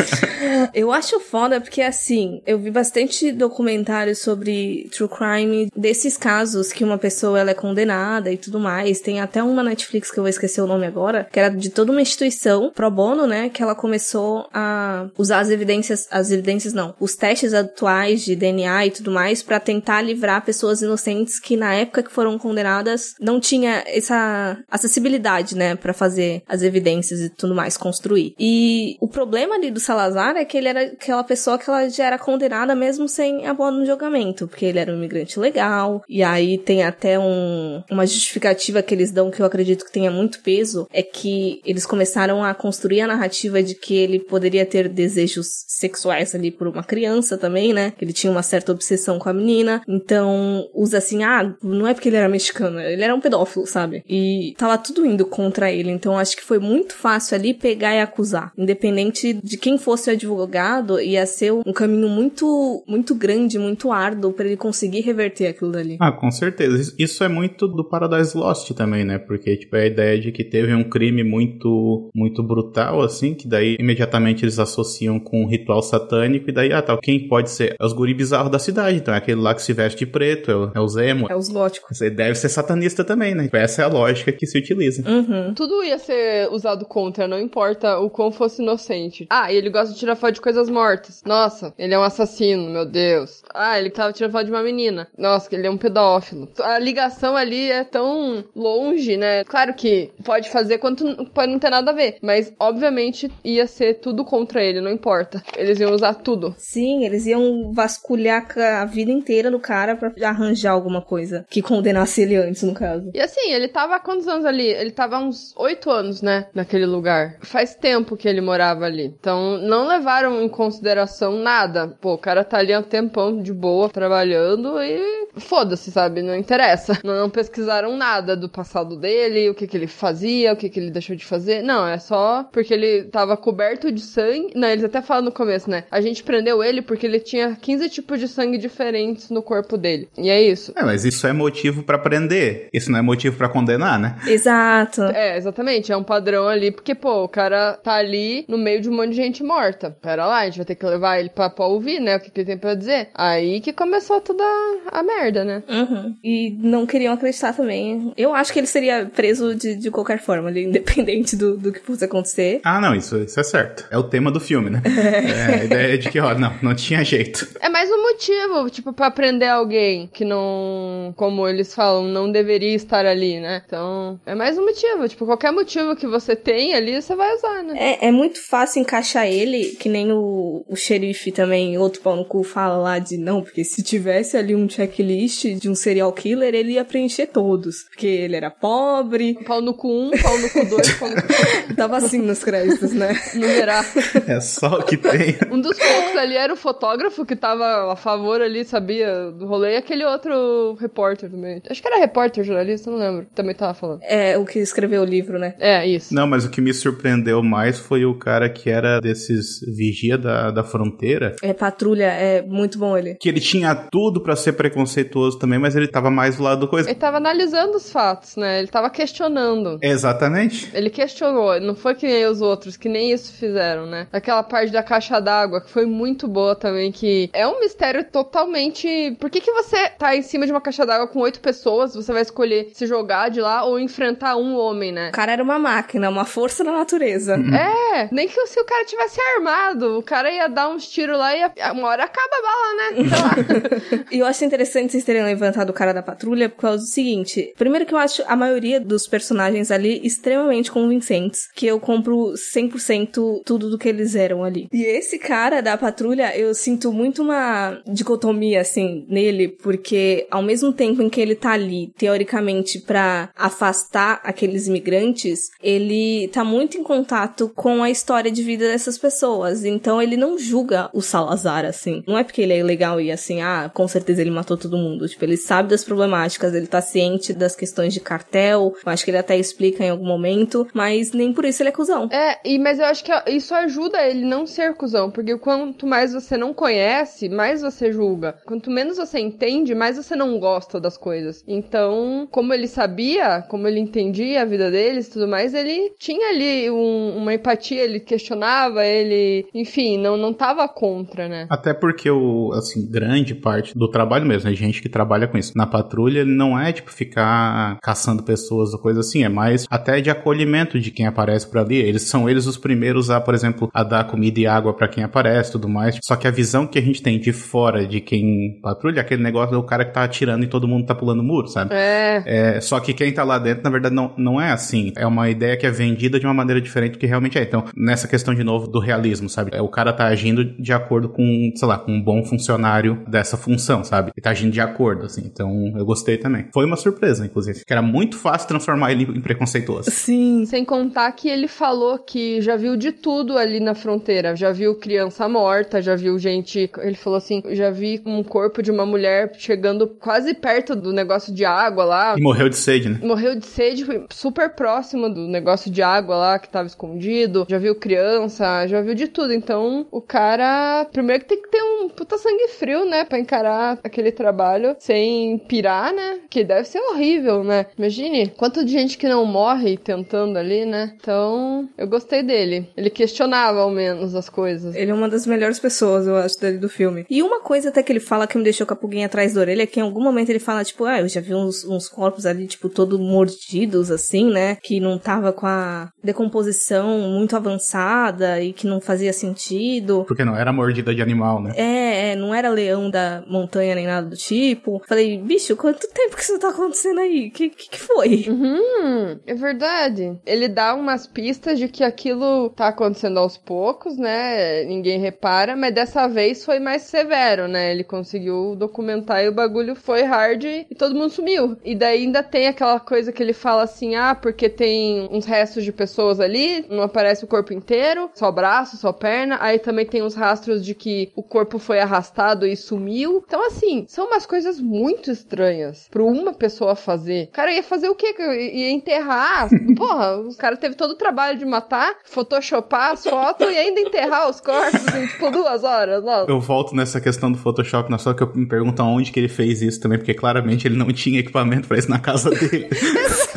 eu 0.74 0.92
acho 0.92 1.20
foda 1.20 1.60
porque, 1.60 1.82
assim, 1.82 2.42
eu 2.46 2.60
vi 2.60 2.70
bastante 2.70 3.32
documentários 3.32 4.20
sobre 4.20 4.88
true 4.96 5.10
crime 5.10 5.72
desses 5.76 6.16
casos 6.18 6.72
que 6.72 6.84
uma 6.84 6.98
pessoa 6.98 7.40
ela 7.40 7.52
é 7.52 7.56
condenada 7.56 8.32
e 8.32 8.38
tudo 8.38 8.60
mais. 8.60 9.00
Tem 9.00 9.20
até 9.20 9.42
uma 9.42 9.64
Netflix 9.64 10.12
que 10.12 10.20
eu 10.20 10.24
vou 10.24 10.30
esquecer 10.30 10.62
o 10.62 10.68
nome 10.68 10.86
agora, 10.86 11.28
que 11.32 11.40
era 11.40 11.50
de 11.50 11.70
toda 11.70 11.92
uma 11.92 12.02
instituição 12.02 12.72
pro 12.74 12.92
bono, 12.92 13.26
né, 13.26 13.50
que 13.50 13.64
ela 13.64 13.76
começou 13.76 14.48
a 14.54 15.08
usar 15.18 15.40
as 15.40 15.50
evidências, 15.50 16.08
as 16.12 16.32
evidências 16.32 16.74
não, 16.74 16.94
os 17.00 17.16
testes 17.16 17.54
atuais 17.54 18.24
de 18.24 18.36
DNA 18.36 18.86
e 18.86 18.92
tudo 18.92 19.12
mais 19.12 19.42
pra 19.42 19.60
tentar 19.60 20.02
livrar 20.02 20.46
pessoas 20.46 20.82
inocentes 20.82 21.40
que 21.40 21.58
na 21.58 21.74
época 21.74 22.04
que 22.04 22.12
foram 22.12 22.38
condenadas 22.38 23.16
não 23.20 23.40
tinha 23.40 23.84
essa 23.88 24.58
acessibilidade, 24.70 25.47
né, 25.56 25.76
Pra 25.76 25.94
fazer 25.94 26.42
as 26.48 26.62
evidências 26.62 27.20
e 27.22 27.30
tudo 27.30 27.56
mais, 27.56 27.78
construir. 27.78 28.34
E 28.40 28.98
o 29.00 29.08
problema 29.08 29.56
ali 29.56 29.72
do 29.72 29.80
Salazar 29.80 30.36
é 30.36 30.46
que 30.46 30.58
ele 30.58 30.68
era 30.68 30.82
aquela 30.84 31.24
pessoa 31.24 31.58
que 31.58 31.70
ela 31.70 31.90
já 31.90 32.06
era 32.06 32.18
condenada 32.18 32.76
mesmo 32.76 33.08
sem 33.08 33.46
a 33.46 33.54
bola 33.54 33.72
no 33.72 33.86
julgamento, 33.86 34.48
porque 34.48 34.66
ele 34.66 34.80
era 34.80 34.92
um 34.92 34.98
imigrante 34.98 35.40
legal, 35.40 36.04
e 36.08 36.24
aí 36.24 36.58
tem 36.58 36.84
até 36.84 37.18
um, 37.20 37.84
uma 37.90 38.06
justificativa 38.06 38.82
que 38.82 38.94
eles 38.94 39.12
dão 39.12 39.32
que 39.32 39.42
eu 39.42 39.46
acredito 39.46 39.86
que 39.86 39.92
tenha 39.92 40.12
muito 40.12 40.42
peso, 40.42 40.88
é 40.92 41.02
que 41.02 41.62
eles 41.66 41.86
começaram 41.86 42.44
a 42.44 42.54
construir 42.54 43.02
a 43.02 43.08
narrativa 43.08 43.62
de 43.62 43.76
que 43.76 43.96
ele 43.96 44.20
poderia 44.20 44.66
ter 44.66 44.90
desejos 44.90 45.48
sexuais 45.68 46.34
ali 46.34 46.52
por 46.52 46.68
uma 46.68 46.84
criança 46.84 47.38
também, 47.38 47.74
né? 47.74 47.92
Que 47.98 48.04
ele 48.04 48.14
tinha 48.14 48.32
uma 48.32 48.44
certa 48.44 48.72
obsessão 48.72 49.20
com 49.20 49.30
a 49.30 49.34
menina. 49.34 49.82
Então, 49.88 50.68
usa 50.74 50.98
assim, 50.98 51.24
ah, 51.24 51.54
não 51.62 51.88
é 51.88 51.94
porque 51.94 52.10
ele 52.10 52.18
era 52.18 52.30
mexicano, 52.30 52.80
ele 52.80 53.04
era 53.04 53.14
um 53.14 53.22
pedófilo, 53.22 53.66
sabe? 53.68 54.04
E 54.08 54.56
tava 54.58 54.78
tudo 54.78 55.06
indo 55.06 55.26
contra 55.38 55.72
ele. 55.72 55.92
Então, 55.92 56.18
acho 56.18 56.36
que 56.36 56.44
foi 56.44 56.58
muito 56.58 56.96
fácil 56.96 57.36
ali 57.38 57.54
pegar 57.54 57.94
e 57.96 58.02
acusar. 58.02 58.52
Independente 58.58 59.34
de 59.34 59.56
quem 59.58 59.78
fosse 59.78 60.10
o 60.10 60.14
advogado, 60.14 61.00
ia 61.00 61.24
ser 61.28 61.54
um 61.54 61.72
caminho 61.72 62.10
muito, 62.10 62.84
muito 62.88 63.14
grande, 63.14 63.60
muito 63.60 63.92
árduo 63.92 64.34
para 64.34 64.48
ele 64.48 64.58
conseguir 64.58 65.02
reverter 65.02 65.46
aquilo 65.48 65.72
dali. 65.72 65.98
Ah, 66.00 66.12
com 66.12 66.32
certeza. 66.32 66.96
Isso- 66.98 67.24
é 67.24 67.28
muito 67.28 67.68
do 67.68 67.84
Paradise 67.84 68.36
Lost 68.38 68.72
também, 68.74 69.04
né? 69.06 69.18
Porque, 69.20 69.56
tipo, 69.58 69.76
é 69.76 69.84
a 69.84 69.86
ideia 69.88 70.20
de 70.20 70.32
que 70.32 70.44
teve 70.44 70.74
um 70.74 70.84
crime 70.84 71.24
muito, 71.24 72.10
muito 72.16 72.42
brutal, 72.44 73.02
assim, 73.02 73.34
que 73.36 73.48
daí 73.48 73.76
imediatamente 73.80 74.44
eles 74.46 74.58
associam 74.60 75.20
com 75.20 75.44
um 75.44 75.48
ritual 75.48 75.82
satânico, 75.82 76.50
e 76.50 76.54
daí, 76.54 76.72
ah, 76.74 76.82
tá, 76.82 76.98
quem 77.02 77.28
pode 77.28 77.50
ser? 77.52 77.76
É 77.80 77.86
os 77.86 77.94
guri 77.94 78.14
bizarros 78.14 78.52
da 78.52 78.60
cidade, 78.60 78.98
então 78.98 79.14
é 79.14 79.18
aquele 79.18 79.42
lá 79.42 79.54
que 79.54 79.62
se 79.62 79.74
veste 79.74 80.00
de 80.00 80.06
preto, 80.06 80.52
é 80.52 80.56
o, 80.56 80.72
é 80.76 80.80
o 80.80 80.88
Zemo. 80.88 81.28
É 81.30 81.36
os 81.36 81.50
góticos. 81.50 81.98
Você 81.98 82.10
deve 82.10 82.36
ser 82.36 82.50
satanista 82.50 83.04
também, 83.04 83.36
né? 83.36 83.50
Essa 83.54 83.82
é 83.82 83.86
a 83.86 83.90
lógica 83.90 84.32
que 84.32 84.46
se 84.46 84.58
utiliza. 84.58 85.04
Uhum. 85.10 85.27
Tudo 85.56 85.84
ia 85.84 85.98
ser 85.98 86.50
usado 86.52 86.86
contra, 86.86 87.28
não 87.28 87.40
importa 87.40 88.00
o 88.00 88.10
quão 88.10 88.32
fosse 88.32 88.62
inocente. 88.62 89.28
Ah, 89.30 89.52
e 89.52 89.58
ele 89.58 89.70
gosta 89.70 89.94
de 89.94 90.00
tirar 90.00 90.16
foto 90.16 90.34
de 90.34 90.42
coisas 90.42 90.70
mortas. 90.70 91.22
Nossa, 91.26 91.74
ele 91.78 91.94
é 91.94 92.00
um 92.00 92.04
assassino, 92.04 92.70
meu 92.70 92.86
Deus. 92.86 93.44
Ah, 93.54 93.80
ele 93.80 93.90
tava 93.90 94.14
tirando 94.14 94.32
foto 94.32 94.46
de 94.46 94.52
uma 94.52 94.64
menina. 94.64 95.08
Nossa, 95.18 95.54
ele 95.54 95.68
é 95.68 95.70
um 95.70 95.78
pedófilo. 95.78 96.50
A 96.62 96.80
ligação 96.80 97.36
ali 97.36 97.72
é 97.72 97.84
tão 97.84 98.44
longe, 98.56 99.18
né? 99.18 99.44
Claro 99.44 99.74
que 99.74 100.12
pode 100.24 100.50
fazer 100.50 100.78
quanto 100.78 101.26
pode 101.34 101.52
não 101.52 101.60
ter 101.60 101.70
nada 101.70 101.92
a 101.92 101.94
ver, 101.94 102.18
mas 102.22 102.54
obviamente 102.60 103.32
ia 103.44 103.68
ser 103.68 103.96
tudo 103.96 104.24
contra 104.26 104.64
ele, 104.64 104.82
não 104.82 104.92
importa. 104.92 105.44
Eles 105.56 105.80
iam 105.80 105.94
usar 105.94 106.14
tudo. 106.16 106.56
Sim, 106.58 107.04
eles 107.06 107.26
iam 107.26 107.72
vasculhar 107.74 108.48
a 108.58 108.86
vida 108.86 109.12
inteira 109.12 109.52
do 109.52 109.60
cara 109.60 109.96
pra 109.96 110.12
arranjar 110.28 110.72
alguma 110.72 111.02
coisa 111.02 111.46
que 111.50 111.62
condenasse 111.62 112.22
ele 112.22 112.36
antes, 112.36 112.64
no 112.64 112.74
caso. 112.74 113.12
E 113.14 113.20
assim, 113.20 113.52
ele 113.52 113.68
tava 113.68 113.96
há 113.96 114.00
quantos 114.00 114.28
anos 114.28 114.46
ali? 114.46 114.68
Ele 114.68 114.92
tava 114.92 115.17
há 115.18 115.20
uns 115.20 115.54
oito 115.58 115.90
anos, 115.90 116.22
né? 116.22 116.48
Naquele 116.54 116.86
lugar. 116.86 117.38
Faz 117.42 117.76
tempo 117.76 118.16
que 118.16 118.28
ele 118.28 118.42
morava 118.42 118.86
ali. 118.86 119.06
Então, 119.06 119.58
não 119.58 119.88
levaram 119.88 120.42
em 120.42 120.50
consideração 120.50 121.38
nada. 121.38 121.88
Pô, 122.00 122.14
o 122.14 122.18
cara 122.18 122.44
tá 122.44 122.58
ali 122.58 122.74
há 122.74 122.80
um 122.80 122.84
tempão 122.84 123.42
de 123.42 123.54
boa, 123.54 123.90
trabalhando 123.90 124.82
e 124.82 125.28
foda-se, 125.40 125.92
sabe? 125.92 126.22
Não 126.22 126.36
interessa. 126.36 127.00
Não, 127.04 127.16
não 127.16 127.30
pesquisaram 127.30 127.96
nada 127.98 128.36
do 128.36 128.50
passado 128.50 128.98
dele, 128.98 129.50
o 129.50 129.56
que 129.56 129.68
que 129.68 129.78
ele 129.78 129.88
fazia, 129.88 130.54
o 130.54 130.56
que 130.56 130.70
que 130.70 130.80
ele 130.80 130.92
deixou 130.92 131.16
de 131.16 131.26
fazer. 131.26 131.62
Não, 131.62 131.88
é 131.88 131.98
só 131.98 132.44
porque 132.52 132.74
ele 132.74 133.04
tava 133.04 133.38
coberto 133.38 133.92
de 133.92 134.02
sangue. 134.02 134.52
Não, 134.56 134.68
eles 134.68 134.84
até 134.84 135.02
falam 135.02 135.26
no 135.26 135.32
começo, 135.32 135.70
né? 135.70 135.86
A 135.90 136.02
gente 136.02 136.24
prendeu 136.24 136.64
ele 136.64 136.82
porque 136.82 137.06
ele 137.06 137.20
tinha 137.20 137.56
15 137.56 137.90
tipos 137.90 138.20
de 138.20 138.28
sangue 138.28 138.58
diferentes 138.58 139.30
no 139.30 139.42
corpo 139.42 139.78
dele. 139.78 140.10
E 140.18 140.30
é 140.30 140.42
isso. 140.42 140.74
É, 140.76 140.84
mas 140.84 141.06
isso 141.06 141.26
é 141.28 141.34
motivo 141.34 141.84
pra 141.84 141.98
prender. 141.98 142.70
Isso 142.74 142.92
não 142.92 143.00
é 143.00 143.02
motivo 143.02 143.38
pra 143.38 143.50
condenar, 143.50 144.00
né? 144.00 144.18
Exato. 144.28 144.97
É, 145.06 145.38
exatamente. 145.38 145.92
É 145.92 145.98
um 145.98 146.04
padrão 146.04 146.48
ali, 146.48 146.72
porque, 146.72 146.94
pô, 146.96 147.24
o 147.24 147.28
cara 147.28 147.74
tá 147.84 147.94
ali 147.94 148.46
no 148.48 148.58
meio 148.58 148.82
de 148.82 148.90
um 148.90 148.96
monte 148.96 149.10
de 149.10 149.16
gente 149.16 149.44
morta. 149.44 149.92
Pera 150.02 150.26
lá, 150.26 150.40
a 150.40 150.46
gente 150.46 150.58
vai 150.58 150.66
ter 150.66 150.76
que 150.76 150.86
levar 150.86 151.20
ele 151.20 151.30
pra, 151.30 151.50
pra 151.50 151.66
ouvir, 151.66 152.00
né? 152.00 152.16
O 152.18 152.20
que, 152.20 152.30
que 152.32 152.40
ele 152.42 152.48
tem 152.48 152.58
pra 152.58 152.74
dizer. 152.76 153.10
Aí 153.14 153.62
que 153.62 153.74
começou 153.74 154.20
toda 154.22 154.44
a 154.92 155.04
merda. 155.04 155.44
né? 155.44 155.64
Uhum. 155.68 156.16
E 156.24 156.52
não 156.60 156.86
queriam 156.86 157.14
acreditar 157.14 157.54
também. 157.54 158.14
Eu 158.18 158.34
acho 158.34 158.52
que 158.54 158.60
ele 158.60 158.68
seria 158.68 159.06
preso 159.06 159.56
de, 159.56 159.76
de 159.76 159.92
qualquer 159.92 160.20
forma, 160.20 160.50
ali, 160.50 160.64
independente 160.68 161.36
do, 161.36 161.58
do 161.58 161.72
que 161.72 161.80
fosse 161.80 162.04
acontecer. 162.06 162.62
Ah, 162.64 162.80
não, 162.80 162.96
isso, 162.96 163.18
isso 163.18 163.40
é 163.40 163.44
certo. 163.44 163.86
É 163.92 163.98
o 163.98 164.04
tema 164.04 164.32
do 164.32 164.40
filme, 164.40 164.70
né? 164.70 164.82
É, 165.28 165.62
a 165.62 165.64
ideia 165.64 165.94
é 165.94 165.98
de 165.98 166.10
que, 166.10 166.20
ó, 166.20 166.34
não, 166.36 166.54
não 166.62 166.76
tinha 166.76 167.04
jeito. 167.04 167.48
É 167.60 167.70
mais 167.70 167.90
um 167.90 168.02
motivo, 168.02 168.70
tipo, 168.70 168.94
pra 168.94 169.10
prender 169.12 169.50
alguém 169.50 170.08
que 170.12 170.24
não, 170.26 171.14
como 171.16 171.48
eles 171.48 171.74
falam, 171.74 172.04
não 172.06 172.32
deveria 172.32 172.76
estar 172.76 173.06
ali, 173.06 173.40
né? 173.40 173.62
Então, 173.66 174.20
é 174.26 174.34
mais 174.36 174.58
um 174.58 174.66
motivo. 174.66 174.87
Tipo, 175.08 175.26
qualquer 175.26 175.52
motivo 175.52 175.96
que 175.96 176.08
você 176.08 176.36
tem 176.36 176.74
ali, 176.74 177.02
você 177.02 177.16
vai 177.16 177.34
usar, 177.36 177.64
né? 177.64 177.76
É, 177.78 178.08
é 178.08 178.12
muito 178.12 178.42
fácil 178.42 178.82
encaixar 178.82 179.28
ele, 179.28 179.76
que 179.80 179.90
nem 179.90 180.12
o, 180.12 180.66
o 180.68 180.76
xerife 180.76 181.32
também, 181.32 181.78
outro 181.78 182.02
pau 182.02 182.16
no 182.16 182.26
cu, 182.26 182.44
fala 182.44 182.78
lá 182.78 183.00
de 183.00 183.18
não, 183.18 183.42
porque 183.42 183.64
se 183.64 183.84
tivesse 183.84 184.38
ali 184.38 184.56
um 184.56 184.70
checklist 184.70 185.46
de 185.46 185.70
um 185.70 185.76
serial 185.76 186.12
killer, 186.14 186.54
ele 186.54 186.74
ia 186.74 186.86
preencher 186.86 187.28
todos. 187.28 187.84
Porque 187.84 188.08
ele 188.08 188.36
era 188.36 188.50
pobre. 188.50 189.36
Pau 189.46 189.62
no 189.62 189.74
cu 189.74 189.88
1, 189.88 190.12
pau 190.22 190.38
no 190.38 190.50
cu 190.50 190.66
2, 190.66 190.94
pau 190.94 191.10
no 191.10 191.16
cu 191.16 191.28
3. 191.28 191.76
Tava 191.76 191.98
assim 191.98 192.22
nos 192.22 192.44
créditos, 192.44 192.92
né? 192.94 193.14
Numerar. 193.34 193.86
É 194.28 194.40
só 194.40 194.80
o 194.80 194.84
que 194.84 194.98
tem. 194.98 195.38
Um 195.52 195.62
dos 195.62 195.78
poucos 195.78 196.16
ali 196.18 196.36
era 196.36 196.54
o 196.54 196.58
fotógrafo 196.58 197.26
que 197.26 197.36
tava 197.36 197.92
a 197.92 197.96
favor 197.96 198.42
ali, 198.42 198.66
sabia 198.66 199.32
do 199.32 199.46
rolê, 199.48 199.74
e 199.74 199.78
aquele 199.78 200.06
outro 200.06 200.76
repórter 200.80 201.30
também. 201.30 201.62
Acho 201.70 201.82
que 201.82 201.88
era 201.88 201.98
repórter, 201.98 202.44
jornalista, 202.44 202.92
não 202.92 202.98
lembro. 202.98 203.28
Também 203.34 203.56
tava 203.56 203.74
falando. 203.74 204.02
É, 204.04 204.38
o 204.38 204.46
que 204.46 204.60
escreveu 204.78 205.02
o 205.02 205.06
livro, 205.06 205.40
né? 205.40 205.56
É, 205.60 205.86
isso. 205.88 206.14
Não, 206.14 206.28
mas 206.28 206.46
o 206.46 206.50
que 206.52 206.62
me 206.62 206.74
surpreendeu 206.74 207.42
mais 207.42 207.80
foi 207.80 208.06
o 208.06 208.18
cara 208.18 208.48
que 208.48 208.70
era 208.70 209.00
desses 209.02 209.60
vigia 209.76 210.18
da, 210.18 210.52
da 210.52 210.64
fronteira. 210.64 211.36
É, 211.42 211.52
patrulha, 211.52 212.06
é 212.06 212.44
muito 212.44 212.78
bom 212.78 212.96
ele. 212.96 213.16
Que 213.16 213.28
ele 213.28 213.40
tinha 213.40 213.74
tudo 213.74 214.22
pra 214.22 214.36
ser 214.36 214.54
preconceituoso 214.54 215.40
também, 215.40 215.58
mas 215.58 215.76
ele 215.76 215.88
tava 215.88 216.12
mais 216.12 216.38
do 216.38 216.44
lado 216.44 216.62
do 216.62 216.68
coisa. 216.68 216.90
Ele 216.90 217.00
tava 217.00 217.18
analisando 217.18 217.78
os 217.78 217.92
fatos, 217.92 218.36
né? 218.36 218.60
Ele 218.60 218.68
tava 218.68 218.90
questionando. 218.90 219.80
Exatamente. 219.82 220.70
Ele 220.74 220.90
questionou, 220.90 221.60
não 221.60 221.76
foi 221.76 221.96
que 221.96 222.06
nem 222.06 222.26
os 222.26 222.42
outros, 222.42 222.78
que 222.78 222.88
nem 222.88 223.12
isso 223.12 223.34
fizeram, 223.34 223.88
né? 223.88 224.08
Aquela 224.12 224.44
parte 224.44 224.72
da 224.72 224.84
caixa 224.84 225.20
d'água, 225.20 225.62
que 225.62 225.72
foi 225.72 225.86
muito 225.86 226.28
boa 226.28 226.56
também, 226.56 226.92
que 226.92 227.30
é 227.34 227.48
um 227.48 227.60
mistério 227.60 228.06
totalmente. 228.12 229.16
Por 229.20 229.30
que, 229.30 229.42
que 229.42 229.52
você 229.52 229.90
tá 229.90 230.16
em 230.16 230.22
cima 230.22 230.46
de 230.46 230.52
uma 230.52 230.62
caixa 230.62 230.86
d'água 230.86 231.08
com 231.08 231.20
oito 231.22 231.40
pessoas, 231.40 231.96
você 231.96 232.14
vai 232.14 232.22
escolher 232.22 232.70
se 232.74 232.86
jogar 232.86 233.30
de 233.30 233.42
lá 233.42 233.64
ou 233.64 233.80
enfrentar 233.80 234.38
um 234.38 234.54
homem, 234.70 234.92
né? 234.92 235.10
O 235.10 235.12
cara 235.12 235.34
era 235.34 235.44
uma 235.44 235.60
máquina, 235.60 236.10
uma 236.10 236.26
força 236.26 236.64
da 236.64 236.72
natureza. 236.72 237.36
É, 237.36 238.10
nem 238.12 238.28
que 238.28 238.48
se 238.48 238.60
o 238.60 238.66
cara 238.66 238.86
tivesse 238.86 239.20
armado, 239.36 239.98
o 239.98 240.04
cara 240.04 240.32
ia 240.32 240.48
dar 240.48 240.70
uns 240.70 240.88
tiros 240.88 241.18
lá 241.18 241.36
e 241.36 241.40
ia... 241.40 241.74
uma 241.74 241.88
hora 241.88 242.04
acaba 242.04 242.36
a 242.36 242.42
bala, 242.42 242.76
né? 242.76 242.88
Sei 242.96 243.20
lá. 243.20 244.08
E 244.12 244.20
eu 244.20 244.26
acho 244.26 244.46
interessante 244.46 244.92
vocês 244.92 245.04
terem 245.04 245.24
levantado 245.24 245.70
o 245.70 245.74
cara 245.74 245.94
da 245.94 246.02
patrulha 246.02 246.50
por 246.50 246.62
causa 246.62 246.84
do 246.84 246.90
seguinte. 246.90 247.54
Primeiro 247.58 247.86
que 247.86 247.94
eu 247.94 247.98
acho 247.98 248.24
a 248.26 248.36
maioria 248.36 248.80
dos 248.80 249.08
personagens 249.08 249.70
ali 249.70 250.00
extremamente 250.04 250.72
convincentes, 250.72 251.50
que 251.54 251.68
eu 251.68 251.80
compro 251.80 252.34
100% 252.56 253.42
tudo 253.46 253.70
do 253.70 253.78
que 253.78 253.90
eles 253.90 254.16
eram 254.16 254.44
ali. 254.44 254.68
E 254.72 254.84
esse 254.84 255.20
cara 255.20 255.62
da 255.62 255.78
patrulha, 255.78 256.38
eu 256.38 256.54
sinto 256.54 256.92
muito 256.92 257.22
uma 257.22 257.82
dicotomia, 257.86 258.62
assim, 258.62 259.06
nele, 259.10 259.50
porque 259.50 260.28
ao 260.32 260.42
mesmo 260.42 260.72
tempo 260.72 261.02
em 261.02 261.10
que 261.10 261.20
ele 261.20 261.36
tá 261.36 261.52
ali, 261.52 261.92
teoricamente, 261.98 262.80
pra 262.80 263.30
afastar 263.36 264.22
aqueles 264.58 264.68
imigrantes, 264.68 265.52
ele 265.62 266.28
tá 266.30 266.44
muito 266.44 266.78
em 266.78 266.84
contato 266.84 267.52
com 267.56 267.84
a 267.84 267.90
história 267.90 268.32
de 268.32 268.42
vida 268.42 268.68
dessas 268.68 268.98
pessoas. 268.98 269.64
Então 269.64 270.02
ele 270.02 270.18
não 270.18 270.38
julga 270.38 270.90
o 270.94 271.02
Salazar, 271.02 271.66
assim. 271.66 272.04
Não 272.08 272.18
é 272.18 272.24
porque 272.24 272.42
ele 272.42 272.54
é 272.54 272.64
legal 272.64 273.00
e 273.00 273.12
assim, 273.12 273.42
ah, 273.42 273.70
com 273.74 273.88
certeza 273.88 274.22
ele 274.22 274.32
matou 274.32 274.58
todo 274.58 274.78
mundo. 274.78 275.08
Tipo, 275.08 275.26
ele 275.26 275.38
sabe 275.38 275.70
das 275.70 275.84
problemáticas, 275.84 276.54
ele 276.54 276.68
tá 276.68 276.82
ciente 276.82 277.34
das 277.34 277.56
questões 277.56 277.94
de 277.94 278.00
cartel. 278.00 278.74
Eu 278.86 278.92
acho 278.92 279.06
que 279.06 279.12
ele 279.12 279.18
até 279.18 279.38
explica 279.38 279.84
em 279.84 279.90
algum 279.90 280.06
momento, 280.06 280.68
mas 280.74 281.12
nem 281.12 281.32
por 281.32 281.46
isso 281.46 281.62
ele 281.62 281.70
é 281.70 281.74
cuzão. 281.74 282.10
É, 282.12 282.40
e, 282.44 282.58
mas 282.58 282.80
eu 282.80 282.86
acho 282.86 283.04
que 283.04 283.12
isso 283.30 283.54
ajuda 283.54 284.06
ele 284.08 284.26
não 284.26 284.46
ser 284.46 284.74
cuzão, 284.74 285.12
porque 285.12 285.38
quanto 285.38 285.86
mais 285.86 286.14
você 286.14 286.38
não 286.38 286.54
conhece, 286.54 287.30
mais 287.30 287.62
você 287.62 287.92
julga. 287.92 288.36
Quanto 288.46 288.72
menos 288.72 288.98
você 288.98 289.20
entende, 289.20 289.76
mais 289.76 289.98
você 289.98 290.16
não 290.16 290.40
gosta 290.40 290.80
das 290.80 290.98
coisas. 290.98 291.44
Então, 291.48 292.28
como 292.32 292.54
ele 292.54 292.68
sabia, 292.68 293.44
como 293.50 293.68
ele 293.68 293.80
entendia 293.80 294.47
vida 294.48 294.72
deles 294.72 295.08
e 295.08 295.12
tudo 295.12 295.28
mais, 295.28 295.54
ele 295.54 295.92
tinha 296.00 296.30
ali 296.30 296.70
um- 296.72 297.18
uma 297.18 297.34
empatia, 297.34 297.84
ele 297.84 298.00
questionava, 298.00 298.86
ele, 298.86 299.46
enfim, 299.54 299.98
não, 299.98 300.18
não 300.18 300.34
tava 300.34 300.68
contra, 300.68 301.28
né? 301.28 301.46
Até 301.50 301.74
porque 301.74 302.10
o, 302.10 302.52
assim, 302.54 302.90
grande 302.90 303.36
parte 303.36 303.78
do 303.78 303.90
trabalho 303.90 304.26
mesmo, 304.26 304.50
né? 304.50 304.56
Gente 304.56 304.82
que 304.82 304.90
trabalha 304.90 305.28
com 305.28 305.38
isso. 305.38 305.54
Na 305.56 305.68
patrulha, 305.68 306.22
ele 306.22 306.34
não 306.34 306.60
é, 306.60 306.72
tipo, 306.72 306.92
ficar 306.92 307.78
caçando 307.82 308.24
pessoas 308.24 308.74
ou 308.74 308.80
coisa 308.80 309.00
assim. 309.02 309.24
É 309.24 309.30
mais 309.30 309.66
até 309.70 310.00
de 310.02 310.10
acolhimento 310.10 310.80
de 310.80 310.92
quem 310.92 311.06
aparece 311.06 311.48
por 311.50 311.60
ali. 311.60 311.78
Eles 311.78 312.04
são 312.04 312.30
eles 312.30 312.46
os 312.46 312.58
primeiros 312.58 313.10
a, 313.10 313.20
por 313.20 313.34
exemplo, 313.34 313.70
a 313.74 313.84
dar 313.84 314.06
comida 314.06 314.40
e 314.40 314.48
água 314.48 314.74
pra 314.74 314.88
quem 314.88 315.04
aparece 315.04 315.50
e 315.50 315.52
tudo 315.54 315.68
mais. 315.70 315.98
Só 316.04 316.16
que 316.16 316.28
a 316.28 316.32
visão 316.32 316.66
que 316.68 316.80
a 316.80 316.82
gente 316.82 317.02
tem 317.02 317.20
de 317.20 317.32
fora 317.34 317.86
de 317.86 318.00
quem 318.02 318.60
patrulha 318.62 319.00
é 319.00 319.02
aquele 319.02 319.24
negócio 319.24 319.56
do 319.56 319.64
cara 319.64 319.86
que 319.86 319.94
tá 319.94 320.04
atirando 320.04 320.44
e 320.44 320.48
todo 320.48 320.68
mundo 320.68 320.86
tá 320.86 320.96
pulando 320.96 321.24
muro, 321.24 321.48
sabe? 321.48 321.74
É, 321.74 322.24
É, 322.26 322.62
só 322.62 322.80
que 322.80 322.94
quem 322.94 323.12
tá 323.14 323.24
lá 323.24 323.38
dentro, 323.40 323.64
na 323.64 323.70
verdade, 323.70 323.94
não, 323.96 324.14
não 324.18 324.37
é 324.40 324.52
assim. 324.52 324.92
É 324.96 325.06
uma 325.06 325.30
ideia 325.30 325.58
que 325.58 325.66
é 325.66 325.72
vendida 325.72 326.20
de 326.20 326.26
uma 326.26 326.34
maneira 326.34 326.62
diferente 326.62 326.94
do 326.94 327.00
que 327.00 327.06
realmente 327.06 327.38
é. 327.38 327.44
Então, 327.44 327.66
nessa 327.76 328.08
questão 328.08 328.34
de 328.34 328.44
novo 328.44 328.68
do 328.68 328.80
realismo, 328.80 329.30
sabe? 329.30 329.52
É, 329.54 329.62
o 329.62 329.68
cara 329.68 329.94
tá 329.94 330.06
agindo 330.06 330.44
de 330.44 330.74
acordo 330.74 331.10
com, 331.10 331.52
sei 331.56 331.68
lá, 331.68 331.78
com 331.78 331.92
um 331.92 332.02
bom 332.02 332.24
funcionário 332.24 333.04
dessa 333.08 333.38
função, 333.38 333.84
sabe? 333.84 334.12
Ele 334.16 334.24
tá 334.24 334.32
agindo 334.32 334.52
de 334.52 334.62
acordo, 334.62 335.06
assim. 335.06 335.22
Então, 335.26 335.74
eu 335.76 335.86
gostei 335.86 336.18
também. 336.18 336.48
Foi 336.54 336.66
uma 336.66 336.76
surpresa, 336.76 337.26
inclusive. 337.26 337.64
Que 337.66 337.74
era 337.74 337.82
muito 337.82 338.18
fácil 338.18 338.48
transformar 338.48 338.92
ele 338.92 339.04
em 339.04 339.22
preconceituoso. 339.22 339.90
Sim. 339.92 340.46
Sem 340.46 340.66
contar 340.66 341.12
que 341.12 341.28
ele 341.28 341.48
falou 341.48 342.00
que 342.00 342.42
já 342.42 342.56
viu 342.56 342.76
de 342.76 342.92
tudo 342.92 343.38
ali 343.38 343.60
na 343.60 343.74
fronteira. 343.74 344.36
Já 344.36 344.52
viu 344.52 344.76
criança 344.76 345.28
morta, 345.28 345.82
já 345.82 345.96
viu 345.96 346.18
gente. 346.18 346.70
Ele 346.80 346.96
falou 346.96 347.18
assim: 347.18 347.42
já 347.52 347.70
vi 347.70 348.02
um 348.06 348.24
corpo 348.24 348.62
de 348.62 348.72
uma 348.72 348.86
mulher 348.86 349.32
chegando 349.38 349.88
quase 349.88 350.34
perto 350.34 350.76
do 350.76 350.92
negócio 350.92 351.34
de 351.34 351.46
água 351.46 351.84
lá. 351.84 352.16
E 352.18 352.22
morreu 352.22 352.50
de 352.50 352.58
sede, 352.58 352.90
né? 352.90 353.00
Morreu 353.02 353.36
de 353.36 353.46
sede, 353.46 353.86
foi 353.86 354.06
super 354.28 354.50
próximo 354.50 355.10
do 355.10 355.26
negócio 355.26 355.72
de 355.72 355.82
água 355.82 356.16
lá 356.18 356.40
que 356.40 356.50
tava 356.50 356.68
escondido. 356.68 357.46
Já 357.48 357.58
viu 357.58 357.76
criança, 357.76 358.68
já 358.68 358.82
viu 358.82 358.94
de 358.94 359.08
tudo. 359.08 359.34
Então, 359.34 359.88
o 359.90 360.02
cara. 360.02 360.86
Primeiro 360.92 361.24
que 361.24 361.30
tem 361.30 361.42
que 361.42 361.50
ter 361.50 361.62
um 361.62 361.88
puta 361.88 362.18
sangue 362.18 362.50
frio, 362.50 362.86
né? 362.86 363.06
Pra 363.06 363.20
encarar 363.20 363.80
aquele 363.84 364.12
trabalho 364.12 364.76
sem 364.80 365.38
pirar, 365.48 365.94
né? 365.94 366.20
Que 366.30 366.44
deve 366.44 366.68
ser 366.68 366.80
horrível, 366.80 367.44
né? 367.44 367.68
Imagine 367.78 368.28
quanto 368.38 368.66
de 368.66 368.72
gente 368.72 368.98
que 368.98 369.08
não 369.08 369.26
morre 369.26 369.78
tentando 369.78 370.38
ali, 370.38 370.66
né? 370.66 370.94
Então, 371.00 371.70
eu 371.78 371.88
gostei 371.88 372.22
dele. 372.22 372.70
Ele 372.76 372.90
questionava 372.90 373.60
ao 373.60 373.72
menos 373.72 374.14
as 374.14 374.28
coisas. 374.28 374.76
Ele 374.76 374.92
é 374.92 374.94
uma 374.94 375.08
das 375.08 375.26
melhores 375.26 375.60
pessoas, 375.60 376.06
eu 376.06 376.18
acho, 376.18 376.38
dele 376.40 376.58
do 376.58 376.68
filme. 376.68 377.06
E 377.10 377.24
uma 377.24 377.40
coisa 377.40 377.70
até 377.70 377.82
que 377.82 377.92
ele 377.92 378.02
fala 378.02 378.28
que 378.28 378.38
me 378.38 378.44
deixou 378.44 378.68
com 378.68 378.74
a 378.74 378.78
pulguinha 378.78 379.06
atrás 379.06 379.34
da 379.34 379.42
orelha 379.42 379.64
é 379.64 379.68
que 379.68 379.80
em 379.80 379.84
algum 379.84 380.04
momento 380.04 380.30
ele 380.30 380.40
fala, 380.40 380.64
tipo, 380.66 380.84
ah, 380.84 381.00
eu 381.00 381.08
já 381.08 381.22
vi 381.22 381.34
uns, 381.34 381.64
uns 381.64 381.88
corpos 381.88 382.26
ali, 382.26 382.46
tipo, 382.46 382.68
todo 382.68 383.00
mordidos, 383.00 383.90
assim, 383.90 384.17
né? 384.26 384.58
Que 384.62 384.80
não 384.80 384.98
tava 384.98 385.34
com 385.34 385.48
a 385.48 385.90
decomposição 386.04 387.00
muito 387.00 387.36
avançada 387.36 388.42
e 388.42 388.54
que 388.54 388.68
não 388.68 388.80
fazia 388.80 389.14
sentido. 389.14 390.06
Porque 390.08 390.26
não 390.26 390.36
era 390.36 390.54
mordida 390.54 390.94
de 390.94 391.02
animal, 391.02 391.42
né? 391.42 391.54
É, 391.56 392.12
é, 392.12 392.16
não 392.16 392.34
era 392.34 392.50
leão 392.50 392.90
da 392.90 393.24
montanha 393.28 393.76
nem 393.76 393.88
nada 393.88 394.08
do 394.08 394.16
tipo. 394.16 394.82
Falei, 394.88 395.18
bicho, 395.18 395.56
quanto 395.56 395.88
tempo 395.94 396.16
que 396.16 396.22
isso 396.22 396.40
tá 396.40 396.50
acontecendo 396.50 397.00
aí? 397.00 397.30
Que 397.30 397.50
que, 397.50 397.70
que 397.70 397.80
foi? 397.80 398.26
Hum, 398.30 399.20
é 399.26 399.34
verdade. 399.34 400.18
Ele 400.26 400.48
dá 400.48 400.74
umas 400.74 401.08
pistas 401.08 401.60
de 401.60 401.68
que 401.68 401.84
aquilo 401.84 402.50
tá 402.52 402.68
acontecendo 402.68 403.20
aos 403.20 403.38
poucos, 403.38 403.98
né? 403.98 404.64
Ninguém 404.64 405.00
repara, 405.00 405.56
mas 405.56 405.74
dessa 405.74 406.08
vez 406.08 406.46
foi 406.46 406.60
mais 406.60 406.84
severo, 406.84 407.48
né? 407.48 407.72
Ele 407.72 407.84
conseguiu 407.84 408.56
documentar 408.56 409.24
e 409.24 409.30
o 409.30 409.34
bagulho 409.34 409.76
foi 409.76 410.04
hard 410.04 410.44
e 410.44 410.76
todo 410.78 410.96
mundo 410.96 411.10
sumiu. 411.10 411.58
E 411.64 411.76
daí 411.76 412.04
ainda 412.04 412.24
tem 412.24 412.48
aquela 412.48 412.80
coisa 412.80 413.12
que 413.12 413.22
ele 413.22 413.34
fala 413.34 413.64
assim: 413.64 413.96
porque 414.22 414.50
tem 414.50 415.08
uns 415.12 415.26
restos 415.26 415.64
de 415.64 415.72
pessoas 415.72 416.20
ali, 416.20 416.66
não 416.70 416.84
aparece 416.84 417.24
o 417.24 417.28
corpo 417.28 417.54
inteiro, 417.54 418.10
só 418.14 418.32
braço, 418.32 418.78
só 418.78 418.92
perna. 418.92 419.38
Aí 419.42 419.60
também 419.60 419.86
tem 419.86 420.02
os 420.02 420.16
rastros 420.16 420.66
de 420.66 420.74
que 420.74 421.12
o 421.16 421.24
corpo 421.24 421.60
foi 421.60 421.80
arrastado 421.80 422.46
e 422.46 422.56
sumiu. 422.56 423.24
Então, 423.26 423.46
assim, 423.46 423.86
são 423.88 424.08
umas 424.08 424.26
coisas 424.26 424.60
muito 424.60 425.12
estranhas 425.12 425.88
pra 425.90 426.04
uma 426.04 426.34
pessoa 426.34 426.76
fazer. 426.76 427.26
O 427.26 427.32
cara 427.32 427.52
ia 427.52 427.64
fazer 427.64 427.90
o 427.90 427.96
quê? 427.96 428.16
Ia 428.18 428.72
enterrar? 428.72 429.50
Porra, 429.76 430.18
os 430.20 430.36
cara 430.36 430.56
teve 430.56 430.76
todo 430.76 430.92
o 430.92 430.96
trabalho 430.96 431.38
de 431.38 431.46
matar, 431.46 431.96
photoshopar 432.06 432.92
as 432.92 433.04
fotos 433.04 433.50
e 433.50 433.58
ainda 433.58 433.82
enterrar 433.82 434.30
os 434.30 434.40
corpos 434.40 434.88
em, 434.96 435.08
tipo, 435.08 435.30
duas 435.32 435.64
horas. 435.64 436.04
Nossa. 436.04 436.32
Eu 436.32 436.40
volto 436.40 436.76
nessa 436.76 437.02
questão 437.02 437.32
do 437.32 437.38
Photoshop, 437.38 437.90
na 437.90 437.98
só 437.98 438.14
que 438.14 438.24
eu 438.24 438.32
me 438.34 438.48
pergunto 438.48 438.82
aonde 438.82 439.12
que 439.12 439.20
ele 439.20 439.28
fez 439.28 439.62
isso 439.62 439.80
também, 439.80 439.98
porque 439.98 440.14
claramente 440.14 440.68
ele 440.68 440.78
não 440.78 440.88
tinha 440.94 441.20
equipamento 441.20 441.68
pra 441.68 441.78
isso 441.78 441.90
na 441.90 442.00
casa 442.00 442.30
dele. 442.30 442.70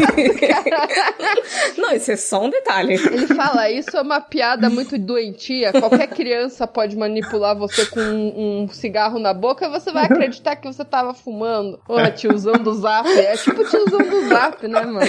Não, 1.77 1.93
isso 1.95 2.11
é 2.13 2.17
só 2.17 2.45
um 2.45 2.51
detalhe. 2.51 2.95
Ele 2.95 3.27
fala, 3.29 3.71
isso 3.71 3.97
é 3.97 4.01
uma 4.01 4.21
piada 4.21 4.69
muito 4.69 4.99
doentia. 4.99 5.73
Qualquer 5.73 6.09
criança 6.09 6.67
pode 6.67 6.97
manipular 6.97 7.57
você 7.57 7.87
com 7.87 8.01
um, 8.01 8.63
um 8.63 8.69
cigarro 8.69 9.19
na 9.19 9.33
boca 9.33 9.67
e 9.67 9.71
você 9.71 9.93
vai 9.93 10.05
acreditar 10.05 10.57
que 10.57 10.67
você 10.67 10.85
tava 10.85 11.15
fumando. 11.15 11.79
Porra, 11.87 12.11
tiozão 12.11 12.55
do 12.55 12.75
zap. 12.75 13.09
É 13.09 13.37
tipo 13.37 13.65
tiozão 13.65 13.99
do 13.99 14.29
zap, 14.29 14.67
né, 14.67 14.83
mano? 14.83 15.07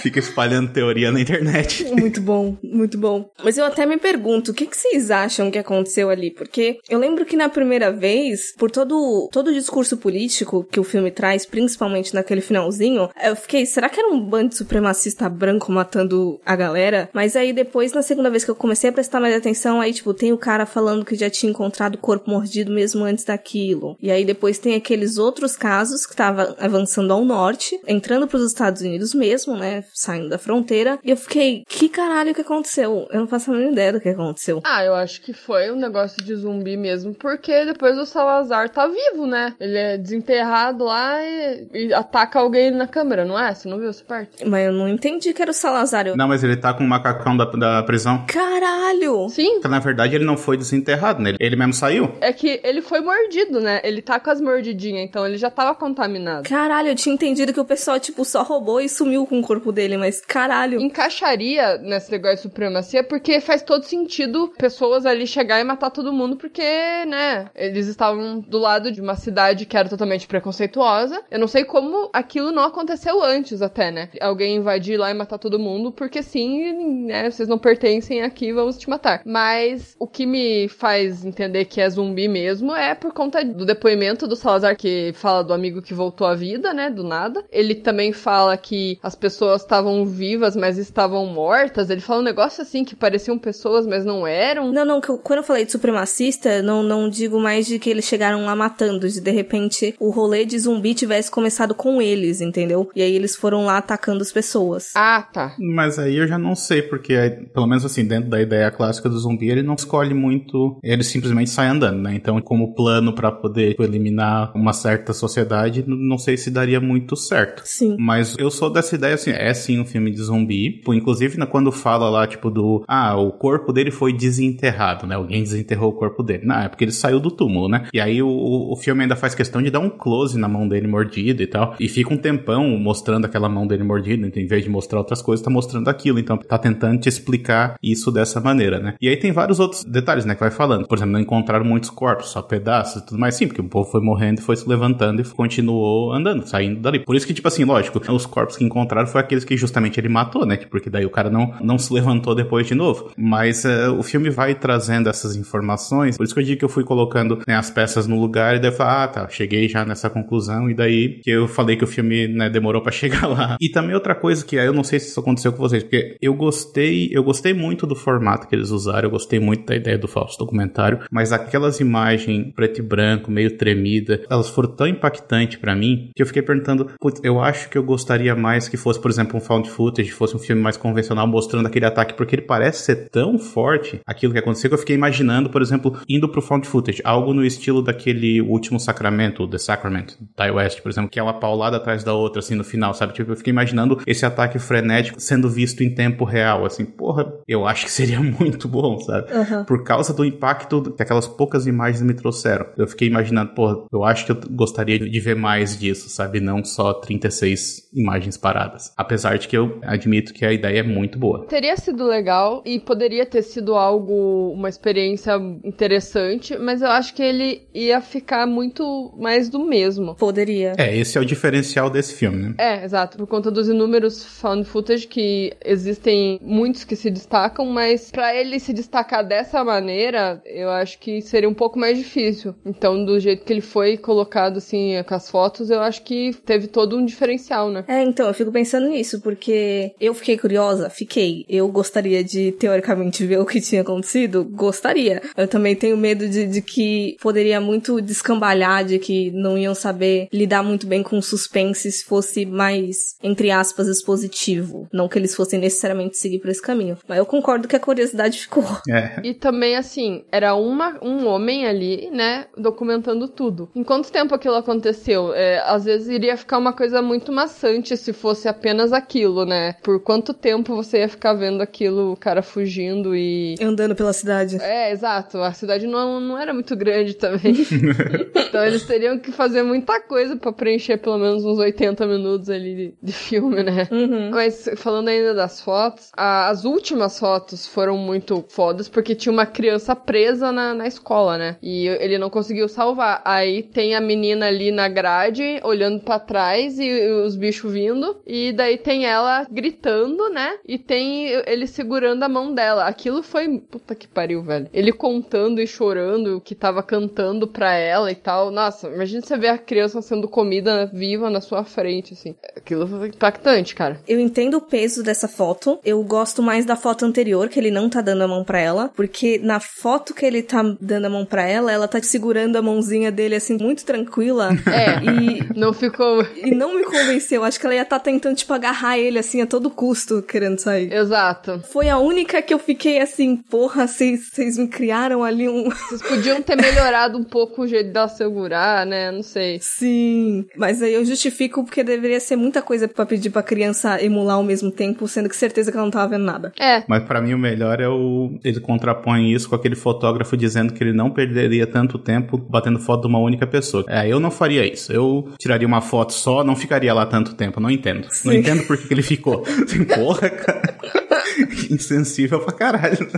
Fica 0.00 0.18
espalhando 0.18 0.72
teoria 0.72 1.10
na 1.10 1.20
internet. 1.20 1.84
Muito 1.94 2.20
bom, 2.20 2.56
muito 2.62 2.98
bom. 2.98 3.30
Mas 3.42 3.58
eu 3.58 3.64
até 3.64 3.86
me 3.86 3.96
pergunto, 3.96 4.50
o 4.50 4.54
que, 4.54 4.66
que 4.66 4.76
vocês 4.76 5.10
acham 5.10 5.50
que 5.50 5.58
aconteceu 5.58 6.10
ali? 6.10 6.30
Porque 6.30 6.78
eu 6.88 6.98
lembro 6.98 7.24
que 7.24 7.36
na 7.36 7.48
primeira 7.48 7.90
vez, 7.92 8.54
por 8.56 8.70
todo, 8.70 9.28
todo 9.32 9.48
o 9.48 9.54
discurso 9.54 9.96
político 9.96 10.64
que 10.64 10.80
o 10.80 10.84
filme 10.84 11.10
traz, 11.10 11.46
principalmente 11.46 12.14
naquele 12.14 12.40
finalzinho, 12.40 13.08
eu 13.22 13.36
fiquei, 13.36 13.66
será 13.66 13.88
que 13.88 14.00
era 14.00 14.08
um 14.08 14.20
bando 14.20 14.54
supremacista 14.58 15.28
branco 15.28 15.72
matando 15.72 16.40
a 16.44 16.54
galera? 16.54 17.08
Mas 17.12 17.36
aí 17.36 17.52
depois, 17.52 17.92
na 17.92 18.02
segunda 18.02 18.30
vez 18.30 18.44
que 18.44 18.50
eu 18.50 18.54
comecei 18.54 18.90
a 18.90 18.92
prestar 18.92 19.20
mais 19.20 19.34
atenção, 19.34 19.80
aí, 19.80 19.92
tipo, 19.92 20.12
tem 20.12 20.32
o 20.32 20.38
cara 20.38 20.66
falando 20.66 21.04
que 21.04 21.14
já 21.14 21.30
tinha 21.30 21.50
encontrado 21.50 21.94
o 21.94 21.98
corpo 21.98 22.30
mordido 22.30 22.72
mesmo 22.72 23.04
antes 23.04 23.24
daquilo. 23.24 23.96
E 24.00 24.10
aí 24.10 24.24
depois 24.24 24.58
tem 24.58 24.74
aqueles 24.74 25.18
outros 25.18 25.56
casos 25.56 26.06
que 26.06 26.16
tava 26.16 26.56
avançando 26.58 27.12
ao 27.12 27.24
norte, 27.24 27.78
entrando 27.86 28.26
pros 28.26 28.44
Estados 28.44 28.82
Unidos 28.82 29.14
mesmo, 29.14 29.56
né? 29.56 29.84
Saindo 29.94 30.28
da 30.28 30.38
fronteira. 30.38 30.98
E 31.02 31.10
eu 31.10 31.16
fiquei, 31.16 31.64
que 31.68 31.88
caralho 31.88 32.34
que 32.34 32.40
aconteceu? 32.40 33.06
Eu 33.10 33.20
não 33.20 33.28
faço 33.28 33.50
a 33.50 33.54
mínima 33.54 33.72
ideia 33.72 33.92
do 33.92 34.00
que 34.00 34.08
aconteceu. 34.08 34.60
Ah, 34.64 34.84
eu 34.84 34.94
acho 34.94 35.22
que 35.22 35.32
foi 35.32 35.70
um 35.70 35.76
negócio 35.76 36.22
de 36.22 36.34
zumbi 36.34 36.76
mesmo, 36.76 37.14
porque 37.14 37.64
depois 37.64 37.96
o 37.98 38.06
Salazar 38.06 38.68
tá 38.68 38.86
vivo, 38.86 39.26
né? 39.26 39.54
Ele 39.60 39.76
é 39.76 39.98
desenterrado 39.98 40.84
lá 40.84 41.22
e, 41.22 41.68
e 41.72 41.94
ataca 41.94 42.38
alguém 42.38 42.70
na 42.70 42.86
câmera, 42.86 43.24
não 43.24 43.38
é? 43.38 43.54
Você 43.54 43.68
não 43.68 43.78
viu 43.78 43.88
essa 43.88 44.04
parte? 44.04 44.44
Mas 44.48 44.66
eu 44.66 44.72
não 44.72 44.88
entendi 44.88 45.32
que 45.32 45.42
era 45.42 45.50
o 45.50 45.54
Salazar. 45.54 46.06
Eu... 46.06 46.16
Não, 46.16 46.28
mas 46.28 46.42
ele 46.42 46.56
tá 46.56 46.72
com 46.72 46.84
o 46.84 46.88
macacão 46.88 47.36
da, 47.36 47.44
da 47.44 47.82
prisão. 47.82 48.24
Caralho! 48.26 49.28
Sim. 49.28 49.60
Na 49.64 49.78
verdade, 49.78 50.14
ele 50.14 50.24
não 50.24 50.36
foi 50.36 50.56
desenterrado, 50.56 51.22
né? 51.22 51.34
Ele 51.38 51.56
mesmo 51.56 51.72
saiu. 51.72 52.10
É 52.20 52.32
que 52.32 52.60
ele 52.64 52.80
foi 52.80 53.00
mordido, 53.00 53.60
né? 53.60 53.80
Ele 53.84 54.00
tá 54.00 54.18
com 54.18 54.30
as 54.30 54.40
mordidinhas, 54.40 55.04
então 55.04 55.26
ele 55.26 55.36
já 55.36 55.50
tava 55.50 55.74
contaminado. 55.74 56.48
Caralho, 56.48 56.88
eu 56.88 56.94
tinha 56.94 57.14
entendido 57.14 57.52
que 57.52 57.60
o 57.60 57.64
pessoal, 57.64 58.00
tipo, 58.00 58.24
só 58.24 58.42
roubou 58.42 58.80
e 58.80 58.88
sumiu 58.88 59.26
com 59.26 59.38
o 59.38 59.42
corpo 59.42 59.70
dele, 59.70 59.96
mas 59.96 60.20
caralho. 60.20 60.80
Encaixaria 60.80 61.78
nesse 61.78 62.10
negócio 62.10 62.36
de 62.36 62.42
supremacia 62.42 63.04
porque 63.04 63.40
faz 63.40 63.62
todo 63.62 63.84
sentido 63.84 64.52
pessoas 64.58 65.04
ali 65.06 65.26
chegar 65.26 65.60
e 65.60 65.64
matar 65.64 65.90
todo 65.90 66.12
mundo 66.12 66.36
porque, 66.36 66.62
né, 67.06 67.50
eles 67.54 67.86
estavam 67.86 68.40
do 68.40 68.58
lado 68.58 68.90
de 68.90 69.00
uma 69.00 69.16
cidade 69.16 69.66
que 69.66 69.76
era 69.76 69.88
totalmente 69.88 70.26
preconceituosa. 70.26 71.22
Eu 71.30 71.38
não 71.38 71.48
sei 71.48 71.64
como 71.64 72.10
aquilo 72.12 72.50
não 72.50 72.64
aconteceu 72.64 73.22
antes 73.22 73.62
até, 73.62 73.90
né? 73.90 74.08
Alguém 74.38 74.54
invadir 74.54 74.96
lá 74.96 75.10
e 75.10 75.14
matar 75.14 75.36
todo 75.36 75.58
mundo 75.58 75.90
porque 75.90 76.22
sim, 76.22 77.06
né, 77.06 77.28
vocês 77.28 77.48
não 77.48 77.58
pertencem 77.58 78.22
aqui, 78.22 78.52
vamos 78.52 78.78
te 78.78 78.88
matar. 78.88 79.20
Mas 79.24 79.96
o 79.98 80.06
que 80.06 80.24
me 80.24 80.68
faz 80.68 81.24
entender 81.24 81.64
que 81.64 81.80
é 81.80 81.90
zumbi 81.90 82.28
mesmo 82.28 82.72
é 82.72 82.94
por 82.94 83.12
conta 83.12 83.44
do 83.44 83.66
depoimento 83.66 84.28
do 84.28 84.36
Salazar 84.36 84.76
que 84.76 85.12
fala 85.16 85.42
do 85.42 85.52
amigo 85.52 85.82
que 85.82 85.92
voltou 85.92 86.24
à 86.24 86.36
vida, 86.36 86.72
né, 86.72 86.88
do 86.88 87.02
nada. 87.02 87.44
Ele 87.50 87.74
também 87.74 88.12
fala 88.12 88.56
que 88.56 88.96
as 89.02 89.16
pessoas 89.16 89.62
estavam 89.62 90.06
vivas, 90.06 90.54
mas 90.54 90.78
estavam 90.78 91.26
mortas. 91.26 91.90
Ele 91.90 92.00
fala 92.00 92.20
um 92.20 92.24
negócio 92.24 92.62
assim 92.62 92.84
que 92.84 92.94
pareciam 92.94 93.36
pessoas, 93.36 93.88
mas 93.88 94.04
não 94.04 94.24
eram. 94.24 94.70
Não, 94.70 94.84
não, 94.84 95.00
quando 95.00 95.38
eu 95.38 95.44
falei 95.44 95.64
de 95.64 95.72
supremacista, 95.72 96.62
não, 96.62 96.84
não 96.84 97.08
digo 97.08 97.40
mais 97.40 97.66
de 97.66 97.80
que 97.80 97.90
eles 97.90 98.04
chegaram 98.04 98.44
lá 98.44 98.54
matando, 98.54 99.08
de 99.08 99.20
de 99.20 99.30
repente 99.32 99.96
o 99.98 100.10
rolê 100.10 100.44
de 100.44 100.56
zumbi 100.56 100.94
tivesse 100.94 101.28
começado 101.28 101.74
com 101.74 102.00
eles, 102.00 102.40
entendeu? 102.40 102.88
E 102.94 103.02
aí 103.02 103.16
eles 103.16 103.34
foram 103.34 103.64
lá 103.64 103.78
atacando 103.78 104.27
as 104.28 104.32
pessoas. 104.32 104.92
Ah, 104.94 105.22
tá. 105.22 105.54
Mas 105.58 105.98
aí 105.98 106.16
eu 106.16 106.26
já 106.26 106.38
não 106.38 106.54
sei, 106.54 106.82
porque 106.82 107.14
aí, 107.14 107.30
pelo 107.30 107.66
menos 107.66 107.84
assim, 107.84 108.04
dentro 108.04 108.30
da 108.30 108.40
ideia 108.40 108.70
clássica 108.70 109.08
do 109.08 109.18
zumbi, 109.18 109.50
ele 109.50 109.62
não 109.62 109.74
escolhe 109.74 110.14
muito, 110.14 110.78
ele 110.82 111.02
simplesmente 111.02 111.50
sai 111.50 111.68
andando, 111.68 112.00
né? 112.00 112.14
Então, 112.14 112.40
como 112.40 112.74
plano 112.74 113.12
pra 113.14 113.32
poder 113.32 113.70
tipo, 113.70 113.82
eliminar 113.82 114.52
uma 114.54 114.72
certa 114.72 115.12
sociedade, 115.12 115.84
não 115.86 116.18
sei 116.18 116.36
se 116.36 116.50
daria 116.50 116.80
muito 116.80 117.16
certo. 117.16 117.62
Sim. 117.64 117.96
Mas 117.98 118.36
eu 118.38 118.50
sou 118.50 118.70
dessa 118.70 118.94
ideia 118.94 119.14
assim, 119.14 119.30
é 119.30 119.52
sim 119.54 119.80
um 119.80 119.86
filme 119.86 120.10
de 120.10 120.22
zumbi. 120.22 120.82
Pô, 120.84 120.92
Inclusive, 120.98 121.38
né, 121.38 121.46
quando 121.46 121.72
fala 121.72 122.10
lá, 122.10 122.26
tipo, 122.26 122.50
do. 122.50 122.84
Ah, 122.86 123.16
o 123.16 123.32
corpo 123.32 123.72
dele 123.72 123.90
foi 123.90 124.12
desenterrado, 124.12 125.06
né? 125.06 125.14
Alguém 125.14 125.42
desenterrou 125.42 125.90
o 125.90 125.94
corpo 125.94 126.22
dele. 126.22 126.44
Não, 126.44 126.58
é 126.58 126.68
porque 126.68 126.84
ele 126.84 126.92
saiu 126.92 127.20
do 127.20 127.30
túmulo, 127.30 127.68
né? 127.68 127.86
E 127.94 128.00
aí 128.00 128.22
o, 128.22 128.28
o 128.28 128.76
filme 128.76 129.02
ainda 129.02 129.16
faz 129.16 129.34
questão 129.34 129.62
de 129.62 129.70
dar 129.70 129.78
um 129.78 129.88
close 129.88 130.38
na 130.38 130.48
mão 130.48 130.68
dele 130.68 130.86
mordida 130.86 131.42
e 131.42 131.46
tal. 131.46 131.74
E 131.78 131.88
fica 131.88 132.12
um 132.12 132.18
tempão 132.18 132.76
mostrando 132.78 133.24
aquela 133.24 133.48
mão 133.48 133.66
dele 133.66 133.84
mordida. 133.84 134.17
Então, 134.26 134.42
em 134.42 134.46
vez 134.46 134.64
de 134.64 134.70
mostrar 134.70 134.98
outras 134.98 135.22
coisas, 135.22 135.44
tá 135.44 135.50
mostrando 135.50 135.88
aquilo. 135.88 136.18
Então, 136.18 136.36
tá 136.36 136.58
tentando 136.58 137.00
te 137.00 137.08
explicar 137.08 137.76
isso 137.82 138.10
dessa 138.10 138.40
maneira, 138.40 138.78
né? 138.78 138.94
E 139.00 139.08
aí 139.08 139.16
tem 139.16 139.32
vários 139.32 139.60
outros 139.60 139.84
detalhes, 139.84 140.24
né? 140.24 140.34
Que 140.34 140.40
vai 140.40 140.50
falando. 140.50 140.86
Por 140.86 140.98
exemplo, 140.98 141.12
não 141.12 141.20
encontraram 141.20 141.64
muitos 141.64 141.90
corpos, 141.90 142.30
só 142.30 142.42
pedaços 142.42 143.02
e 143.02 143.06
tudo 143.06 143.18
mais. 143.18 143.34
Sim, 143.34 143.46
porque 143.46 143.60
o 143.60 143.64
povo 143.64 143.90
foi 143.90 144.00
morrendo 144.00 144.40
e 144.40 144.42
foi 144.42 144.56
se 144.56 144.68
levantando 144.68 145.20
e 145.20 145.24
continuou 145.24 146.12
andando, 146.12 146.46
saindo 146.46 146.80
dali. 146.80 147.00
Por 147.00 147.16
isso 147.16 147.26
que, 147.26 147.34
tipo 147.34 147.48
assim, 147.48 147.64
lógico, 147.64 148.00
os 148.12 148.26
corpos 148.26 148.56
que 148.56 148.64
encontraram 148.64 149.06
foi 149.06 149.20
aqueles 149.20 149.44
que 149.44 149.56
justamente 149.56 149.98
ele 149.98 150.08
matou, 150.08 150.44
né? 150.46 150.56
Porque 150.56 150.90
daí 150.90 151.04
o 151.04 151.10
cara 151.10 151.30
não, 151.30 151.54
não 151.60 151.78
se 151.78 151.92
levantou 151.92 152.34
depois 152.34 152.66
de 152.66 152.74
novo. 152.74 153.10
Mas 153.16 153.64
eh, 153.64 153.88
o 153.88 154.02
filme 154.02 154.30
vai 154.30 154.54
trazendo 154.54 155.08
essas 155.08 155.36
informações. 155.36 156.16
Por 156.16 156.24
isso 156.24 156.34
que 156.34 156.40
eu 156.40 156.44
digo 156.44 156.58
que 156.58 156.64
eu 156.64 156.68
fui 156.68 156.84
colocando 156.84 157.40
né, 157.46 157.56
as 157.56 157.70
peças 157.70 158.06
no 158.06 158.18
lugar 158.18 158.56
e 158.56 158.60
daí 158.60 158.70
eu 158.70 158.76
falei, 158.76 158.92
ah, 159.04 159.08
tá, 159.08 159.28
cheguei 159.28 159.68
já 159.68 159.84
nessa 159.84 160.10
conclusão. 160.10 160.70
E 160.70 160.74
daí 160.74 161.20
que 161.22 161.30
eu 161.30 161.48
falei 161.48 161.76
que 161.76 161.84
o 161.84 161.86
filme 161.86 162.28
né, 162.28 162.48
demorou 162.50 162.82
pra 162.82 162.92
chegar 162.92 163.26
lá. 163.26 163.56
E 163.60 163.68
também 163.68 163.94
outra 163.94 164.07
coisa 164.14 164.44
que 164.44 164.58
aí 164.58 164.66
eu 164.66 164.72
não 164.72 164.84
sei 164.84 165.00
se 165.00 165.08
isso 165.08 165.20
aconteceu 165.20 165.52
com 165.52 165.58
vocês, 165.58 165.82
porque 165.82 166.16
eu 166.20 166.34
gostei, 166.34 167.08
eu 167.12 167.22
gostei 167.22 167.52
muito 167.52 167.86
do 167.86 167.94
formato 167.94 168.46
que 168.46 168.54
eles 168.54 168.70
usaram, 168.70 169.04
eu 169.04 169.10
gostei 169.10 169.38
muito 169.38 169.66
da 169.66 169.74
ideia 169.74 169.98
do 169.98 170.08
falso 170.08 170.38
documentário, 170.38 171.00
mas 171.10 171.32
aquelas 171.32 171.80
imagens 171.80 172.52
preto 172.54 172.78
e 172.78 172.82
branco, 172.82 173.30
meio 173.30 173.56
tremida, 173.56 174.22
elas 174.30 174.48
foram 174.48 174.70
tão 174.70 174.86
impactantes 174.86 175.58
pra 175.58 175.74
mim 175.74 176.10
que 176.14 176.22
eu 176.22 176.26
fiquei 176.26 176.42
perguntando, 176.42 176.90
putz, 177.00 177.20
eu 177.22 177.40
acho 177.40 177.68
que 177.68 177.78
eu 177.78 177.82
gostaria 177.82 178.34
mais 178.34 178.68
que 178.68 178.76
fosse, 178.76 179.00
por 179.00 179.10
exemplo, 179.10 179.36
um 179.36 179.40
found 179.40 179.68
footage, 179.70 180.10
fosse 180.10 180.36
um 180.36 180.38
filme 180.38 180.60
mais 180.60 180.76
convencional 180.76 181.26
mostrando 181.26 181.66
aquele 181.66 181.86
ataque, 181.86 182.14
porque 182.14 182.36
ele 182.36 182.42
parece 182.42 182.84
ser 182.84 183.08
tão 183.10 183.38
forte 183.38 184.00
aquilo 184.06 184.32
que 184.32 184.38
aconteceu 184.38 184.70
que 184.70 184.74
eu 184.74 184.78
fiquei 184.78 184.96
imaginando, 184.96 185.50
por 185.50 185.62
exemplo, 185.62 185.98
indo 186.08 186.28
pro 186.28 186.42
found 186.42 186.66
footage, 186.66 187.00
algo 187.04 187.32
no 187.32 187.44
estilo 187.44 187.82
daquele 187.82 188.40
último 188.40 188.78
sacramento, 188.78 189.46
The 189.46 189.58
Sacrament, 189.58 190.16
Ty 190.36 190.50
West, 190.50 190.82
por 190.82 190.90
exemplo, 190.90 191.10
que 191.10 191.18
é 191.18 191.22
uma 191.22 191.34
paulada 191.34 191.76
atrás 191.76 192.04
da 192.04 192.14
outra, 192.14 192.40
assim, 192.40 192.54
no 192.54 192.64
final, 192.64 192.94
sabe? 192.94 193.12
Tipo, 193.12 193.32
eu 193.32 193.36
fiquei 193.36 193.50
imaginando 193.50 193.87
esse 194.06 194.24
ataque 194.24 194.58
frenético 194.58 195.20
sendo 195.20 195.48
visto 195.48 195.82
em 195.82 195.94
tempo 195.94 196.24
real, 196.24 196.64
assim, 196.64 196.84
porra, 196.84 197.32
eu 197.46 197.66
acho 197.66 197.84
que 197.86 197.90
seria 197.92 198.20
muito 198.22 198.68
bom, 198.68 198.98
sabe? 199.00 199.32
Aham. 199.32 199.64
Por 199.64 199.84
causa 199.84 200.12
do 200.12 200.24
impacto 200.24 200.82
que 200.92 201.02
aquelas 201.02 201.26
poucas 201.26 201.66
imagens 201.66 202.02
me 202.02 202.14
trouxeram. 202.14 202.66
Eu 202.76 202.86
fiquei 202.86 203.08
imaginando, 203.08 203.52
porra, 203.52 203.86
eu 203.92 204.04
acho 204.04 204.26
que 204.26 204.32
eu 204.32 204.40
gostaria 204.50 204.98
de 204.98 205.20
ver 205.20 205.36
mais 205.36 205.78
disso, 205.78 206.08
sabe? 206.08 206.40
Não 206.40 206.64
só 206.64 206.92
36 206.94 207.88
imagens 207.92 208.36
paradas. 208.36 208.92
Apesar 208.96 209.38
de 209.38 209.48
que 209.48 209.56
eu 209.56 209.78
admito 209.82 210.32
que 210.32 210.44
a 210.44 210.52
ideia 210.52 210.80
é 210.80 210.82
muito 210.82 211.18
boa. 211.18 211.46
Teria 211.46 211.76
sido 211.76 212.06
legal 212.06 212.62
e 212.64 212.78
poderia 212.78 213.26
ter 213.26 213.42
sido 213.42 213.74
algo, 213.74 214.52
uma 214.52 214.68
experiência 214.68 215.34
interessante, 215.64 216.56
mas 216.58 216.82
eu 216.82 216.88
acho 216.88 217.14
que 217.14 217.22
ele 217.22 217.62
ia 217.74 218.00
ficar 218.00 218.46
muito 218.46 219.14
mais 219.18 219.48
do 219.48 219.64
mesmo. 219.64 220.14
Poderia. 220.14 220.74
É, 220.76 220.96
esse 220.96 221.18
é 221.18 221.20
o 221.20 221.24
diferencial 221.24 221.90
desse 221.90 222.14
filme, 222.14 222.38
né? 222.38 222.54
É, 222.58 222.84
exato, 222.84 223.16
por 223.18 223.26
conta 223.26 223.50
dos 223.50 223.68
inúmeros 223.78 224.24
found 224.24 224.64
footage 224.64 225.06
que 225.06 225.52
existem 225.64 226.40
muitos 226.42 226.82
que 226.82 226.96
se 226.96 227.10
destacam, 227.10 227.64
mas 227.66 228.10
pra 228.10 228.34
ele 228.34 228.58
se 228.58 228.72
destacar 228.72 229.24
dessa 229.24 229.62
maneira, 229.62 230.42
eu 230.44 230.68
acho 230.68 230.98
que 230.98 231.22
seria 231.22 231.48
um 231.48 231.54
pouco 231.54 231.78
mais 231.78 231.96
difícil. 231.96 232.54
Então, 232.66 233.04
do 233.04 233.20
jeito 233.20 233.44
que 233.44 233.52
ele 233.52 233.60
foi 233.60 233.96
colocado 233.96 234.58
assim 234.58 234.94
com 235.06 235.14
as 235.14 235.30
fotos, 235.30 235.70
eu 235.70 235.80
acho 235.80 236.02
que 236.02 236.34
teve 236.44 236.66
todo 236.66 236.96
um 236.96 237.04
diferencial, 237.04 237.70
né? 237.70 237.84
É, 237.86 238.02
então, 238.02 238.26
eu 238.26 238.34
fico 238.34 238.50
pensando 238.50 238.88
nisso, 238.88 239.20
porque 239.20 239.92
eu 240.00 240.12
fiquei 240.12 240.36
curiosa, 240.36 240.90
fiquei. 240.90 241.44
Eu 241.48 241.68
gostaria 241.68 242.24
de, 242.24 242.52
teoricamente, 242.52 243.24
ver 243.24 243.38
o 243.38 243.46
que 243.46 243.60
tinha 243.60 243.82
acontecido? 243.82 244.44
Gostaria. 244.44 245.22
Eu 245.36 245.46
também 245.46 245.76
tenho 245.76 245.96
medo 245.96 246.28
de, 246.28 246.46
de 246.46 246.60
que 246.60 247.16
poderia 247.20 247.60
muito 247.60 248.00
descambalhar, 248.00 248.84
de 248.84 248.98
que 248.98 249.30
não 249.30 249.56
iam 249.56 249.74
saber 249.74 250.28
lidar 250.32 250.62
muito 250.62 250.86
bem 250.86 251.02
com 251.02 251.22
suspense 251.22 251.92
se 251.92 252.04
fosse 252.04 252.44
mais, 252.44 253.16
entre 253.22 253.50
aspas, 253.50 253.67
expositivo. 253.76 254.88
Não 254.92 255.08
que 255.08 255.18
eles 255.18 255.34
fossem 255.34 255.58
necessariamente 255.58 256.16
seguir 256.16 256.38
por 256.38 256.50
esse 256.50 256.62
caminho. 256.62 256.98
Mas 257.06 257.18
eu 257.18 257.26
concordo 257.26 257.68
que 257.68 257.76
a 257.76 257.80
curiosidade 257.80 258.38
ficou. 258.40 258.64
É. 258.88 259.20
E 259.22 259.34
também, 259.34 259.76
assim, 259.76 260.24
era 260.30 260.54
uma, 260.54 260.98
um 261.02 261.26
homem 261.26 261.66
ali, 261.66 262.10
né, 262.10 262.46
documentando 262.56 263.28
tudo. 263.28 263.68
Em 263.74 263.82
quanto 263.82 264.10
tempo 264.10 264.34
aquilo 264.34 264.54
aconteceu? 264.54 265.32
É, 265.34 265.58
às 265.66 265.84
vezes 265.84 266.08
iria 266.08 266.36
ficar 266.36 266.58
uma 266.58 266.72
coisa 266.72 267.02
muito 267.02 267.32
maçante 267.32 267.96
se 267.96 268.12
fosse 268.12 268.48
apenas 268.48 268.92
aquilo, 268.92 269.44
né? 269.44 269.74
Por 269.82 270.00
quanto 270.00 270.32
tempo 270.32 270.74
você 270.74 270.98
ia 270.98 271.08
ficar 271.08 271.34
vendo 271.34 271.60
aquilo, 271.60 272.12
o 272.12 272.16
cara 272.16 272.42
fugindo 272.42 273.14
e. 273.14 273.54
Andando 273.60 273.94
pela 273.94 274.12
cidade. 274.12 274.58
É, 274.60 274.90
exato. 274.90 275.38
A 275.38 275.52
cidade 275.52 275.86
não, 275.86 276.20
não 276.20 276.38
era 276.38 276.52
muito 276.52 276.76
grande 276.76 277.14
também. 277.14 277.54
então 278.48 278.64
eles 278.64 278.84
teriam 278.84 279.18
que 279.18 279.32
fazer 279.32 279.62
muita 279.62 280.00
coisa 280.00 280.36
pra 280.36 280.52
preencher 280.52 280.98
pelo 280.98 281.18
menos 281.18 281.44
uns 281.44 281.58
80 281.58 282.06
minutos 282.06 282.50
ali 282.50 282.74
de, 282.74 282.94
de 283.02 283.12
filme, 283.12 283.57
né? 283.62 283.88
Uhum. 283.90 284.30
Mas 284.30 284.68
falando 284.76 285.08
ainda 285.08 285.34
das 285.34 285.60
fotos, 285.60 286.10
a- 286.16 286.48
as 286.48 286.64
últimas 286.64 287.18
fotos 287.18 287.66
foram 287.66 287.96
muito 287.96 288.44
fodas 288.48 288.88
porque 288.88 289.14
tinha 289.14 289.32
uma 289.32 289.46
criança 289.46 289.94
presa 289.96 290.50
na, 290.52 290.74
na 290.74 290.86
escola, 290.86 291.36
né? 291.38 291.56
E 291.62 291.86
ele 291.86 292.18
não 292.18 292.30
conseguiu 292.30 292.68
salvar. 292.68 293.20
Aí 293.24 293.62
tem 293.62 293.94
a 293.94 294.00
menina 294.00 294.46
ali 294.46 294.70
na 294.70 294.88
grade 294.88 295.60
olhando 295.62 296.00
pra 296.00 296.18
trás 296.18 296.78
e 296.78 296.90
os 297.24 297.36
bichos 297.36 297.72
vindo. 297.72 298.16
E 298.26 298.52
daí 298.52 298.76
tem 298.78 299.06
ela 299.06 299.46
gritando, 299.50 300.28
né? 300.30 300.58
E 300.66 300.78
tem 300.78 301.26
ele 301.46 301.66
segurando 301.66 302.22
a 302.22 302.28
mão 302.28 302.54
dela. 302.54 302.84
Aquilo 302.84 303.22
foi. 303.22 303.58
Puta 303.58 303.94
que 303.94 304.06
pariu, 304.08 304.42
velho. 304.42 304.68
Ele 304.72 304.92
contando 304.92 305.60
e 305.60 305.66
chorando 305.66 306.36
o 306.36 306.40
que 306.40 306.54
tava 306.54 306.82
cantando 306.82 307.46
pra 307.46 307.72
ela 307.74 308.10
e 308.10 308.14
tal. 308.14 308.50
Nossa, 308.50 308.88
imagina 308.88 309.22
você 309.22 309.36
ver 309.36 309.48
a 309.48 309.58
criança 309.58 310.00
sendo 310.02 310.28
comida 310.28 310.86
viva 310.92 311.30
na 311.30 311.40
sua 311.40 311.64
frente, 311.64 312.14
assim. 312.14 312.34
Aquilo 312.56 312.86
foi 312.86 313.08
impactante, 313.08 313.47
cara. 313.74 314.00
Eu 314.06 314.18
entendo 314.20 314.58
o 314.58 314.60
peso 314.60 315.02
dessa 315.02 315.26
foto. 315.28 315.78
Eu 315.84 316.02
gosto 316.02 316.42
mais 316.42 316.64
da 316.64 316.76
foto 316.76 317.04
anterior, 317.04 317.48
que 317.48 317.58
ele 317.58 317.70
não 317.70 317.88
tá 317.88 318.00
dando 318.00 318.22
a 318.22 318.28
mão 318.28 318.44
pra 318.44 318.58
ela. 318.60 318.90
Porque 318.94 319.38
na 319.42 319.58
foto 319.60 320.14
que 320.14 320.24
ele 320.24 320.42
tá 320.42 320.62
dando 320.80 321.06
a 321.06 321.10
mão 321.10 321.24
pra 321.24 321.46
ela, 321.48 321.72
ela 321.72 321.88
tá 321.88 322.00
segurando 322.02 322.56
a 322.56 322.62
mãozinha 322.62 323.10
dele, 323.10 323.34
assim, 323.36 323.56
muito 323.58 323.84
tranquila. 323.84 324.50
É. 324.68 325.02
E, 325.02 325.58
Não 325.58 325.72
ficou. 325.72 326.22
e 326.36 326.50
não 326.54 326.74
me 326.76 326.84
convenceu. 326.84 327.42
Acho 327.42 327.58
que 327.58 327.66
ela 327.66 327.74
ia 327.74 327.82
estar 327.82 327.98
tentando, 327.98 328.36
tipo, 328.36 328.52
agarrar 328.52 328.98
ele, 328.98 329.18
assim, 329.18 329.40
a 329.40 329.46
todo 329.46 329.70
custo, 329.70 330.22
querendo 330.22 330.58
sair. 330.58 330.92
Exato. 330.92 331.62
Foi 331.72 331.88
a 331.88 331.98
única 331.98 332.40
que 332.42 332.52
eu 332.52 332.58
fiquei 332.58 333.00
assim, 333.00 333.36
porra, 333.36 333.86
vocês 333.86 334.56
me 334.58 334.68
criaram 334.68 335.24
ali 335.24 335.48
um. 335.48 335.68
Vocês 335.88 336.02
podiam 336.02 336.42
ter 336.42 336.56
melhorado 336.56 337.16
um 337.18 337.24
pouco 337.24 337.62
o 337.62 337.66
jeito 337.66 337.92
dela 337.92 338.08
segurar, 338.08 338.84
né? 338.86 339.10
Não 339.10 339.22
sei. 339.22 339.58
Sim. 339.60 340.44
Mas 340.56 340.82
aí 340.82 340.94
eu 340.94 341.04
justifico 341.04 341.64
porque 341.64 341.82
deveria 341.82 342.20
ser 342.20 342.36
muita 342.36 342.60
coisa 342.60 342.86
pra 342.86 343.06
pedir 343.06 343.30
pra 343.38 343.42
criança 343.42 344.02
emular 344.02 344.36
ao 344.36 344.42
mesmo 344.42 344.70
tempo, 344.70 345.06
sendo 345.06 345.28
que 345.28 345.36
certeza 345.36 345.70
que 345.70 345.76
ela 345.76 345.84
não 345.84 345.90
tava 345.90 346.08
vendo 346.08 346.24
nada. 346.24 346.52
É. 346.58 346.82
Mas 346.88 347.04
pra 347.04 347.20
mim 347.20 347.34
o 347.34 347.38
melhor 347.38 347.80
é 347.80 347.88
o. 347.88 348.32
Ele 348.44 348.60
contrapõe 348.60 349.32
isso 349.32 349.48
com 349.48 349.54
aquele 349.54 349.76
fotógrafo 349.76 350.36
dizendo 350.36 350.72
que 350.72 350.82
ele 350.82 350.92
não 350.92 351.10
perderia 351.10 351.66
tanto 351.66 351.98
tempo 351.98 352.36
batendo 352.36 352.78
foto 352.78 353.02
de 353.02 353.06
uma 353.06 353.18
única 353.18 353.46
pessoa. 353.46 353.84
É, 353.88 354.08
eu 354.08 354.18
não 354.18 354.30
faria 354.30 354.70
isso. 354.70 354.92
Eu 354.92 355.32
tiraria 355.38 355.66
uma 355.66 355.80
foto 355.80 356.12
só, 356.12 356.42
não 356.42 356.56
ficaria 356.56 356.92
lá 356.92 357.06
tanto 357.06 357.34
tempo. 357.34 357.60
Não 357.60 357.70
entendo. 357.70 358.02
Não 358.24 358.32
Sim. 358.32 358.38
entendo 358.38 358.66
por 358.66 358.76
que, 358.76 358.88
que 358.88 358.94
ele 358.94 359.02
ficou. 359.02 359.44
Porra, 359.94 360.30
cara. 360.30 360.97
Insensível 361.70 362.40
pra 362.40 362.52
caralho. 362.52 363.08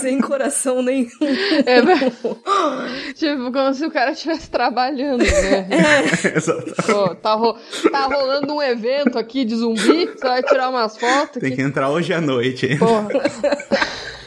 Sem 0.00 0.20
coração 0.20 0.82
nenhum. 0.82 1.08
É, 1.66 1.80
tipo, 3.14 3.52
como 3.52 3.74
se 3.74 3.84
o 3.86 3.90
cara 3.90 4.12
estivesse 4.12 4.50
trabalhando, 4.50 5.18
né? 5.22 5.68
Exato. 6.36 6.74
Pô, 6.86 7.14
tá, 7.14 7.34
ro- 7.34 7.56
tá 7.90 8.06
rolando 8.06 8.54
um 8.54 8.62
evento 8.62 9.18
aqui 9.18 9.44
de 9.44 9.56
zumbi, 9.56 10.06
você 10.06 10.26
vai 10.26 10.42
tirar 10.42 10.70
umas 10.70 10.96
fotos 10.96 11.40
Tem 11.40 11.48
aqui. 11.48 11.56
que 11.56 11.62
entrar 11.62 11.90
hoje 11.90 12.12
à 12.12 12.20
noite. 12.20 12.76
Porra. 12.76 13.08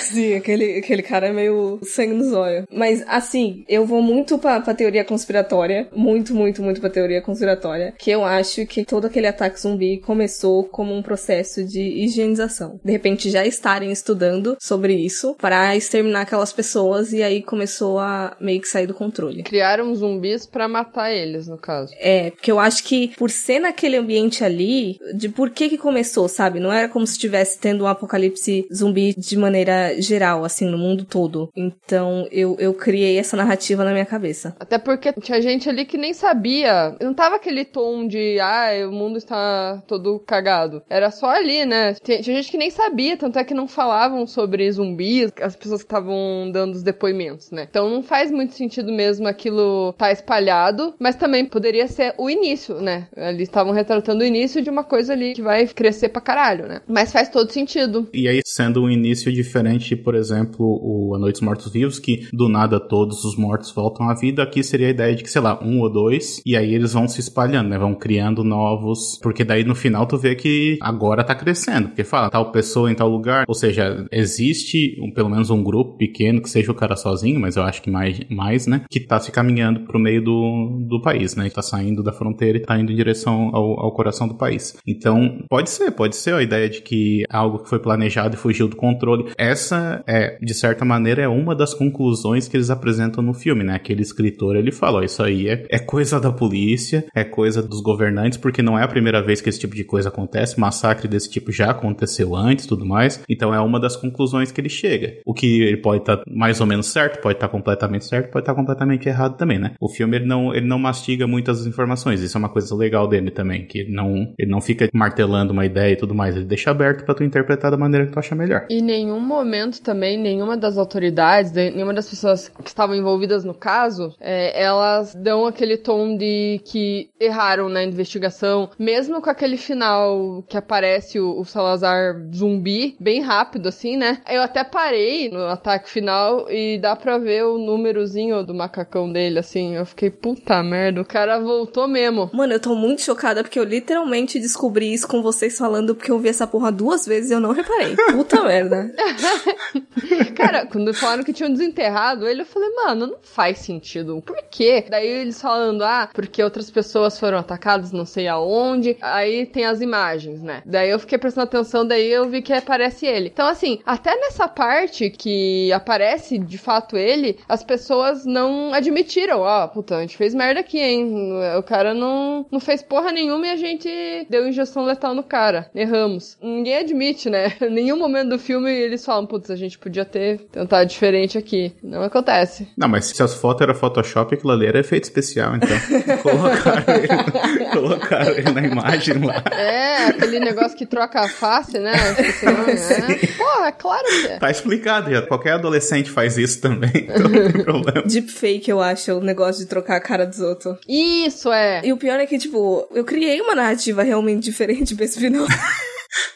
Sim, 0.00 0.34
aquele, 0.34 0.78
aquele 0.78 1.02
cara 1.02 1.28
é 1.28 1.32
meio 1.32 1.80
sangue 1.82 2.14
nos 2.14 2.32
olhos. 2.32 2.64
Mas, 2.72 3.02
assim, 3.06 3.64
eu 3.68 3.86
vou 3.86 4.02
muito 4.02 4.38
pra, 4.38 4.60
pra 4.60 4.74
teoria 4.74 5.04
conspiratória. 5.04 5.88
Muito, 5.94 6.34
muito, 6.34 6.62
muito 6.62 6.80
pra 6.80 6.90
teoria 6.90 7.22
conspiratória. 7.22 7.94
Que 7.98 8.10
eu 8.10 8.24
acho 8.24 8.66
que 8.66 8.84
todo 8.84 9.06
aquele 9.06 9.26
ataque 9.26 9.60
zumbi 9.60 9.98
começou 9.98 10.64
como 10.64 10.94
um 10.94 11.02
processo 11.02 11.64
de 11.64 11.80
higienização. 11.80 12.80
De 12.84 12.92
repente, 12.92 13.30
já 13.30 13.46
estarem 13.46 13.90
estudando 13.90 14.56
sobre 14.60 14.94
isso 14.94 15.34
para 15.34 15.76
exterminar 15.76 16.22
aquelas 16.22 16.52
pessoas 16.52 17.12
e 17.12 17.22
aí 17.22 17.42
começou 17.42 17.98
a 17.98 18.36
meio 18.40 18.60
que 18.60 18.68
sair 18.68 18.86
do 18.86 18.94
controle. 18.94 19.42
Criaram 19.42 19.94
zumbis 19.94 20.46
pra 20.46 20.68
matar 20.68 21.12
eles, 21.12 21.46
no 21.46 21.58
caso. 21.58 21.92
É, 21.98 22.30
porque 22.30 22.50
eu 22.50 22.58
acho 22.58 22.84
que 22.84 23.08
por 23.16 23.30
ser 23.30 23.60
naquele 23.60 23.96
ambiente 23.96 24.44
ali, 24.44 24.98
de 25.14 25.28
por 25.28 25.50
que 25.50 25.68
que 25.68 25.78
começou, 25.78 26.28
sabe? 26.28 26.60
Não 26.60 26.72
era 26.72 26.88
como 26.88 27.06
se 27.06 27.14
estivesse 27.14 27.58
tendo 27.58 27.84
um 27.84 27.86
apocalipse 27.86 28.66
zumbi 28.72 29.14
de 29.16 29.36
maneira 29.36 29.61
geral, 29.98 30.44
assim, 30.44 30.66
no 30.66 30.78
mundo 30.78 31.04
todo. 31.04 31.50
Então, 31.56 32.26
eu, 32.30 32.56
eu 32.58 32.74
criei 32.74 33.18
essa 33.18 33.36
narrativa 33.36 33.84
na 33.84 33.92
minha 33.92 34.06
cabeça. 34.06 34.54
Até 34.58 34.78
porque 34.78 35.12
tinha 35.20 35.40
gente 35.40 35.68
ali 35.68 35.84
que 35.84 35.98
nem 35.98 36.12
sabia. 36.12 36.96
Não 37.00 37.14
tava 37.14 37.36
aquele 37.36 37.64
tom 37.64 38.06
de, 38.06 38.38
ah, 38.40 38.70
o 38.88 38.92
mundo 38.92 39.18
está 39.18 39.82
todo 39.86 40.18
cagado. 40.20 40.82
Era 40.88 41.10
só 41.10 41.26
ali, 41.30 41.64
né? 41.64 41.94
Tinha, 41.94 42.20
tinha 42.20 42.36
gente 42.36 42.50
que 42.50 42.58
nem 42.58 42.70
sabia, 42.70 43.16
tanto 43.16 43.38
é 43.38 43.44
que 43.44 43.54
não 43.54 43.68
falavam 43.68 44.26
sobre 44.26 44.70
zumbis, 44.70 45.32
as 45.40 45.56
pessoas 45.56 45.82
que 45.82 45.86
estavam 45.86 46.50
dando 46.52 46.74
os 46.74 46.82
depoimentos, 46.82 47.50
né? 47.50 47.66
Então 47.68 47.88
não 47.88 48.02
faz 48.02 48.30
muito 48.30 48.54
sentido 48.54 48.92
mesmo 48.92 49.26
aquilo 49.26 49.92
tá 49.94 50.10
espalhado, 50.12 50.94
mas 50.98 51.16
também 51.16 51.44
poderia 51.44 51.86
ser 51.88 52.14
o 52.18 52.28
início, 52.28 52.80
né? 52.80 53.08
Ali 53.16 53.42
estavam 53.42 53.72
retratando 53.72 54.22
o 54.22 54.26
início 54.26 54.62
de 54.62 54.70
uma 54.70 54.84
coisa 54.84 55.12
ali 55.12 55.34
que 55.34 55.42
vai 55.42 55.66
crescer 55.66 56.08
pra 56.08 56.20
caralho, 56.20 56.66
né? 56.66 56.80
Mas 56.86 57.12
faz 57.12 57.28
todo 57.28 57.52
sentido. 57.52 58.08
E 58.12 58.28
aí, 58.28 58.40
sendo 58.44 58.82
um 58.82 58.90
início 58.90 59.32
diferente, 59.52 59.94
por 59.94 60.14
exemplo, 60.14 60.64
o 60.82 61.14
A 61.14 61.18
Noite 61.18 61.34
dos 61.34 61.42
Mortos 61.42 61.70
Vivos, 61.72 61.98
que 61.98 62.26
do 62.32 62.48
nada 62.48 62.80
todos 62.80 63.22
os 63.24 63.36
mortos 63.36 63.70
voltam 63.70 64.08
à 64.08 64.14
vida, 64.14 64.42
aqui 64.42 64.62
seria 64.62 64.86
a 64.86 64.90
ideia 64.90 65.14
de 65.14 65.22
que, 65.22 65.30
sei 65.30 65.42
lá, 65.42 65.62
um 65.62 65.80
ou 65.80 65.92
dois, 65.92 66.40
e 66.46 66.56
aí 66.56 66.74
eles 66.74 66.94
vão 66.94 67.06
se 67.06 67.20
espalhando, 67.20 67.68
né? 67.68 67.78
Vão 67.78 67.94
criando 67.94 68.42
novos. 68.42 69.18
Porque 69.22 69.44
daí 69.44 69.62
no 69.62 69.74
final 69.74 70.06
tu 70.06 70.16
vê 70.16 70.34
que 70.34 70.78
agora 70.80 71.22
tá 71.22 71.34
crescendo. 71.34 71.88
Porque 71.88 72.02
fala, 72.04 72.30
tal 72.30 72.50
pessoa 72.50 72.90
em 72.90 72.94
tal 72.94 73.08
lugar. 73.10 73.44
Ou 73.46 73.54
seja, 73.54 74.06
existe 74.10 74.96
um- 75.02 75.12
pelo 75.12 75.28
menos 75.28 75.50
um 75.50 75.62
grupo 75.62 75.96
pequeno, 75.98 76.40
que 76.40 76.48
seja 76.48 76.72
o 76.72 76.74
cara 76.74 76.96
sozinho, 76.96 77.38
mas 77.38 77.56
eu 77.56 77.62
acho 77.62 77.82
que 77.82 77.90
mais, 77.90 78.18
mais 78.30 78.66
né? 78.66 78.84
Que 78.90 79.00
tá 79.00 79.20
se 79.20 79.30
caminhando 79.30 79.80
pro 79.80 79.98
meio 79.98 80.22
do, 80.24 80.78
do 80.88 81.02
país, 81.02 81.36
né? 81.36 81.48
Que 81.48 81.54
tá 81.54 81.62
saindo 81.62 82.02
da 82.02 82.12
fronteira 82.12 82.56
e 82.58 82.62
tá 82.62 82.78
indo 82.78 82.90
em 82.90 82.96
direção 82.96 83.50
ao, 83.52 83.78
ao 83.80 83.92
coração 83.92 84.26
do 84.26 84.34
país. 84.34 84.76
Então, 84.86 85.44
pode 85.48 85.68
ser, 85.68 85.90
pode 85.90 86.16
ser 86.16 86.34
a 86.34 86.42
ideia 86.42 86.68
de 86.70 86.80
que 86.80 87.24
algo 87.28 87.58
que 87.58 87.68
foi 87.68 87.78
planejado 87.78 88.34
e 88.34 88.38
fugiu 88.38 88.68
do 88.68 88.76
controle. 88.76 89.26
Essa 89.42 90.04
é, 90.06 90.38
de 90.40 90.54
certa 90.54 90.84
maneira, 90.84 91.20
é 91.20 91.26
uma 91.26 91.52
das 91.52 91.74
conclusões 91.74 92.46
que 92.46 92.56
eles 92.56 92.70
apresentam 92.70 93.24
no 93.24 93.34
filme, 93.34 93.64
né? 93.64 93.74
Aquele 93.74 94.00
escritor, 94.00 94.54
ele 94.54 94.70
fala, 94.70 95.00
ó, 95.00 95.02
isso 95.02 95.20
aí 95.20 95.48
é, 95.48 95.66
é 95.68 95.80
coisa 95.80 96.20
da 96.20 96.30
polícia, 96.30 97.04
é 97.12 97.24
coisa 97.24 97.60
dos 97.60 97.80
governantes, 97.80 98.38
porque 98.38 98.62
não 98.62 98.78
é 98.78 98.84
a 98.84 98.88
primeira 98.88 99.20
vez 99.20 99.40
que 99.40 99.48
esse 99.48 99.58
tipo 99.58 99.74
de 99.74 99.82
coisa 99.82 100.10
acontece, 100.10 100.60
massacre 100.60 101.08
desse 101.08 101.28
tipo 101.28 101.50
já 101.50 101.72
aconteceu 101.72 102.36
antes, 102.36 102.66
tudo 102.66 102.86
mais. 102.86 103.20
Então 103.28 103.52
é 103.52 103.58
uma 103.58 103.80
das 103.80 103.96
conclusões 103.96 104.52
que 104.52 104.60
ele 104.60 104.68
chega. 104.68 105.14
O 105.26 105.34
que 105.34 105.62
ele 105.62 105.78
pode 105.78 106.02
estar 106.02 106.22
mais 106.24 106.60
ou 106.60 106.66
menos 106.68 106.86
certo, 106.86 107.20
pode 107.20 107.34
estar 107.34 107.48
completamente 107.48 108.04
certo, 108.04 108.30
pode 108.30 108.44
estar 108.44 108.54
completamente 108.54 109.08
errado 109.08 109.36
também, 109.36 109.58
né? 109.58 109.72
O 109.80 109.88
filme 109.88 110.18
ele 110.18 110.26
não, 110.26 110.54
ele 110.54 110.68
não 110.68 110.78
mastiga 110.78 111.26
muitas 111.26 111.66
informações, 111.66 112.20
isso 112.20 112.36
é 112.36 112.38
uma 112.38 112.48
coisa 112.48 112.72
legal 112.76 113.08
dele 113.08 113.32
também, 113.32 113.66
que 113.66 113.80
ele 113.80 113.92
não, 113.92 114.32
ele 114.38 114.52
não 114.52 114.60
fica 114.60 114.88
martelando 114.94 115.52
uma 115.52 115.66
ideia 115.66 115.94
e 115.94 115.96
tudo 115.96 116.14
mais, 116.14 116.36
ele 116.36 116.44
deixa 116.44 116.70
aberto 116.70 117.04
pra 117.04 117.12
tu 117.12 117.24
interpretar 117.24 117.72
da 117.72 117.76
maneira 117.76 118.06
que 118.06 118.12
tu 118.12 118.20
acha 118.20 118.36
melhor. 118.36 118.66
E 118.70 118.78
em 118.78 118.82
nenhum 118.82 119.31
momento 119.32 119.80
também, 119.82 120.18
nenhuma 120.18 120.56
das 120.56 120.76
autoridades, 120.78 121.50
de- 121.50 121.70
nenhuma 121.70 121.94
das 121.94 122.08
pessoas 122.08 122.48
que 122.48 122.68
estavam 122.68 122.94
envolvidas 122.94 123.44
no 123.44 123.54
caso, 123.54 124.14
é, 124.20 124.62
elas 124.62 125.14
dão 125.14 125.46
aquele 125.46 125.76
tom 125.76 126.16
de 126.16 126.60
que 126.64 127.10
erraram 127.18 127.68
na 127.68 127.82
investigação, 127.82 128.70
mesmo 128.78 129.20
com 129.20 129.30
aquele 129.30 129.56
final 129.56 130.44
que 130.48 130.56
aparece 130.56 131.18
o, 131.18 131.38
o 131.40 131.44
Salazar 131.44 132.14
zumbi, 132.34 132.96
bem 133.00 133.20
rápido 133.20 133.68
assim, 133.68 133.96
né? 133.96 134.18
Eu 134.30 134.42
até 134.42 134.62
parei 134.64 135.30
no 135.30 135.46
ataque 135.46 135.88
final 135.90 136.46
e 136.50 136.78
dá 136.78 136.94
pra 136.96 137.18
ver 137.18 137.44
o 137.44 137.58
númerozinho 137.58 138.44
do 138.44 138.54
macacão 138.54 139.10
dele, 139.10 139.38
assim. 139.38 139.74
Eu 139.74 139.86
fiquei, 139.86 140.10
puta 140.10 140.62
merda, 140.62 141.00
o 141.00 141.04
cara 141.04 141.38
voltou 141.38 141.88
mesmo. 141.88 142.30
Mano, 142.32 142.52
eu 142.52 142.60
tô 142.60 142.74
muito 142.74 143.02
chocada 143.02 143.42
porque 143.42 143.58
eu 143.58 143.64
literalmente 143.64 144.38
descobri 144.38 144.92
isso 144.92 145.06
com 145.08 145.22
vocês 145.22 145.56
falando 145.56 145.94
porque 145.94 146.10
eu 146.10 146.18
vi 146.18 146.28
essa 146.28 146.46
porra 146.46 146.70
duas 146.72 147.06
vezes 147.06 147.30
e 147.30 147.34
eu 147.34 147.40
não 147.40 147.52
reparei. 147.52 147.94
Puta 148.12 148.42
merda. 148.44 148.92
Cara, 150.34 150.66
quando 150.66 150.92
falaram 150.94 151.24
que 151.24 151.32
tinham 151.32 151.52
desenterrado 151.52 152.26
ele, 152.26 152.42
eu 152.42 152.46
falei, 152.46 152.70
mano, 152.70 153.06
não 153.06 153.16
faz 153.22 153.58
sentido. 153.58 154.22
Por 154.24 154.42
quê? 154.50 154.84
Daí 154.88 155.06
eles 155.06 155.40
falando, 155.40 155.82
ah, 155.82 156.08
porque 156.12 156.42
outras 156.42 156.70
pessoas 156.70 157.18
foram 157.18 157.38
atacadas 157.38 157.92
não 157.92 158.06
sei 158.06 158.28
aonde. 158.28 158.96
Aí 159.00 159.46
tem 159.46 159.64
as 159.64 159.80
imagens, 159.80 160.42
né? 160.42 160.62
Daí 160.64 160.90
eu 160.90 160.98
fiquei 160.98 161.18
prestando 161.18 161.44
atenção, 161.44 161.86
daí 161.86 162.10
eu 162.10 162.28
vi 162.28 162.42
que 162.42 162.52
aparece 162.52 163.06
ele. 163.06 163.28
Então, 163.32 163.46
assim, 163.46 163.80
até 163.84 164.14
nessa 164.16 164.48
parte 164.48 165.10
que 165.10 165.72
aparece 165.72 166.38
de 166.38 166.58
fato 166.58 166.96
ele, 166.96 167.38
as 167.48 167.62
pessoas 167.62 168.24
não 168.24 168.72
admitiram. 168.72 169.40
Ó, 169.40 169.66
puta, 169.68 169.96
a 169.96 170.00
gente 170.00 170.16
fez 170.16 170.34
merda 170.34 170.60
aqui, 170.60 170.78
hein? 170.78 171.12
O 171.58 171.62
cara 171.62 171.94
não, 171.94 172.46
não 172.50 172.60
fez 172.60 172.82
porra 172.82 173.12
nenhuma 173.12 173.46
e 173.46 173.50
a 173.50 173.56
gente 173.56 173.88
deu 174.28 174.48
injeção 174.48 174.84
letal 174.84 175.14
no 175.14 175.22
cara. 175.22 175.70
Erramos. 175.74 176.36
Ninguém 176.40 176.76
admite, 176.78 177.28
né? 177.28 177.52
Em 177.62 177.70
nenhum 177.70 177.98
momento 177.98 178.30
do 178.30 178.38
filme 178.38 178.70
eles 178.70 179.04
falam 179.04 179.11
falam, 179.12 179.26
putz, 179.26 179.50
a 179.50 179.56
gente 179.56 179.78
podia 179.78 180.04
ter 180.04 180.38
tentado 180.50 180.88
diferente 180.88 181.36
aqui. 181.36 181.72
Não 181.82 182.02
acontece. 182.02 182.68
Não, 182.76 182.88
mas 182.88 183.06
se 183.06 183.22
as 183.22 183.34
fotos 183.34 183.62
eram 183.62 183.74
Photoshop, 183.74 184.34
aquilo 184.34 184.52
ali 184.52 184.66
era 184.66 184.80
efeito 184.80 185.04
especial, 185.04 185.54
então. 185.56 185.68
colocaram, 186.22 186.94
ele, 186.94 187.70
colocaram 187.72 188.32
ele 188.32 188.50
na 188.52 188.62
imagem 188.62 189.24
lá. 189.24 189.42
É, 189.52 190.06
aquele 190.06 190.40
negócio 190.40 190.76
que 190.76 190.86
troca 190.86 191.20
a 191.20 191.28
face, 191.28 191.78
né? 191.78 191.92
É. 191.92 193.26
Pô, 193.36 193.64
é 193.64 193.72
claro 193.72 194.04
que 194.04 194.26
é. 194.28 194.38
Tá 194.38 194.50
explicado 194.50 195.10
já. 195.10 195.22
Qualquer 195.22 195.52
adolescente 195.52 196.10
faz 196.10 196.38
isso 196.38 196.60
também, 196.60 196.90
então 197.08 197.28
não 197.28 197.52
tem 197.52 197.64
problema. 197.64 198.02
Deepfake, 198.06 198.70
eu 198.70 198.80
acho, 198.80 199.12
o 199.12 199.20
negócio 199.20 199.62
de 199.62 199.68
trocar 199.68 199.96
a 199.96 200.00
cara 200.00 200.26
dos 200.26 200.40
outros. 200.40 200.78
Isso, 200.88 201.52
é. 201.52 201.82
E 201.84 201.92
o 201.92 201.96
pior 201.96 202.18
é 202.18 202.26
que, 202.26 202.38
tipo, 202.38 202.88
eu 202.94 203.04
criei 203.04 203.40
uma 203.40 203.54
narrativa 203.54 204.02
realmente 204.02 204.42
diferente 204.42 204.94
pra 204.94 205.04
esse 205.04 205.20
final. 205.20 205.46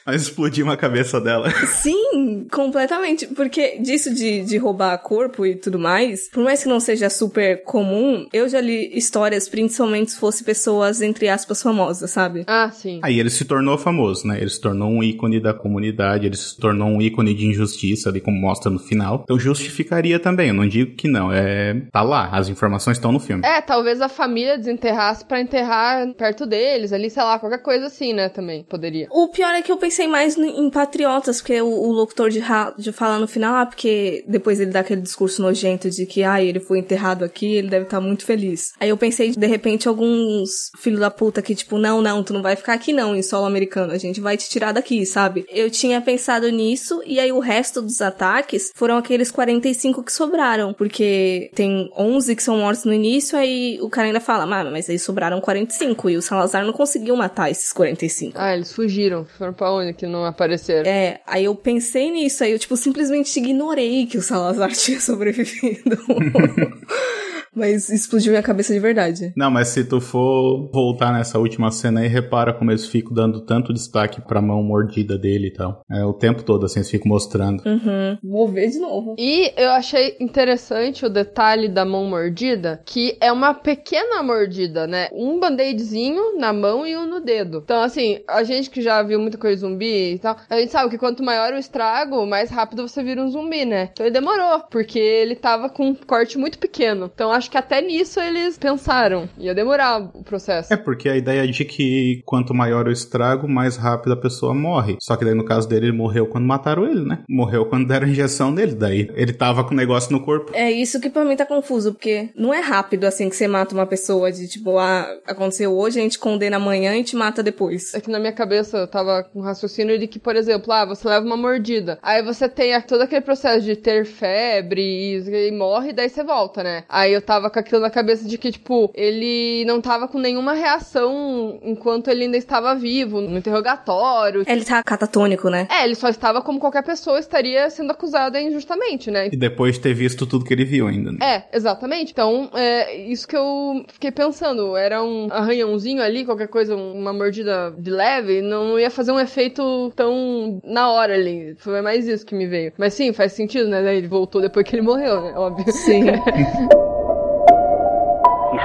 Mas 0.06 0.22
explodiu 0.22 0.70
a 0.70 0.76
cabeça 0.76 1.20
dela. 1.20 1.50
Sim, 1.66 2.46
completamente. 2.50 3.26
Porque 3.26 3.78
disso 3.78 4.14
de, 4.14 4.44
de 4.44 4.56
roubar 4.56 4.96
corpo 4.98 5.44
e 5.44 5.56
tudo 5.56 5.78
mais, 5.78 6.30
por 6.30 6.44
mais 6.44 6.62
que 6.62 6.68
não 6.68 6.78
seja 6.78 7.10
super 7.10 7.64
comum, 7.64 8.28
eu 8.32 8.48
já 8.48 8.60
li 8.60 8.96
histórias, 8.96 9.48
principalmente 9.48 10.12
se 10.12 10.18
fosse 10.18 10.44
pessoas, 10.44 11.02
entre 11.02 11.28
aspas, 11.28 11.60
famosas, 11.60 12.10
sabe? 12.10 12.44
Ah, 12.46 12.70
sim. 12.70 13.00
Aí 13.02 13.18
ele 13.18 13.30
se 13.30 13.44
tornou 13.44 13.76
famoso, 13.76 14.28
né? 14.28 14.38
Ele 14.40 14.50
se 14.50 14.60
tornou 14.60 14.88
um 14.88 15.02
ícone 15.02 15.40
da 15.40 15.52
comunidade, 15.52 16.26
ele 16.26 16.36
se 16.36 16.56
tornou 16.56 16.88
um 16.88 17.02
ícone 17.02 17.34
de 17.34 17.46
injustiça 17.46 18.08
ali, 18.08 18.20
como 18.20 18.40
mostra 18.40 18.70
no 18.70 18.78
final. 18.78 19.22
Então 19.24 19.38
justificaria 19.38 20.20
também, 20.20 20.48
eu 20.48 20.54
não 20.54 20.68
digo 20.68 20.94
que 20.94 21.08
não, 21.08 21.32
é... 21.32 21.82
Tá 21.90 22.02
lá, 22.02 22.28
as 22.30 22.48
informações 22.48 22.96
estão 22.96 23.10
no 23.10 23.18
filme. 23.18 23.44
É, 23.44 23.60
talvez 23.60 24.00
a 24.00 24.08
família 24.08 24.56
desenterrasse 24.56 25.24
pra 25.24 25.40
enterrar 25.40 26.06
perto 26.14 26.46
deles, 26.46 26.92
ali, 26.92 27.10
sei 27.10 27.22
lá, 27.22 27.38
qualquer 27.38 27.62
coisa 27.62 27.86
assim, 27.86 28.12
né, 28.12 28.28
também, 28.28 28.64
poderia. 28.64 29.08
O 29.10 29.28
pior 29.28 29.52
é 29.54 29.62
que 29.62 29.72
eu 29.72 29.76
pensei 29.76 29.95
mais 30.04 30.36
em 30.36 30.68
Patriotas, 30.68 31.40
porque 31.40 31.60
o, 31.60 31.66
o 31.66 31.92
locutor 31.92 32.28
de, 32.28 32.42
de 32.76 32.92
fala 32.92 33.18
no 33.18 33.28
final, 33.28 33.54
ah, 33.54 33.66
porque 33.66 34.24
depois 34.26 34.58
ele 34.58 34.72
dá 34.72 34.80
aquele 34.80 35.00
discurso 35.00 35.40
nojento 35.40 35.88
de 35.88 36.06
que, 36.06 36.24
ah, 36.24 36.42
ele 36.42 36.58
foi 36.58 36.80
enterrado 36.80 37.24
aqui, 37.24 37.54
ele 37.54 37.68
deve 37.68 37.84
estar 37.84 38.00
muito 38.00 38.24
feliz. 38.24 38.72
Aí 38.80 38.88
eu 38.88 38.96
pensei, 38.96 39.30
de 39.30 39.46
repente, 39.46 39.86
alguns 39.86 40.70
filhos 40.78 41.00
da 41.00 41.10
puta 41.10 41.40
que, 41.40 41.54
tipo, 41.54 41.78
não, 41.78 42.02
não, 42.02 42.22
tu 42.22 42.32
não 42.32 42.42
vai 42.42 42.56
ficar 42.56 42.72
aqui 42.72 42.92
não, 42.92 43.14
em 43.14 43.22
solo 43.22 43.46
americano, 43.46 43.92
a 43.92 43.98
gente 43.98 44.20
vai 44.20 44.36
te 44.36 44.48
tirar 44.48 44.72
daqui, 44.72 45.06
sabe? 45.06 45.46
Eu 45.48 45.70
tinha 45.70 46.00
pensado 46.00 46.48
nisso, 46.50 47.00
e 47.06 47.20
aí 47.20 47.30
o 47.30 47.38
resto 47.38 47.80
dos 47.80 48.02
ataques 48.02 48.72
foram 48.74 48.96
aqueles 48.96 49.30
45 49.30 50.02
que 50.02 50.12
sobraram, 50.12 50.72
porque 50.72 51.50
tem 51.54 51.90
11 51.96 52.34
que 52.34 52.42
são 52.42 52.58
mortos 52.58 52.84
no 52.84 52.92
início, 52.92 53.38
aí 53.38 53.78
o 53.80 53.88
cara 53.88 54.08
ainda 54.08 54.20
fala, 54.20 54.46
mas 54.46 54.90
aí 54.90 54.98
sobraram 54.98 55.40
45, 55.40 56.10
e 56.10 56.16
o 56.16 56.22
Salazar 56.22 56.64
não 56.64 56.72
conseguiu 56.72 57.16
matar 57.16 57.50
esses 57.50 57.72
45. 57.72 58.32
Ah, 58.36 58.54
eles 58.54 58.72
fugiram, 58.72 59.24
foram 59.38 59.52
pra 59.52 59.72
onde 59.72 59.85
que 59.92 60.06
não 60.06 60.24
apareceram? 60.24 60.88
É, 60.88 61.20
aí 61.26 61.44
eu 61.44 61.54
pensei 61.54 62.10
nisso, 62.10 62.42
aí 62.44 62.52
eu, 62.52 62.58
tipo, 62.58 62.76
simplesmente 62.76 63.38
ignorei 63.38 64.06
que 64.06 64.18
o 64.18 64.22
Salazar 64.22 64.72
tinha 64.76 65.00
sobrevivido. 65.00 65.98
Mas 67.56 67.88
explodiu 67.88 68.32
minha 68.32 68.42
cabeça 68.42 68.74
de 68.74 68.78
verdade. 68.78 69.32
Não, 69.36 69.50
mas 69.50 69.68
se 69.68 69.84
tu 69.84 70.00
for 70.00 70.70
voltar 70.72 71.12
nessa 71.12 71.38
última 71.38 71.70
cena 71.70 72.00
aí, 72.00 72.08
repara 72.08 72.52
como 72.52 72.70
eles 72.70 72.86
ficam 72.86 73.14
dando 73.14 73.40
tanto 73.40 73.72
destaque 73.72 74.20
pra 74.20 74.42
mão 74.42 74.62
mordida 74.62 75.16
dele 75.16 75.48
e 75.48 75.52
tal. 75.52 75.80
É 75.90 76.04
o 76.04 76.12
tempo 76.12 76.42
todo, 76.42 76.66
assim, 76.66 76.80
eles 76.80 76.90
ficam 76.90 77.08
mostrando. 77.08 77.62
Uhum. 77.64 78.18
Vou 78.22 78.48
ver 78.48 78.68
de 78.68 78.78
novo. 78.78 79.16
E 79.18 79.52
eu 79.56 79.70
achei 79.70 80.16
interessante 80.20 81.06
o 81.06 81.10
detalhe 81.10 81.68
da 81.68 81.84
mão 81.84 82.04
mordida, 82.04 82.82
que 82.84 83.16
é 83.20 83.32
uma 83.32 83.54
pequena 83.54 84.22
mordida, 84.22 84.86
né? 84.86 85.08
Um 85.12 85.40
band-aidzinho 85.40 86.38
na 86.38 86.52
mão 86.52 86.86
e 86.86 86.96
um 86.96 87.06
no 87.06 87.20
dedo. 87.20 87.62
Então, 87.64 87.82
assim, 87.82 88.20
a 88.28 88.42
gente 88.42 88.68
que 88.68 88.82
já 88.82 89.02
viu 89.02 89.18
muita 89.18 89.38
coisa 89.38 89.60
zumbi 89.60 90.14
e 90.14 90.18
tal, 90.18 90.36
a 90.50 90.58
gente 90.58 90.72
sabe 90.72 90.90
que 90.90 90.98
quanto 90.98 91.22
maior 91.22 91.52
o 91.52 91.58
estrago, 91.58 92.26
mais 92.26 92.50
rápido 92.50 92.86
você 92.86 93.02
vira 93.02 93.22
um 93.22 93.30
zumbi, 93.30 93.64
né? 93.64 93.88
Então 93.92 94.04
ele 94.04 94.12
demorou, 94.12 94.60
porque 94.70 94.98
ele 94.98 95.34
tava 95.34 95.68
com 95.68 95.88
um 95.88 95.94
corte 95.94 96.36
muito 96.36 96.58
pequeno. 96.58 97.10
Então 97.12 97.32
acho 97.32 97.45
que 97.50 97.58
até 97.58 97.80
nisso 97.80 98.20
eles 98.20 98.58
pensaram. 98.58 99.28
Ia 99.38 99.54
demorar 99.54 99.98
o 100.14 100.22
processo. 100.22 100.72
É 100.72 100.76
porque 100.76 101.08
a 101.08 101.16
ideia 101.16 101.44
é 101.44 101.46
de 101.46 101.64
que 101.64 102.22
quanto 102.24 102.54
maior 102.54 102.86
o 102.86 102.92
estrago, 102.92 103.48
mais 103.48 103.76
rápido 103.76 104.12
a 104.12 104.16
pessoa 104.16 104.54
morre. 104.54 104.96
Só 105.00 105.16
que 105.16 105.24
daí 105.24 105.34
no 105.34 105.44
caso 105.44 105.68
dele, 105.68 105.86
ele 105.86 105.96
morreu 105.96 106.26
quando 106.26 106.44
mataram 106.46 106.86
ele, 106.86 107.04
né? 107.04 107.20
Morreu 107.28 107.66
quando 107.66 107.88
deram 107.88 108.06
a 108.06 108.10
injeção 108.10 108.50
nele. 108.50 108.74
Daí 108.74 109.10
ele 109.14 109.32
tava 109.32 109.64
com 109.64 109.72
o 109.72 109.76
negócio 109.76 110.12
no 110.12 110.20
corpo. 110.20 110.52
É 110.54 110.70
isso 110.70 111.00
que 111.00 111.10
pra 111.10 111.24
mim 111.24 111.36
tá 111.36 111.46
confuso, 111.46 111.92
porque 111.92 112.30
não 112.36 112.52
é 112.52 112.60
rápido 112.60 113.04
assim 113.04 113.28
que 113.28 113.36
você 113.36 113.46
mata 113.46 113.74
uma 113.74 113.86
pessoa 113.86 114.30
de 114.32 114.48
tipo, 114.48 114.78
ah, 114.78 115.06
aconteceu 115.26 115.76
hoje, 115.76 115.98
a 115.98 116.02
gente 116.02 116.18
condena 116.18 116.56
amanhã 116.56 116.96
e 116.96 117.04
te 117.04 117.16
mata 117.16 117.42
depois. 117.42 117.94
É 117.94 118.00
que 118.00 118.10
na 118.10 118.18
minha 118.18 118.32
cabeça 118.32 118.78
eu 118.78 118.86
tava 118.86 119.24
com 119.24 119.40
um 119.40 119.42
raciocínio 119.42 119.98
de 119.98 120.06
que, 120.06 120.18
por 120.18 120.36
exemplo, 120.36 120.72
ah, 120.72 120.84
você 120.84 121.08
leva 121.08 121.24
uma 121.24 121.36
mordida. 121.36 121.98
Aí 122.02 122.22
você 122.22 122.48
tem 122.48 122.80
todo 122.82 123.02
aquele 123.02 123.20
processo 123.20 123.64
de 123.64 123.76
ter 123.76 124.04
febre 124.04 124.80
e, 124.82 125.48
e 125.48 125.52
morre, 125.52 125.92
daí 125.92 126.08
você 126.08 126.22
volta, 126.24 126.62
né? 126.62 126.84
Aí 126.88 127.12
eu 127.12 127.22
tava 127.22 127.35
com 127.50 127.58
aquilo 127.58 127.80
na 127.80 127.90
cabeça 127.90 128.26
de 128.26 128.38
que, 128.38 128.50
tipo, 128.50 128.90
ele 128.94 129.64
não 129.66 129.80
tava 129.80 130.08
com 130.08 130.18
nenhuma 130.18 130.52
reação 130.52 131.58
enquanto 131.62 132.08
ele 132.08 132.24
ainda 132.24 132.36
estava 132.36 132.74
vivo, 132.74 133.20
no 133.20 133.38
interrogatório. 133.38 134.44
Ele 134.46 134.64
tá 134.64 134.82
catatônico, 134.82 135.48
né? 135.48 135.68
É, 135.70 135.84
ele 135.84 135.94
só 135.94 136.08
estava 136.08 136.40
como 136.40 136.58
qualquer 136.58 136.82
pessoa 136.82 137.18
estaria 137.18 137.68
sendo 137.70 137.90
acusada 137.90 138.40
injustamente, 138.40 139.10
né? 139.10 139.28
E 139.32 139.36
depois 139.36 139.74
de 139.74 139.80
ter 139.80 139.94
visto 139.94 140.26
tudo 140.26 140.44
que 140.44 140.52
ele 140.52 140.64
viu 140.64 140.86
ainda, 140.86 141.12
né? 141.12 141.18
É, 141.20 141.56
exatamente. 141.56 142.12
Então, 142.12 142.50
é 142.54 142.96
isso 142.96 143.26
que 143.26 143.36
eu 143.36 143.84
fiquei 143.88 144.10
pensando. 144.10 144.76
Era 144.76 145.02
um 145.02 145.28
arranhãozinho 145.30 146.02
ali, 146.02 146.24
qualquer 146.24 146.48
coisa, 146.48 146.74
uma 146.76 147.12
mordida 147.12 147.74
de 147.78 147.90
leve, 147.90 148.42
não 148.42 148.78
ia 148.78 148.90
fazer 148.90 149.12
um 149.12 149.20
efeito 149.20 149.92
tão 149.94 150.60
na 150.64 150.90
hora 150.90 151.14
ali. 151.14 151.54
Foi 151.58 151.80
mais 151.82 152.06
isso 152.06 152.24
que 152.24 152.34
me 152.34 152.46
veio. 152.46 152.72
Mas 152.78 152.94
sim, 152.94 153.12
faz 153.12 153.32
sentido, 153.32 153.68
né? 153.68 153.96
Ele 153.96 154.08
voltou 154.08 154.40
depois 154.40 154.66
que 154.66 154.74
ele 154.74 154.82
morreu, 154.82 155.20
né? 155.22 155.32
Óbvio. 155.36 155.72
Sim. 155.72 156.04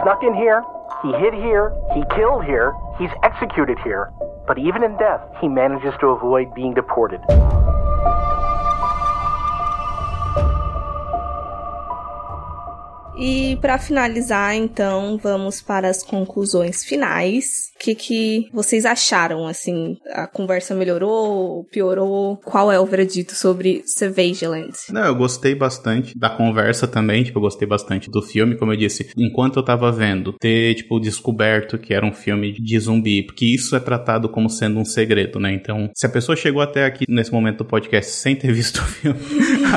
Snuck 0.03 0.23
in 0.23 0.33
here, 0.33 0.63
he 1.03 1.11
hid 1.13 1.33
here, 1.35 1.71
he 1.93 2.03
killed 2.15 2.43
here, 2.43 2.73
he's 2.97 3.11
executed 3.21 3.77
here. 3.83 4.11
But 4.47 4.57
even 4.57 4.83
in 4.83 4.97
death, 4.97 5.21
he 5.39 5.47
manages 5.47 5.93
to 5.99 6.07
avoid 6.07 6.55
being 6.55 6.73
deported. 6.73 7.21
E 13.15 13.57
para 13.57 13.77
finalizar, 13.77 14.55
então, 14.55 15.19
vamos 15.21 15.61
para 15.61 15.87
as 15.87 16.01
conclusões 16.01 16.83
finais. 16.83 17.70
Que, 17.81 17.95
que 17.95 18.47
vocês 18.53 18.85
acharam, 18.85 19.47
assim? 19.47 19.97
A 20.11 20.27
conversa 20.27 20.75
melhorou, 20.75 21.63
piorou? 21.71 22.37
Qual 22.37 22.71
é 22.71 22.79
o 22.79 22.85
veredito 22.85 23.33
sobre 23.33 23.81
Savageland? 23.87 24.71
Não, 24.91 25.03
eu 25.03 25.15
gostei 25.15 25.55
bastante 25.55 26.15
da 26.15 26.29
conversa 26.29 26.87
também, 26.87 27.23
tipo, 27.23 27.39
eu 27.39 27.41
gostei 27.41 27.67
bastante 27.67 28.07
do 28.11 28.21
filme, 28.21 28.55
como 28.55 28.71
eu 28.71 28.77
disse, 28.77 29.09
enquanto 29.17 29.57
eu 29.57 29.65
tava 29.65 29.91
vendo, 29.91 30.33
ter, 30.33 30.75
tipo, 30.75 30.99
descoberto 30.99 31.79
que 31.79 31.91
era 31.91 32.05
um 32.05 32.13
filme 32.13 32.53
de 32.53 32.79
zumbi, 32.79 33.23
porque 33.23 33.45
isso 33.45 33.75
é 33.75 33.79
tratado 33.79 34.29
como 34.29 34.47
sendo 34.47 34.79
um 34.79 34.85
segredo, 34.85 35.39
né? 35.39 35.51
Então, 35.51 35.89
se 35.95 36.05
a 36.05 36.09
pessoa 36.09 36.35
chegou 36.35 36.61
até 36.61 36.85
aqui 36.85 37.05
nesse 37.09 37.31
momento 37.31 37.59
do 37.59 37.65
podcast 37.65 38.11
sem 38.11 38.35
ter 38.35 38.53
visto 38.53 38.77
o 38.77 38.85
filme, 38.85 39.19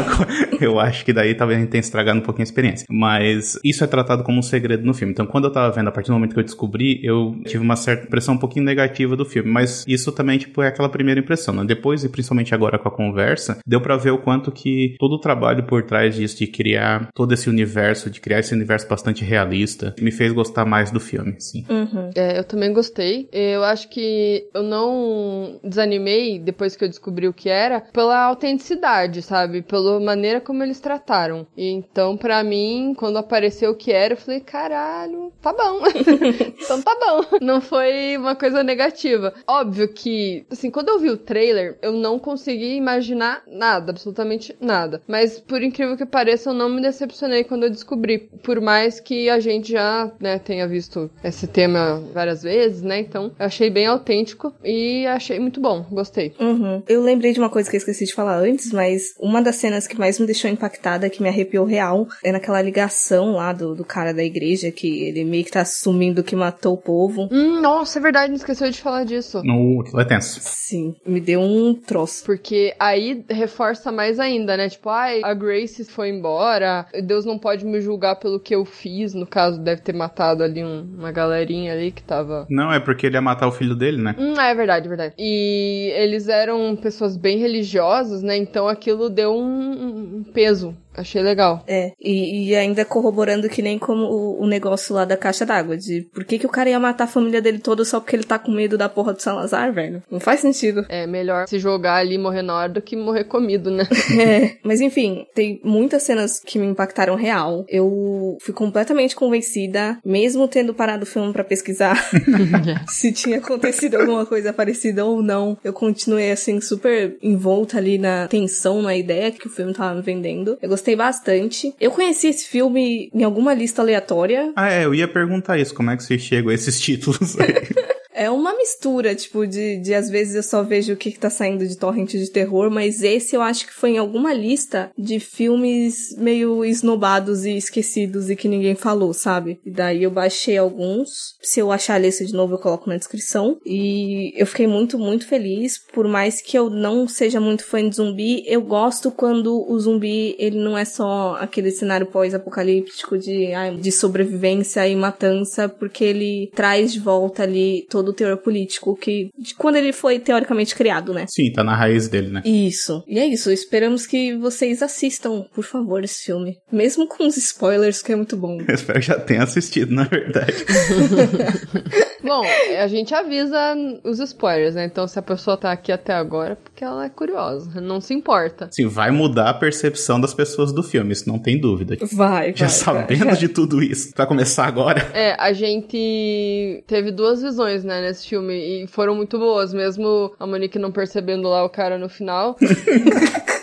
eu 0.61 0.79
acho 0.79 1.07
que 1.07 1.13
daí 1.13 1.35
talvez 1.35 1.59
a 1.59 1.63
gente 1.63 1.71
tenha 1.71 1.81
estragado 1.81 2.19
um 2.19 2.23
pouquinho 2.23 2.43
a 2.43 2.51
experiência. 2.51 2.87
Mas 2.91 3.59
isso 3.65 3.83
é 3.83 3.87
tratado 3.87 4.23
como 4.23 4.41
um 4.41 4.43
segredo 4.43 4.85
no 4.85 4.93
filme. 4.93 5.13
Então, 5.13 5.25
quando 5.25 5.45
eu 5.45 5.53
tava 5.53 5.75
vendo, 5.75 5.89
a 5.89 5.93
partir 5.93 6.09
do 6.09 6.15
momento 6.15 6.35
que 6.35 6.41
eu 6.41 6.45
descobri, 6.45 7.01
eu 7.03 7.41
tive 7.47 7.65
uma 7.65 7.77
certa 7.77 7.94
impressão 7.95 8.35
um 8.35 8.39
pouquinho 8.39 8.65
negativa 8.65 9.17
do 9.17 9.25
filme. 9.25 9.51
Mas 9.51 9.85
isso 9.87 10.13
também, 10.13 10.39
tipo, 10.39 10.63
é 10.63 10.69
aquela 10.69 10.89
primeira 10.89 11.21
impressão, 11.21 11.55
né? 11.55 11.65
Depois, 11.65 12.05
e 12.05 12.09
principalmente 12.09 12.55
agora 12.55 12.79
com 12.79 12.89
a 12.89 12.95
conversa, 12.95 13.59
deu 13.67 13.81
para 13.81 13.97
ver 13.97 14.11
o 14.11 14.19
quanto 14.19 14.51
que 14.51 14.97
todo 14.99 15.15
o 15.15 15.21
trabalho 15.21 15.65
por 15.65 15.83
trás 15.83 16.17
disso, 16.17 16.39
de 16.39 16.47
criar 16.47 17.09
todo 17.15 17.33
esse 17.33 17.49
universo, 17.49 18.11
de 18.11 18.21
criar 18.21 18.41
esse 18.41 18.55
universo 18.55 18.89
bastante 18.89 19.25
realista, 19.25 19.95
me 20.01 20.11
fez 20.11 20.33
gostar 20.33 20.65
mais 20.65 20.91
do 20.91 21.01
filme, 21.01 21.37
sim. 21.39 21.65
Uhum. 21.69 22.11
É, 22.15 22.39
eu 22.39 22.45
também 22.45 22.73
gostei. 22.73 23.29
Eu 23.33 23.65
acho 23.65 23.89
que 23.89 24.49
eu 24.55 24.63
não 24.63 25.59
desanimei 25.63 26.39
depois 26.39 26.77
que 26.77 26.85
eu 26.85 26.89
descobri 26.89 27.29
o 27.29 27.33
que 27.33 27.49
era 27.49 27.81
pela 27.81 28.25
autenticidade, 28.25 29.23
sabe? 29.23 29.63
Pela 29.63 30.01
maneira 30.01 30.41
como 30.41 30.63
eles 30.63 30.81
trataram. 30.81 31.47
E 31.57 31.69
então, 31.69 32.17
para 32.17 32.43
mim, 32.43 32.95
quando 32.97 33.19
apareceu 33.19 33.71
o 33.71 33.77
que 33.77 33.93
era, 33.93 34.15
eu 34.15 34.19
falei, 34.19 34.41
caralho, 34.41 35.33
tá 35.41 35.53
bom. 35.53 35.81
então 36.63 36.83
tá 36.83 36.97
bom. 37.01 37.39
Não 37.41 37.61
foi 37.61 37.84
uma 38.19 38.35
coisa 38.35 38.63
negativa. 38.63 39.35
Óbvio 39.47 39.89
que, 39.89 40.45
assim, 40.51 40.71
quando 40.71 40.89
eu 40.89 40.99
vi 40.99 41.11
o 41.11 41.17
trailer, 41.17 41.79
eu 41.83 41.93
não 41.93 42.19
consegui 42.19 42.75
imaginar 42.77 43.43
nada, 43.47 43.91
absolutamente 43.91 44.57
nada. 44.61 45.03
Mas, 45.07 45.39
por 45.39 45.63
incrível 45.63 45.97
que 45.97 46.07
pareça, 46.07 46.51
eu 46.51 46.55
não 46.55 46.69
me 46.69 46.83
decepcionei 46.83 47.45
quando 47.45 47.65
eu 47.65 47.71
descobri. 47.71 48.31
Por 48.43 48.61
mais 48.61 49.01
que 49.01 49.29
a 49.29 49.41
gente 49.41 49.73
já, 49.73 50.11
né, 50.21 50.39
tenha 50.39 50.67
visto 50.67 51.11
esse 51.23 51.47
tema 51.47 52.03
várias 52.13 52.43
vezes, 52.43 52.83
né? 52.83 53.01
Então, 53.01 53.33
eu 53.39 53.47
achei 53.47 53.71
bem 53.71 53.87
autêntico 53.87 54.53
e 54.65 55.07
achei 55.07 55.39
muito 55.39 55.61
bom. 55.61 55.85
Gostei. 55.91 56.35
Uhum. 56.41 56.83
Eu 56.89 57.03
lembrei 57.03 57.33
de 57.33 57.39
uma 57.39 57.51
coisa 57.51 57.69
que 57.69 57.77
eu 57.77 57.79
esqueci 57.79 58.07
de 58.07 58.15
falar 58.15 58.39
antes, 58.39 58.73
mas 58.73 59.15
uma 59.19 59.43
das 59.43 59.57
cenas 59.57 59.87
que 59.87 59.99
mais 59.99 60.19
me 60.19 60.27
deixou 60.27 60.51
impactada, 60.51 61.11
que 61.11 61.23
me 61.23 61.29
arrepiou 61.29 61.65
real, 61.65 62.07
é 62.23 62.33
naquela 62.33 62.61
ligação 62.63 63.33
lá 63.33 63.53
do, 63.53 63.75
do 63.75 63.85
cara 63.85 64.13
da 64.13 64.23
igreja, 64.23 64.71
que 64.71 65.05
ele 65.05 65.25
meio 65.25 65.45
que 65.45 65.51
tá 65.51 65.61
assumindo 65.61 66.23
que 66.23 66.37
matou 66.37 66.75
o 66.75 66.79
povo. 66.79 67.29
Hum, 67.31 67.61
nossa, 67.77 67.99
é 67.99 68.03
verdade, 68.03 68.29
não 68.29 68.37
esqueceu 68.37 68.71
de 68.71 68.81
falar 68.81 69.05
disso. 69.05 69.43
No, 69.45 69.81
aquilo 69.81 70.01
é 70.01 70.05
tenso. 70.05 70.39
Sim, 70.43 70.95
me 71.07 71.21
deu 71.21 71.41
um 71.41 71.75
troço. 71.75 72.25
Porque 72.25 72.75
aí 72.79 73.25
reforça 73.29 73.91
mais 73.93 74.19
ainda, 74.19 74.57
né? 74.57 74.69
Tipo, 74.69 74.89
ai, 74.91 75.21
a 75.23 75.35
Grace 75.35 75.85
foi 75.85 76.09
embora, 76.11 76.87
Deus 77.05 77.25
não 77.25 77.39
pode 77.39 77.65
me 77.65 77.81
julgar 77.81 78.17
pelo 78.17 78.41
que 78.41 78.55
eu 78.55 78.65
fiz. 78.65 79.15
No 79.15 79.27
caso, 79.27 79.61
deve 79.61 79.83
ter 79.83 79.93
matado 79.95 80.43
ali 80.43 80.65
um- 80.65 80.87
uma 80.99 81.13
galerinha 81.13 81.73
ali 81.73 81.91
que 81.91 82.03
tava. 82.03 82.47
Não, 82.49 82.73
é 82.73 82.81
porque 82.81 83.07
ele 83.07 83.17
ia 83.17 83.21
matar 83.21 83.47
o 83.49 83.53
filho 83.53 83.75
dele, 83.75 84.01
né? 84.01 84.15
Hum, 84.19 84.35
é 84.41 84.55
verdade, 84.55 84.89
verdade. 84.89 85.15
E 85.19 85.91
eles 85.97 86.29
eram 86.29 86.75
pessoas 86.77 87.17
bem 87.17 87.39
religiosas, 87.39 88.23
né? 88.23 88.37
Então 88.37 88.69
aquilo 88.69 89.09
deu 89.11 89.35
um, 89.35 90.19
um 90.19 90.25
peso. 90.33 90.75
Achei 90.95 91.23
legal. 91.23 91.63
É, 91.67 91.93
e, 92.01 92.49
e 92.49 92.57
ainda 92.57 92.85
corroborando 92.85 93.49
que 93.49 93.63
nem 93.63 93.79
como 93.79 94.05
o, 94.05 94.43
o 94.43 94.47
negócio 94.47 94.95
lá 94.95 95.05
da 95.05 95.17
caixa 95.17 95.45
d'água, 95.45 95.77
de 95.77 96.03
por 96.13 96.25
que, 96.25 96.39
que 96.39 96.47
o 96.47 96.51
cara 96.51 96.71
ia 96.71 96.81
matar 96.81 97.05
a 97.05 97.09
família 97.09 97.43
dele 97.43 97.59
toda 97.59 97.85
só 97.85 98.01
porque 98.01 98.17
ele 98.17 98.25
tá 98.25 98.39
com 98.39 98.53
medo 98.53 98.79
da 98.79 98.89
porra 98.89 99.13
do 99.13 99.23
Salazar, 99.23 99.73
velho? 99.73 100.03
Não 100.11 100.21
faz 100.21 100.41
sentido. 100.41 100.85
É 100.89 101.07
melhor 101.07 101.49
se 101.49 101.59
jogar 101.59 101.97
ali 101.97 102.15
e 102.15 102.19
morrer 102.19 102.43
na 102.43 102.57
hora 102.57 102.73
do 102.73 102.83
que 102.83 102.97
morrer 102.97 103.25
comido, 103.25 103.71
né? 103.71 103.85
É, 104.15 104.57
mas 104.63 104.81
enfim, 104.81 105.27
tem 105.35 105.61
muitas 105.65 106.03
cenas 106.03 106.39
que 106.39 106.59
me 106.59 106.67
impactaram 106.67 107.17
real. 107.17 107.65
Eu 107.69 108.39
fui 108.41 108.55
completamente 108.55 109.17
convencida, 109.17 109.99
mesmo 110.05 110.47
tendo 110.47 110.73
parado 110.73 111.03
o 111.03 111.07
filme 111.07 111.33
pra 111.33 111.43
pesquisar 111.43 111.97
se 112.89 113.13
tinha 113.13 113.39
acontecido 113.39 113.97
alguma 113.97 114.25
coisa 114.25 114.53
parecida 114.53 115.05
ou 115.05 115.23
não. 115.23 115.57
Eu 115.65 115.73
continuei 115.73 116.31
assim 116.31 116.61
super 116.61 117.17
envolta 117.23 117.79
ali 117.79 117.99
na 117.99 118.29
tensão, 118.29 118.83
na 118.83 118.97
ideia 118.97 119.33
que 119.33 119.47
o 119.47 119.51
filme 119.51 119.73
tava 119.73 119.95
me 119.95 120.03
vendendo. 120.03 120.57
Eu 120.63 120.69
gostei 120.69 120.84
bastante. 120.97 121.75
Eu 121.81 121.91
conheci 121.91 122.29
esse 122.29 122.47
filme 122.47 123.11
em 123.15 123.23
alguma 123.23 123.55
lista 123.55 123.81
aleatória. 123.81 124.53
Ah, 124.57 124.71
é, 124.71 124.85
eu 124.85 124.95
ia 124.95 125.09
perguntar 125.09 125.59
isso, 125.59 125.75
como 125.75 125.91
é 125.91 125.97
que 125.97 126.03
vocês 126.05 126.21
chegam 126.21 126.51
a 126.51 126.55
esses 126.55 126.81
títulos 126.81 127.39
aí? 127.39 127.55
É 128.15 128.31
uma 128.31 128.57
mistura, 128.57 129.15
tipo, 129.15 129.45
de, 129.47 129.79
de 129.79 129.93
às 129.93 130.09
vezes 130.09 130.37
eu 130.37 130.43
só 130.43 130.63
vejo 130.63 130.93
o 130.93 130.97
que, 130.97 131.11
que 131.11 131.19
tá 131.19 131.29
saindo 131.29 131.67
de 131.67 131.77
torrent 131.77 132.13
de 132.13 132.31
terror, 132.31 132.71
mas 132.71 133.03
esse 133.03 133.35
eu 133.35 133.43
acho 133.43 133.67
que 133.67 133.75
foi 133.75 133.91
em 133.91 133.99
alguma 133.99 134.33
lista 134.33 134.91
de 134.97 135.19
filmes 135.19 136.17
meio 136.17 136.65
esnobados 136.65 137.45
e 137.45 137.57
esquecidos 137.57 138.31
e 138.31 138.37
que 138.37 138.47
ninguém 138.47 138.77
falou, 138.77 139.13
sabe? 139.13 139.59
E 139.67 139.71
daí 139.71 140.05
eu 140.05 140.11
baixei 140.11 140.57
alguns. 140.57 141.37
Se 141.43 141.59
eu 141.59 141.73
achar 141.73 141.95
a 141.95 141.99
lista 141.99 142.25
de 142.25 142.33
novo, 142.33 142.55
eu 142.55 142.59
coloco 142.59 142.89
na 142.89 142.97
descrição. 142.97 143.59
E 143.67 144.33
eu 144.37 144.47
fiquei 144.47 144.67
muito, 144.67 144.99
muito 144.99 145.27
feliz. 145.27 145.79
Por 145.93 146.07
mais 146.07 146.41
que 146.41 146.57
eu 146.57 146.71
não 146.71 147.09
seja 147.09 147.41
muito 147.41 147.65
fã 147.65 147.87
de 147.89 147.97
zumbi, 147.97 148.45
eu 148.47 148.63
gosto 148.63 149.11
quando 149.11 149.69
o 149.69 149.79
zumbi, 149.79 150.37
ele 150.39 150.59
não 150.59 150.79
é 150.79 150.85
só 150.85 151.37
aquele 151.41 151.71
cenário 151.71 152.07
pós-apocalíptico 152.07 153.19
de, 153.19 153.49
de 153.81 153.91
sobrevivência 153.91 154.87
e 154.87 154.95
matança, 154.95 155.69
porque 155.69 156.05
ele 156.05 156.51
traz 156.55 156.93
de 156.93 157.01
volta 157.01 157.43
ali 157.43 157.87
todo 157.91 158.04
o 158.11 158.15
teor 158.15 158.37
político 158.39 158.97
que, 158.97 159.31
de 159.39 159.55
quando 159.55 159.77
ele 159.77 159.93
foi 159.93 160.19
teoricamente 160.19 160.75
criado, 160.75 161.13
né? 161.13 161.27
Sim, 161.29 161.53
tá 161.53 161.63
na 161.63 161.77
raiz 161.77 162.09
dele, 162.09 162.29
né? 162.29 162.43
Isso. 162.45 163.03
E 163.07 163.19
é 163.19 163.27
isso. 163.27 163.51
Esperamos 163.51 164.07
que 164.07 164.37
vocês 164.37 164.83
assistam, 164.83 165.45
por 165.55 165.65
favor, 165.65 166.03
esse 166.03 166.25
filme. 166.25 166.57
Mesmo 166.71 167.07
com 167.07 167.27
os 167.27 167.37
spoilers, 167.37 168.03
que 168.03 168.13
é 168.13 168.17
muito 168.17 168.37
bom. 168.37 168.59
Eu 168.67 168.75
espero 168.75 169.01
que 169.01 169.07
já 169.07 169.19
tenha 169.19 169.43
assistido, 169.43 169.95
na 169.95 170.05
verdade. 170.05 170.55
Bom, 172.25 172.43
a 172.83 172.87
gente 172.89 173.15
avisa 173.15 173.77
os 174.03 174.19
spoilers, 174.19 174.75
né? 174.75 174.87
Então 174.87 175.07
se 175.07 175.19
a 175.19 175.23
pessoa 175.23 175.57
tá 175.57 175.71
aqui 175.71 175.93
até 175.93 176.15
agora, 176.15 176.53
é 176.53 176.57
porque 176.57 176.83
ela 176.83 177.05
é 177.05 177.09
curiosa, 177.09 177.81
não 177.81 178.01
se 178.01 178.15
importa. 178.15 178.69
Sim, 178.73 178.87
vai 178.87 179.11
mudar 179.11 179.51
a 179.51 179.55
percepção 179.55 180.21
das 180.21 180.33
pessoas 180.33 180.73
do 180.73 180.83
filme, 180.83 181.13
isso 181.13 181.29
não 181.29 181.39
tem 181.39 181.61
dúvida. 181.61 181.97
Vai, 182.13 182.53
vai. 182.53 182.57
Já 182.57 182.69
sabendo 182.69 183.27
vai. 183.27 183.37
de 183.37 183.49
tudo 183.49 183.83
isso, 183.83 184.13
vai 184.17 184.27
começar 184.27 184.67
agora? 184.67 185.05
É, 185.15 185.37
a 185.39 185.53
gente 185.53 186.83
teve 186.87 187.11
duas 187.13 187.41
visões, 187.41 187.85
né, 187.85 188.01
nesse 188.01 188.27
filme, 188.27 188.83
e 188.83 188.87
foram 188.87 189.15
muito 189.15 189.39
boas, 189.39 189.73
mesmo 189.73 190.35
a 190.41 190.47
Monique 190.47 190.79
não 190.79 190.91
percebendo 190.91 191.49
lá 191.49 191.65
o 191.65 191.69
cara 191.69 191.99
no 191.99 192.09
final. 192.09 192.57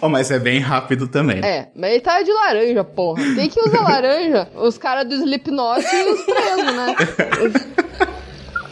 Oh, 0.00 0.08
mas 0.08 0.30
é 0.30 0.38
bem 0.38 0.60
rápido 0.60 1.08
também. 1.08 1.40
É, 1.44 1.70
mas 1.74 1.90
ele 1.92 2.00
tava 2.00 2.22
de 2.22 2.30
laranja, 2.30 2.84
porra. 2.84 3.22
Tem 3.34 3.48
que 3.48 3.58
usar 3.60 3.80
laranja. 3.80 4.48
Os 4.54 4.78
caras 4.78 5.08
do 5.08 5.14
Slipknot 5.14 5.80
e 5.80 6.12
os 6.12 6.22
presos, 6.24 6.76
né? 6.76 6.96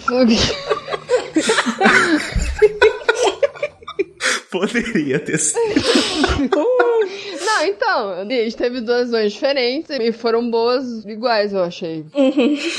açougue. 0.06 0.38
Poderia 4.50 5.18
ter 5.18 5.38
sido. 5.38 5.60
Não, 7.46 7.64
então, 7.64 8.10
a 8.10 8.24
gente 8.24 8.56
teve 8.56 8.80
duas 8.80 9.04
visões 9.04 9.32
diferentes 9.32 9.88
e 9.90 10.12
foram 10.12 10.50
boas 10.50 11.04
iguais, 11.04 11.52
eu 11.52 11.62
achei. 11.62 12.04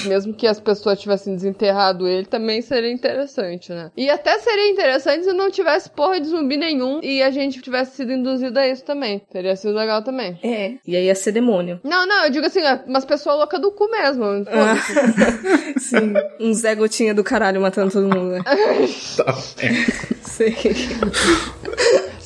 Mesmo 0.05 0.33
que 0.33 0.45
as 0.45 0.59
pessoas 0.59 0.99
tivessem 0.99 1.33
desenterrado 1.33 2.07
ele, 2.07 2.25
também 2.25 2.61
seria 2.61 2.91
interessante, 2.91 3.71
né? 3.71 3.89
E 3.97 4.09
até 4.09 4.37
seria 4.39 4.69
interessante 4.69 5.23
se 5.23 5.33
não 5.33 5.49
tivesse 5.49 5.89
porra 5.89 6.19
de 6.19 6.27
zumbi 6.27 6.57
nenhum 6.57 6.99
e 7.01 7.23
a 7.23 7.31
gente 7.31 7.61
tivesse 7.61 7.95
sido 7.95 8.11
induzido 8.11 8.59
a 8.59 8.67
isso 8.67 8.83
também. 8.83 9.21
Teria 9.31 9.55
sido 9.55 9.73
legal 9.73 10.03
também. 10.03 10.37
É, 10.43 10.73
e 10.85 10.95
aí 10.95 11.05
ia 11.05 11.15
ser 11.15 11.31
demônio. 11.31 11.79
Não, 11.83 12.05
não, 12.05 12.25
eu 12.25 12.29
digo 12.29 12.45
assim, 12.45 12.61
é 12.61 12.81
umas 12.85 13.05
pessoas 13.05 13.37
loucas 13.37 13.59
do 13.59 13.71
cu 13.71 13.89
mesmo. 13.89 14.23
Foda-se. 14.45 15.79
Sim. 15.89 16.13
Um 16.39 16.53
Zé 16.53 16.75
Gotinha 16.75 17.13
do 17.13 17.23
caralho 17.23 17.61
matando 17.61 17.91
todo 17.91 18.03
mundo, 18.03 18.33
né? 18.33 18.41
Tá, 19.17 19.35
é. 19.59 20.17
Sei. 20.21 20.55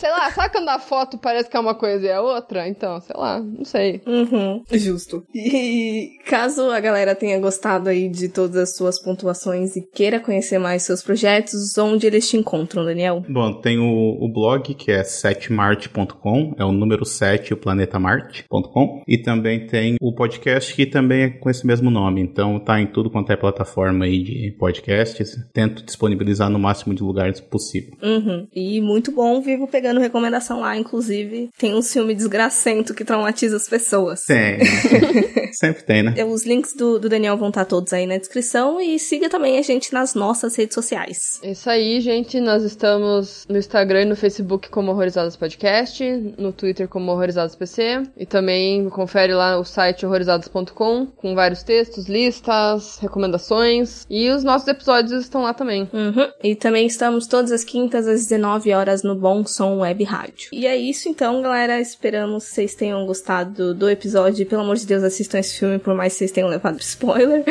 Sei 0.02 0.10
lá, 0.10 0.32
sabe 0.32 0.52
quando 0.52 0.70
a 0.70 0.80
foto 0.80 1.16
parece 1.20 1.48
que 1.48 1.56
é 1.56 1.60
uma 1.60 1.76
coisa 1.76 2.04
e 2.04 2.10
é 2.10 2.20
outra? 2.20 2.68
Então, 2.68 3.00
sei 3.02 3.16
lá, 3.16 3.40
não 3.40 3.64
sei. 3.64 4.02
Uhum, 4.08 4.64
justo. 4.72 5.24
E 5.32 6.18
caso 6.26 6.72
a 6.72 6.80
galera 6.80 7.14
tenha 7.14 7.40
gostado 7.40 7.88
aí 7.88 8.10
de 8.10 8.28
todas 8.28 8.56
as 8.56 8.76
suas 8.76 9.00
pontuações 9.00 9.76
e 9.76 9.82
queira 9.84 10.20
conhecer 10.20 10.58
mais 10.58 10.82
seus 10.82 11.04
projetos, 11.04 11.78
onde 11.78 12.08
eles 12.08 12.28
te 12.28 12.36
encontram, 12.36 12.84
Daniel? 12.84 13.24
Bom, 13.30 13.54
tem 13.62 13.78
o, 13.78 14.18
o 14.20 14.28
blog 14.28 14.74
que 14.74 14.92
é 14.92 15.04
setmarte.com, 15.04 16.56
é 16.58 16.66
o 16.66 16.72
número 16.72 17.06
7, 17.06 17.54
o 17.54 17.58
planeta 17.58 18.00
Marte.com, 18.00 19.04
e 19.08 19.20
também 19.20 19.68
tem 19.68 19.98
o 20.02 20.16
podcast 20.16 20.74
que 20.74 20.88
também 20.88 21.22
é 21.22 21.30
com 21.30 21.48
esse 21.48 21.68
mesmo 21.68 21.92
nome, 21.92 22.22
então 22.22 22.60
tá 22.60 22.82
em 22.82 22.88
tudo 22.88 23.12
quanto 23.12 23.32
é 23.32 23.36
plataforma 23.36 24.06
aí 24.06 24.24
de 24.24 24.56
podcasts, 24.58 25.36
tento 25.54 25.86
disponibilizar 25.86 26.50
no 26.50 26.58
máximo 26.58 26.96
de 26.96 27.04
lugares 27.04 27.40
possível. 27.40 27.92
Uhum. 28.02 28.48
E 28.52 28.82
muito 28.82 29.12
bom, 29.12 29.40
vivo 29.42 29.68
pegando 29.68 29.91
recomendação 30.00 30.62
lá, 30.62 30.78
inclusive. 30.78 31.50
Tem 31.58 31.76
um 31.76 31.82
filme 31.82 32.16
desgracento 32.16 32.94
que 32.94 33.04
traumatiza 33.04 33.58
as 33.58 33.68
pessoas. 33.68 34.26
Tem. 34.26 34.60
Sempre 35.54 35.84
tem, 35.84 36.04
né? 36.04 36.24
Os 36.24 36.46
links 36.46 36.74
do, 36.76 36.98
do 36.98 37.10
Daniel 37.10 37.38
vão 37.38 37.50
estar 37.50 37.66
todos 37.66 37.92
aí 37.92 38.06
na 38.06 38.18
descrição 38.18 38.80
e 38.80 38.98
siga 38.98 39.30
também 39.30 39.58
a 39.58 39.62
gente 39.62 39.94
nas 39.94 40.16
nossas 40.16 40.56
redes 40.56 40.74
sociais. 40.74 41.40
Isso 41.44 41.70
aí, 41.70 42.00
gente. 42.00 42.40
Nós 42.40 42.64
estamos 42.64 43.46
no 43.50 43.58
Instagram 43.58 44.04
e 44.04 44.06
no 44.06 44.16
Facebook 44.16 44.70
como 44.70 44.92
Horrorizadas 44.92 45.36
Podcast, 45.36 46.04
no 46.38 46.52
Twitter 46.52 46.88
como 46.88 47.12
Horrorizadas 47.12 47.56
PC 47.56 48.04
e 48.18 48.26
também 48.26 48.90
confere 48.90 49.34
lá 49.34 49.60
o 49.60 49.66
site 49.66 50.06
horrorizadas.com 50.06 51.06
com 51.06 51.36
vários 51.36 51.64
textos, 51.64 52.08
listas, 52.08 52.98
recomendações 53.00 54.06
e 54.10 54.30
os 54.30 54.44
nossos 54.44 54.68
episódios 54.68 55.12
estão 55.24 55.44
lá 55.44 55.54
também. 55.54 55.90
Uhum. 55.94 56.32
E 56.44 56.56
também 56.56 56.86
estamos 56.86 57.28
todas 57.28 57.52
as 57.52 57.64
quintas 57.64 58.08
às 58.08 58.28
19 58.28 58.74
horas 58.74 59.04
no 59.04 59.16
Bom 59.16 59.46
Som 59.46 59.81
Web 59.82 60.04
Rádio. 60.04 60.50
E 60.52 60.66
é 60.66 60.76
isso 60.76 61.10
então, 61.10 61.42
galera. 61.42 61.80
Esperamos 61.80 62.46
que 62.46 62.56
vocês 62.56 62.76
tenham 62.76 63.06
gostado 63.06 63.74
do 63.74 63.90
episódio. 63.90 64.46
Pelo 64.46 64.62
amor 64.62 64.76
de 64.76 64.86
Deus, 64.86 65.04
assistam 65.04 65.40
esse 65.40 65.60
filme, 65.60 65.80
por 65.80 65.94
mais 65.94 66.14
que 66.14 66.20
vocês 66.20 66.32
tenham 66.32 66.50
levado 66.50 66.80
spoiler. 66.82 67.44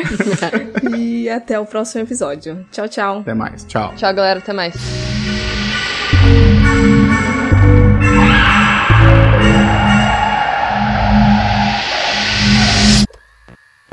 e 0.97 1.29
até 1.29 1.59
o 1.59 1.65
próximo 1.65 2.03
episódio. 2.03 2.65
Tchau, 2.71 2.87
tchau. 2.87 3.19
Até 3.19 3.33
mais. 3.33 3.63
Tchau. 3.65 3.93
Tchau, 3.95 4.13
galera. 4.13 4.39
Até 4.39 4.53
mais. 4.53 4.73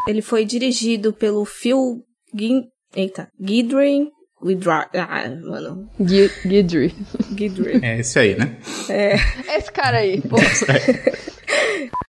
Ele 0.07 0.23
foi 0.23 0.45
dirigido 0.47 1.13
pelo 1.13 1.45
Phil 1.45 2.03
Gin... 2.35 2.69
Eita, 2.97 3.29
Gidry... 3.39 4.11
Widra... 4.43 4.89
Ah, 4.95 5.29
mano. 5.43 5.91
Gui- 6.01 6.31
Guidry. 6.47 6.95
Gidry. 7.37 7.81
É 7.83 7.99
esse 8.01 8.19
aí, 8.19 8.37
né? 8.39 8.57
É. 8.89 9.15
Esse 9.57 9.73
cara 9.73 9.99
aí. 9.99 10.21
Pô. 10.21 10.37